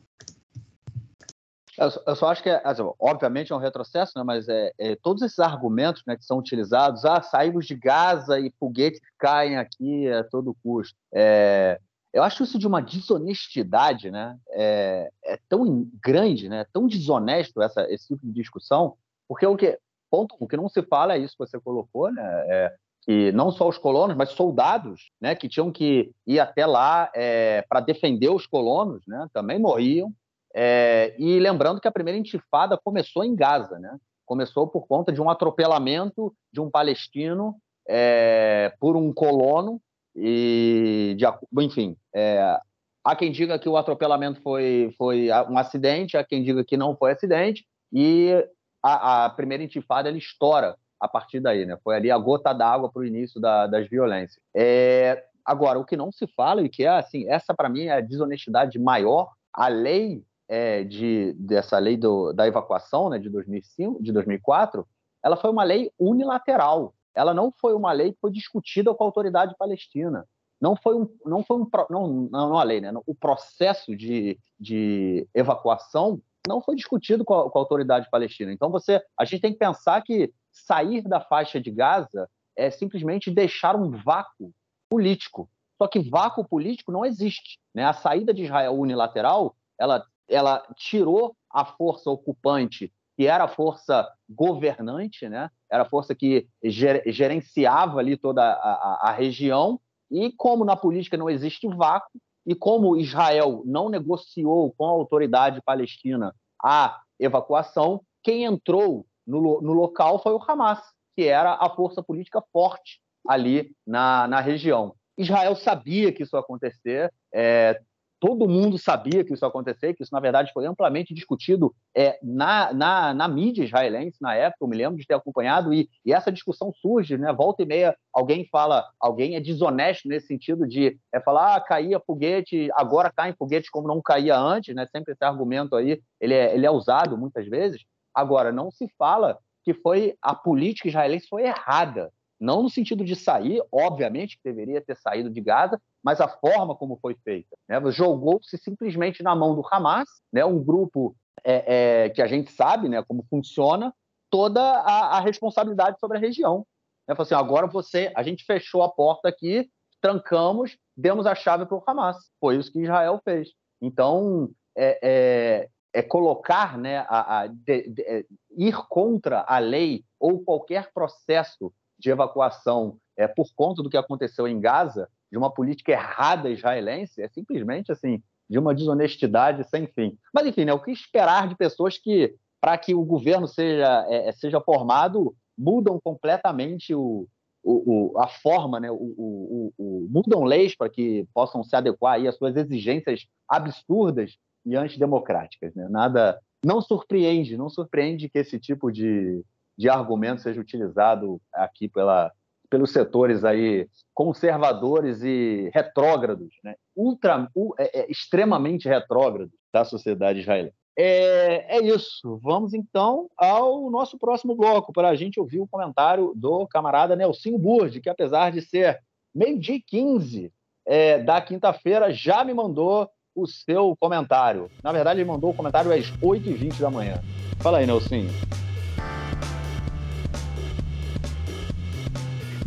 Eu 1.78 2.15
só 2.15 2.30
acho 2.30 2.41
que, 2.41 2.49
assim, 2.49 2.82
obviamente, 2.99 3.53
é 3.53 3.55
um 3.55 3.59
retrocesso, 3.59 4.13
né? 4.15 4.23
mas 4.23 4.49
é, 4.49 4.71
é, 4.80 4.95
todos 4.95 5.21
esses 5.21 5.38
argumentos 5.38 6.01
né, 6.07 6.17
que 6.17 6.25
são 6.25 6.39
utilizados, 6.39 7.05
ah, 7.05 7.21
saímos 7.21 7.67
de 7.67 7.75
Gaza 7.75 8.39
e 8.39 8.51
foguetes 8.59 8.99
caem 9.19 9.57
aqui 9.57 10.11
a 10.11 10.23
todo 10.23 10.57
custo. 10.63 10.95
É, 11.13 11.80
eu 12.13 12.23
acho 12.23 12.43
isso 12.43 12.57
de 12.57 12.65
uma 12.65 12.82
desonestidade, 12.82 14.09
né? 14.09 14.38
É, 14.49 15.11
é 15.23 15.39
tão 15.47 15.88
grande, 16.01 16.49
né? 16.49 16.65
Tão 16.73 16.88
desonesto 16.88 17.61
essa, 17.61 17.86
esse 17.91 18.07
tipo 18.07 18.25
de 18.25 18.34
discussão, 18.34 18.95
porque 19.28 19.45
o 19.45 19.55
que, 19.55 19.78
ponto, 20.09 20.36
o 20.39 20.47
que 20.47 20.57
não 20.57 20.67
se 20.67 20.82
fala 20.82 21.13
é 21.13 21.19
isso 21.19 21.36
que 21.38 21.45
você 21.45 21.59
colocou, 21.59 22.11
né? 22.11 22.23
É, 22.47 22.75
que 23.03 23.32
não 23.34 23.51
só 23.51 23.69
os 23.69 23.78
colonos, 23.78 24.17
mas 24.17 24.30
soldados, 24.30 25.11
né? 25.21 25.36
Que 25.36 25.47
tinham 25.47 25.71
que 25.71 26.11
ir 26.25 26.39
até 26.39 26.65
lá 26.65 27.11
é, 27.13 27.63
para 27.69 27.82
defender 27.82 28.30
os 28.30 28.47
colonos, 28.47 29.05
né? 29.05 29.28
Também 29.32 29.59
morriam. 29.59 30.11
É, 30.59 31.13
e 31.19 31.39
lembrando 31.39 31.79
que 31.79 31.87
a 31.87 31.91
primeira 31.91 32.17
intifada 32.17 32.75
começou 32.83 33.23
em 33.23 33.35
Gaza, 33.35 33.77
né? 33.77 33.95
Começou 34.25 34.67
por 34.67 34.87
conta 34.87 35.11
de 35.13 35.21
um 35.21 35.29
atropelamento 35.29 36.33
de 36.51 36.59
um 36.59 36.67
palestino 36.67 37.55
é, 37.87 38.73
por 38.79 38.97
um 38.97 39.13
colono 39.13 39.79
e, 40.15 41.15
de, 41.15 41.25
enfim, 41.63 41.95
é, 42.11 42.59
há 43.03 43.15
quem 43.15 43.31
diga 43.31 43.59
que 43.59 43.69
o 43.69 43.77
atropelamento 43.77 44.41
foi, 44.41 44.95
foi 44.97 45.29
um 45.47 45.59
acidente, 45.59 46.17
há 46.17 46.23
quem 46.23 46.41
diga 46.41 46.65
que 46.65 46.75
não 46.75 46.97
foi 46.97 47.11
acidente, 47.11 47.63
e 47.93 48.33
a, 48.81 49.25
a 49.25 49.29
primeira 49.29 49.63
intifada 49.63 50.09
ele 50.09 50.17
estoura 50.17 50.75
a 50.99 51.07
partir 51.07 51.39
daí, 51.39 51.67
né? 51.67 51.77
Foi 51.83 51.95
ali 51.95 52.09
a 52.09 52.17
gota 52.17 52.51
d'água 52.51 52.91
para 52.91 53.01
o 53.03 53.05
início 53.05 53.39
da, 53.39 53.67
das 53.67 53.87
violências. 53.87 54.41
É, 54.55 55.23
agora, 55.45 55.77
o 55.77 55.85
que 55.85 55.95
não 55.95 56.11
se 56.11 56.25
fala 56.35 56.63
e 56.63 56.69
que 56.69 56.83
é 56.83 56.89
assim, 56.89 57.29
essa 57.29 57.53
para 57.53 57.69
mim 57.69 57.83
é 57.83 57.91
a 57.91 58.01
desonestidade 58.01 58.79
maior. 58.79 59.29
A 59.53 59.67
lei 59.67 60.23
é, 60.47 60.83
de, 60.83 61.33
dessa 61.33 61.77
lei 61.77 61.97
do, 61.97 62.33
da 62.33 62.47
evacuação, 62.47 63.09
né, 63.09 63.19
de 63.19 63.29
2005, 63.29 64.01
de 64.01 64.11
2004, 64.11 64.87
ela 65.23 65.35
foi 65.35 65.49
uma 65.49 65.63
lei 65.63 65.91
unilateral 65.99 66.93
ela 67.17 67.33
não 67.33 67.51
foi 67.51 67.73
uma 67.73 67.91
lei 67.91 68.13
que 68.13 68.19
foi 68.19 68.31
discutida 68.31 68.93
com 68.93 69.03
a 69.03 69.07
autoridade 69.07 69.55
palestina. 69.57 70.23
Não 70.61 70.75
foi 70.75 70.95
um, 70.95 71.09
não 71.25 71.43
foi 71.43 71.57
um, 71.57 71.67
não, 71.89 72.07
não 72.29 72.57
a 72.59 72.63
lei, 72.63 72.79
né? 72.79 72.91
O 73.07 73.15
processo 73.15 73.95
de, 73.95 74.39
de 74.59 75.27
evacuação 75.33 76.21
não 76.47 76.61
foi 76.61 76.75
discutido 76.75 77.25
com 77.25 77.33
a, 77.33 77.49
com 77.49 77.57
a 77.57 77.61
autoridade 77.61 78.07
palestina. 78.11 78.53
Então 78.53 78.69
você, 78.69 79.01
a 79.19 79.25
gente 79.25 79.41
tem 79.41 79.51
que 79.51 79.57
pensar 79.57 79.99
que 80.03 80.31
sair 80.51 81.01
da 81.01 81.19
faixa 81.19 81.59
de 81.59 81.71
Gaza 81.71 82.29
é 82.55 82.69
simplesmente 82.69 83.31
deixar 83.31 83.75
um 83.75 83.89
vácuo 83.89 84.53
político. 84.87 85.49
Só 85.81 85.87
que 85.87 86.07
vácuo 86.07 86.47
político 86.47 86.91
não 86.91 87.03
existe. 87.03 87.59
Né? 87.73 87.83
A 87.83 87.93
saída 87.93 88.31
de 88.31 88.43
Israel 88.43 88.75
unilateral, 88.75 89.55
ela, 89.79 90.05
ela 90.28 90.65
tirou 90.75 91.36
a 91.49 91.65
força 91.65 92.09
ocupante 92.09 92.91
que 93.17 93.25
era 93.25 93.45
a 93.45 93.47
força 93.47 94.07
governante, 94.30 95.28
né? 95.28 95.49
era 95.71 95.82
a 95.82 95.89
força 95.89 96.13
que 96.13 96.47
gerenciava 96.63 97.99
ali 97.99 98.15
toda 98.15 98.43
a, 98.43 98.53
a, 98.53 99.09
a 99.09 99.11
região, 99.11 99.80
e 100.09 100.32
como 100.32 100.63
na 100.63 100.75
política 100.75 101.17
não 101.17 101.28
existe 101.28 101.67
vácuo, 101.67 102.11
e 102.45 102.53
como 102.53 102.95
Israel 102.95 103.63
não 103.65 103.89
negociou 103.89 104.71
com 104.78 104.86
a 104.86 104.89
autoridade 104.89 105.61
palestina 105.65 106.34
a 106.63 107.01
evacuação, 107.19 108.01
quem 108.23 108.45
entrou 108.45 109.05
no, 109.25 109.61
no 109.61 109.73
local 109.73 110.21
foi 110.21 110.34
o 110.34 110.41
Hamas, 110.47 110.80
que 111.15 111.23
era 111.23 111.55
a 111.55 111.69
força 111.71 112.03
política 112.03 112.41
forte 112.53 113.01
ali 113.28 113.71
na, 113.86 114.28
na 114.28 114.39
região. 114.39 114.93
Israel 115.17 115.55
sabia 115.55 116.13
que 116.13 116.23
isso 116.23 116.38
ia 116.38 116.39
acontecer, 116.39 117.11
é, 117.34 117.82
todo 118.20 118.47
mundo 118.47 118.78
sabia 118.78 119.24
que 119.24 119.34
isso 119.34 119.45
ia 119.45 119.49
acontecer, 119.49 119.93
que 119.93 120.03
isso, 120.03 120.13
na 120.13 120.20
verdade, 120.20 120.51
foi 120.53 120.65
amplamente 120.65 121.13
discutido 121.13 121.74
é, 121.95 122.18
na, 122.22 122.74
na, 122.74 123.13
na, 123.13 123.28
mídia 123.28 123.63
israelense 123.63 124.18
na 124.22 124.36
época, 124.36 124.63
eu 124.63 124.68
me 124.68 124.78
lembro 124.78 124.97
de 124.97 125.05
ter 125.05 125.13
acompanhado, 125.13 125.74
e, 125.74 125.89
e, 126.05 126.13
essa 126.13 126.32
discussão 126.32 126.72
surge, 126.74 127.18
né? 127.18 127.32
Volta 127.34 127.63
e 127.63 127.65
meia, 127.65 127.95
alguém 128.13 128.47
fala, 128.51 128.86
alguém 128.99 129.36
é 129.36 129.39
desonesto 129.39 130.07
nesse 130.07 130.28
sentido 130.28 130.68
de 130.68 130.97
é, 131.13 131.20
falar, 131.20 131.55
ah, 131.55 131.61
caía 131.61 131.99
foguete, 131.99 132.70
agora 132.74 133.11
caem 133.15 133.36
foguetes 133.38 133.70
como 133.70 133.88
não 133.88 134.01
caía 134.01 134.38
antes, 134.38 134.74
né? 134.76 134.88
Sempre 134.88 135.13
esse 135.13 135.24
argumento 135.24 135.76
aí, 135.76 136.01
ele 136.20 136.34
é, 136.34 136.55
ele 136.55 136.65
é 136.65 136.72
usado 136.72 137.18
muitas 137.18 137.47
vezes. 137.47 137.84
Agora, 138.13 138.51
não 138.51 138.72
se 138.72 138.88
fala 138.97 139.38
que 139.63 139.74
foi 139.74 140.15
a 140.22 140.34
política 140.34 140.88
israelense 140.88 141.28
foi 141.28 141.43
errada 141.43 142.11
não 142.39 142.63
no 142.63 142.69
sentido 142.69 143.03
de 143.03 143.15
sair, 143.15 143.61
obviamente 143.71 144.38
que 144.38 144.43
deveria 144.43 144.81
ter 144.81 144.95
saído 144.97 145.29
de 145.29 145.41
Gaza, 145.41 145.81
mas 146.03 146.21
a 146.21 146.27
forma 146.27 146.75
como 146.75 146.97
foi 147.01 147.15
feita. 147.23 147.57
Né? 147.67 147.79
Jogou-se 147.91 148.57
simplesmente 148.57 149.23
na 149.23 149.35
mão 149.35 149.55
do 149.55 149.63
Hamas, 149.71 150.07
né? 150.31 150.45
um 150.45 150.63
grupo 150.63 151.15
é, 151.43 152.05
é, 152.05 152.09
que 152.09 152.21
a 152.21 152.27
gente 152.27 152.51
sabe 152.51 152.88
né, 152.89 153.03
como 153.07 153.25
funciona, 153.29 153.93
toda 154.29 154.61
a, 154.61 155.17
a 155.17 155.19
responsabilidade 155.19 155.99
sobre 155.99 156.17
a 156.17 156.21
região. 156.21 156.65
Né? 157.07 157.15
Assim, 157.17 157.35
agora 157.35 157.67
você, 157.67 158.11
a 158.15 158.23
gente 158.23 158.45
fechou 158.45 158.83
a 158.83 158.89
porta 158.89 159.29
aqui, 159.29 159.69
trancamos, 160.01 160.77
demos 160.95 161.25
a 161.25 161.33
chave 161.33 161.65
para 161.65 161.77
o 161.77 161.83
Hamas. 161.85 162.17
Foi 162.39 162.57
isso 162.57 162.71
que 162.71 162.81
Israel 162.81 163.19
fez. 163.23 163.49
Então, 163.81 164.49
é, 164.75 164.99
é, 165.01 165.69
é 165.93 166.03
colocar, 166.03 166.77
né, 166.77 166.99
a, 167.07 167.39
a 167.39 167.47
de, 167.47 167.89
de, 167.89 168.01
é, 168.03 168.25
ir 168.55 168.77
contra 168.88 169.43
a 169.47 169.57
lei 169.57 170.03
ou 170.19 170.43
qualquer 170.43 170.91
processo 170.93 171.73
de 171.99 172.09
evacuação 172.09 172.97
é, 173.17 173.27
por 173.27 173.47
conta 173.55 173.81
do 173.81 173.89
que 173.89 173.97
aconteceu 173.97 174.47
em 174.47 174.59
Gaza, 174.59 175.09
de 175.31 175.37
uma 175.37 175.51
política 175.51 175.91
errada 175.91 176.49
israelense, 176.49 177.21
é 177.21 177.27
simplesmente 177.27 177.91
assim, 177.91 178.21
de 178.49 178.57
uma 178.57 178.73
desonestidade 178.73 179.67
sem 179.69 179.87
fim. 179.87 180.17
Mas, 180.33 180.47
enfim, 180.47 180.65
né, 180.65 180.73
o 180.73 180.81
que 180.81 180.91
esperar 180.91 181.47
de 181.47 181.55
pessoas 181.55 181.97
que, 181.97 182.33
para 182.61 182.77
que 182.77 182.95
o 182.95 183.03
governo 183.03 183.47
seja, 183.47 184.05
é, 184.07 184.29
é, 184.29 184.31
seja 184.31 184.61
formado, 184.61 185.35
mudam 185.57 185.99
completamente 186.01 186.93
o, 186.93 187.27
o, 187.63 188.13
o, 188.13 188.19
a 188.19 188.27
forma, 188.27 188.79
né, 188.79 188.89
o, 188.89 190.07
mudam 190.09 190.43
leis 190.43 190.75
para 190.75 190.89
que 190.89 191.27
possam 191.33 191.63
se 191.63 191.75
adequar 191.75 192.15
aí 192.15 192.27
às 192.27 192.37
suas 192.37 192.55
exigências 192.55 193.25
absurdas 193.49 194.37
e 194.65 194.75
antidemocráticas. 194.75 195.73
Né? 195.75 195.87
Nada, 195.89 196.39
não 196.63 196.81
surpreende, 196.81 197.57
não 197.57 197.69
surpreende 197.69 198.29
que 198.29 198.39
esse 198.39 198.59
tipo 198.59 198.91
de, 198.91 199.43
de 199.78 199.89
argumento 199.89 200.41
seja 200.41 200.59
utilizado 200.59 201.39
aqui 201.53 201.88
pela, 201.88 202.32
pelos 202.69 202.91
setores 202.91 203.43
aí 203.43 203.88
conservadores 204.13 205.21
e 205.23 205.69
retrógrados, 205.73 206.53
né? 206.63 206.75
Ultra, 206.95 207.49
é, 207.78 207.99
é, 207.99 208.11
extremamente 208.11 208.88
retrógrados 208.88 209.53
da 209.71 209.86
sociedade 209.86 210.39
israelense. 210.39 210.75
É, 210.97 211.78
é, 211.78 211.84
isso. 211.84 212.39
Vamos 212.41 212.73
então 212.73 213.30
ao 213.38 213.89
nosso 213.91 214.17
próximo 214.17 214.55
bloco 214.55 214.91
para 214.91 215.09
a 215.09 215.15
gente 215.15 215.39
ouvir 215.39 215.59
o 215.59 215.67
comentário 215.67 216.34
do 216.36 216.65
camarada 216.67 217.15
Nelson 217.15 217.57
Burd, 217.57 218.01
que 218.01 218.09
apesar 218.09 218.51
de 218.51 218.61
ser 218.61 218.99
meio-dia 219.34 219.75
e 219.75 219.82
15 219.82 220.51
é, 220.88 221.19
da 221.19 221.39
quinta-feira, 221.39 222.11
já 222.11 222.43
me 222.43 222.53
mandou 222.53 223.07
o 223.36 223.45
seu 223.45 223.95
comentário. 223.99 224.71
Na 224.82 224.91
verdade, 224.91 225.19
ele 225.19 225.30
mandou 225.30 225.51
o 225.51 225.53
comentário 225.53 225.93
às 225.93 226.11
8h20 226.13 226.80
da 226.80 226.89
manhã. 226.89 227.21
Fala 227.59 227.78
aí, 227.78 227.86
Nelson. 227.86 228.25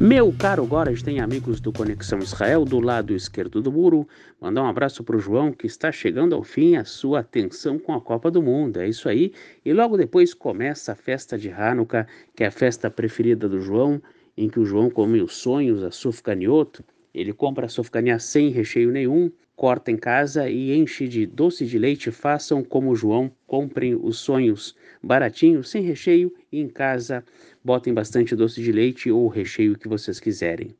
Meu 0.02 0.32
caro 0.32 0.64
Gorage 0.64 1.04
tem 1.04 1.20
amigos 1.20 1.60
do 1.60 1.70
Conexão 1.70 2.20
Israel 2.20 2.64
do 2.64 2.80
lado 2.80 3.14
esquerdo 3.14 3.60
do 3.60 3.70
muro. 3.70 4.08
Mandar 4.40 4.62
um 4.62 4.66
abraço 4.66 5.04
para 5.04 5.14
o 5.14 5.20
João 5.20 5.52
que 5.52 5.66
está 5.66 5.92
chegando 5.92 6.34
ao 6.34 6.42
fim 6.42 6.76
a 6.76 6.86
sua 6.86 7.20
atenção 7.20 7.78
com 7.78 7.92
a 7.92 8.00
Copa 8.00 8.30
do 8.30 8.40
Mundo. 8.40 8.80
É 8.80 8.88
isso 8.88 9.10
aí. 9.10 9.34
E 9.62 9.74
logo 9.74 9.98
depois 9.98 10.32
começa 10.32 10.92
a 10.92 10.94
festa 10.94 11.36
de 11.36 11.50
Hanukkah, 11.50 12.06
que 12.34 12.42
é 12.42 12.46
a 12.46 12.50
festa 12.50 12.90
preferida 12.90 13.46
do 13.46 13.60
João, 13.60 14.00
em 14.38 14.48
que 14.48 14.58
o 14.58 14.64
João 14.64 14.88
come 14.88 15.20
os 15.20 15.36
sonhos, 15.36 15.82
a 15.82 15.90
sufganioto. 15.90 16.82
Ele 17.12 17.34
compra 17.34 17.66
a 17.66 17.68
sufgania 17.68 18.18
sem 18.18 18.48
recheio 18.48 18.90
nenhum, 18.90 19.30
corta 19.60 19.90
em 19.90 19.96
casa 19.98 20.48
e 20.48 20.74
enche 20.74 21.06
de 21.06 21.26
doce 21.26 21.66
de 21.66 21.78
leite. 21.78 22.10
Façam 22.10 22.64
como 22.64 22.96
João, 22.96 23.30
comprem 23.46 23.94
os 23.94 24.18
sonhos 24.18 24.74
baratinho, 25.02 25.62
sem 25.62 25.82
recheio 25.82 26.34
e 26.50 26.60
em 26.62 26.66
casa 26.66 27.22
botem 27.62 27.92
bastante 27.92 28.34
doce 28.34 28.62
de 28.62 28.72
leite 28.72 29.10
ou 29.10 29.26
o 29.26 29.28
recheio 29.28 29.76
que 29.76 29.86
vocês 29.86 30.18
quiserem. 30.18 30.74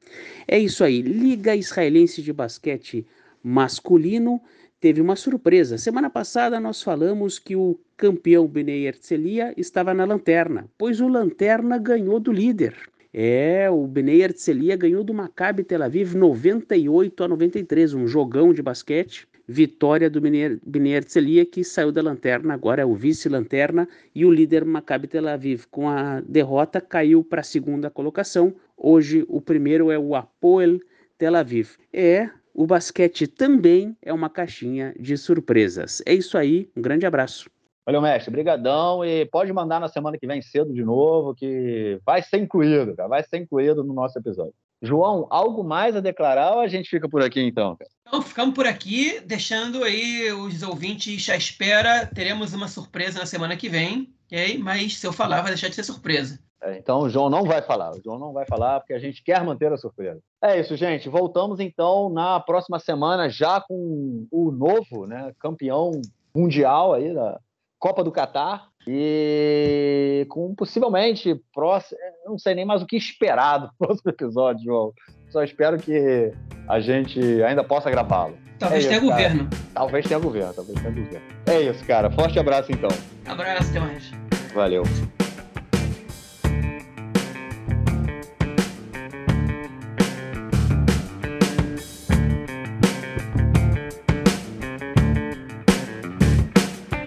É 0.49 0.59
isso 0.59 0.83
aí, 0.83 1.03
Liga 1.03 1.55
Israelense 1.55 2.23
de 2.23 2.33
Basquete 2.33 3.07
Masculino 3.43 4.41
teve 4.81 5.03
uma 5.03 5.15
surpresa. 5.15 5.77
Semana 5.77 6.09
passada 6.09 6.59
nós 6.59 6.83
falamos 6.83 7.39
que 7.39 7.55
o 7.55 7.79
campeão 7.99 8.49
Bnei 8.49 8.87
Herzliya 8.87 9.53
estava 9.59 9.93
na 9.93 10.07
lanterna, 10.07 10.67
pois 10.79 11.03
o 11.03 11.09
Lanterna 11.09 11.77
ganhou 11.77 12.19
do 12.19 12.33
líder. 12.33 12.90
É, 13.13 13.69
o 13.69 13.87
Bnei 13.89 14.23
Herzliya 14.23 14.77
ganhou 14.77 15.03
do 15.03 15.13
Maccabi 15.13 15.65
Tel 15.65 15.83
Aviv 15.83 16.15
98 16.15 17.25
a 17.25 17.29
93, 17.29 17.95
um 17.95 18.07
jogão 18.07 18.53
de 18.53 18.63
basquete 18.63 19.29
vitória 19.51 20.09
do 20.09 20.21
Bnei 20.21 20.93
Herzliya, 20.95 21.45
que 21.45 21.65
saiu 21.65 21.91
da 21.91 22.01
lanterna, 22.01 22.55
agora 22.55 22.83
é 22.83 22.85
o 22.85 22.95
vice-lanterna, 22.95 23.89
e 24.15 24.25
o 24.25 24.31
líder 24.31 24.65
Maccabi 24.65 25.09
Tel 25.09 25.27
Aviv, 25.27 25.65
com 25.69 25.89
a 25.89 26.21
derrota, 26.21 26.81
caiu 26.81 27.25
para 27.25 27.41
a 27.41 27.45
segunda 27.45 27.91
colocação. 27.91 28.55
Hoje, 28.77 29.25
o 29.29 29.41
primeiro 29.41 29.91
é 29.91 29.99
o 29.99 30.15
Apoel 30.15 30.79
Tel 31.19 31.35
Aviv. 31.35 31.71
É, 31.93 32.31
o 32.55 32.65
basquete 32.65 33.27
também 33.27 33.97
é 34.01 34.13
uma 34.13 34.31
caixinha 34.31 34.95
de 34.97 35.17
surpresas. 35.17 36.01
É 36.07 36.15
isso 36.15 36.39
aí, 36.39 36.71
um 36.77 36.81
grande 36.81 37.05
abraço. 37.05 37.51
Valeu, 37.85 38.01
mestre. 38.01 38.31
Brigadão. 38.31 39.05
E 39.05 39.27
pode 39.27 39.53
mandar 39.53 39.81
na 39.81 39.89
semana 39.89 40.19
que 40.19 40.27
vem 40.27 40.43
cedo 40.43 40.73
de 40.73 40.85
novo, 40.85 41.35
que 41.35 42.01
vai 42.05 42.23
ser 42.23 42.39
incluído, 42.39 42.95
cara. 42.95 43.09
Vai 43.09 43.23
ser 43.23 43.39
incluído 43.39 43.83
no 43.83 43.95
nosso 43.95 44.19
episódio. 44.19 44.55
João, 44.83 45.27
algo 45.29 45.63
mais 45.63 45.95
a 45.95 46.01
declarar 46.01 46.55
ou 46.55 46.61
a 46.61 46.69
gente 46.69 46.89
fica 46.89 47.09
por 47.09 47.23
aqui 47.23 47.41
então? 47.41 47.77
Cara? 47.77 47.91
Então, 48.07 48.23
ficamos 48.23 48.55
por 48.55 48.67
aqui, 48.67 49.21
deixando 49.21 49.85
aí 49.85 50.33
os 50.33 50.63
ouvintes 50.63 51.29
à 51.29 51.37
espera. 51.37 52.07
Teremos 52.07 52.55
uma 52.55 52.67
surpresa 52.67 53.19
na 53.19 53.27
semana 53.27 53.57
que 53.57 53.69
vem, 53.69 54.11
ok? 54.27 54.59
Mas 54.59 54.99
se 54.99 55.07
eu 55.07 55.13
falar, 55.13 55.43
vai 55.43 55.51
deixar 55.51 55.69
de 55.69 55.75
ser 55.75 55.85
surpresa. 55.85 56.39
É, 56.63 56.77
então 56.77 57.01
o 57.01 57.09
João 57.09 57.31
não 57.31 57.45
vai 57.45 57.63
falar. 57.63 57.93
O 57.93 58.03
João 58.03 58.19
não 58.19 58.33
vai 58.33 58.47
falar 58.47 58.81
porque 58.81 58.93
a 58.93 58.99
gente 58.99 59.23
quer 59.23 59.43
manter 59.45 59.73
a 59.73 59.77
surpresa. 59.77 60.21
É 60.43 60.59
isso, 60.59 60.77
gente. 60.77 61.09
Voltamos 61.09 61.61
então 61.61 62.11
na 62.11 62.39
próxima 62.41 62.79
semana 62.79 63.29
já 63.29 63.61
com 63.61 64.27
o 64.31 64.51
novo 64.51 65.07
né, 65.07 65.33
campeão 65.39 65.91
mundial 66.35 66.95
aí 66.95 67.15
da 67.15 67.39
Copa 67.81 68.05
do 68.05 68.13
Catar 68.13 68.69
e 68.87 70.27
com 70.29 70.55
possivelmente 70.55 71.35
próximo, 71.53 71.99
não 72.27 72.39
sei 72.39 72.55
nem 72.55 72.65
mais 72.65 72.83
o 72.83 72.87
que 72.87 72.97
esperar 72.97 73.59
do 73.59 73.71
próximo 73.79 74.11
episódio, 74.11 74.65
João. 74.65 74.93
Só 75.31 75.43
espero 75.43 75.79
que 75.79 76.33
a 76.69 76.79
gente 76.79 77.21
ainda 77.43 77.65
possa 77.65 77.91
gravá-lo. 77.91 78.37
Talvez 78.59 78.85
é 78.85 78.89
tenha 78.89 79.01
isso, 79.01 79.11
governo. 79.11 79.51
Talvez 79.73 80.07
tenha 80.07 80.21
governo, 80.21 80.55
talvez 80.55 80.81
tenha 80.81 80.95
governo. 80.95 81.27
É 81.47 81.61
isso, 81.63 81.85
cara. 81.87 82.11
Forte 82.11 82.39
abraço 82.39 82.71
então. 82.71 82.91
Abraço, 83.27 83.71
até 83.71 83.81
mais. 83.81 84.11
Valeu. 84.53 84.83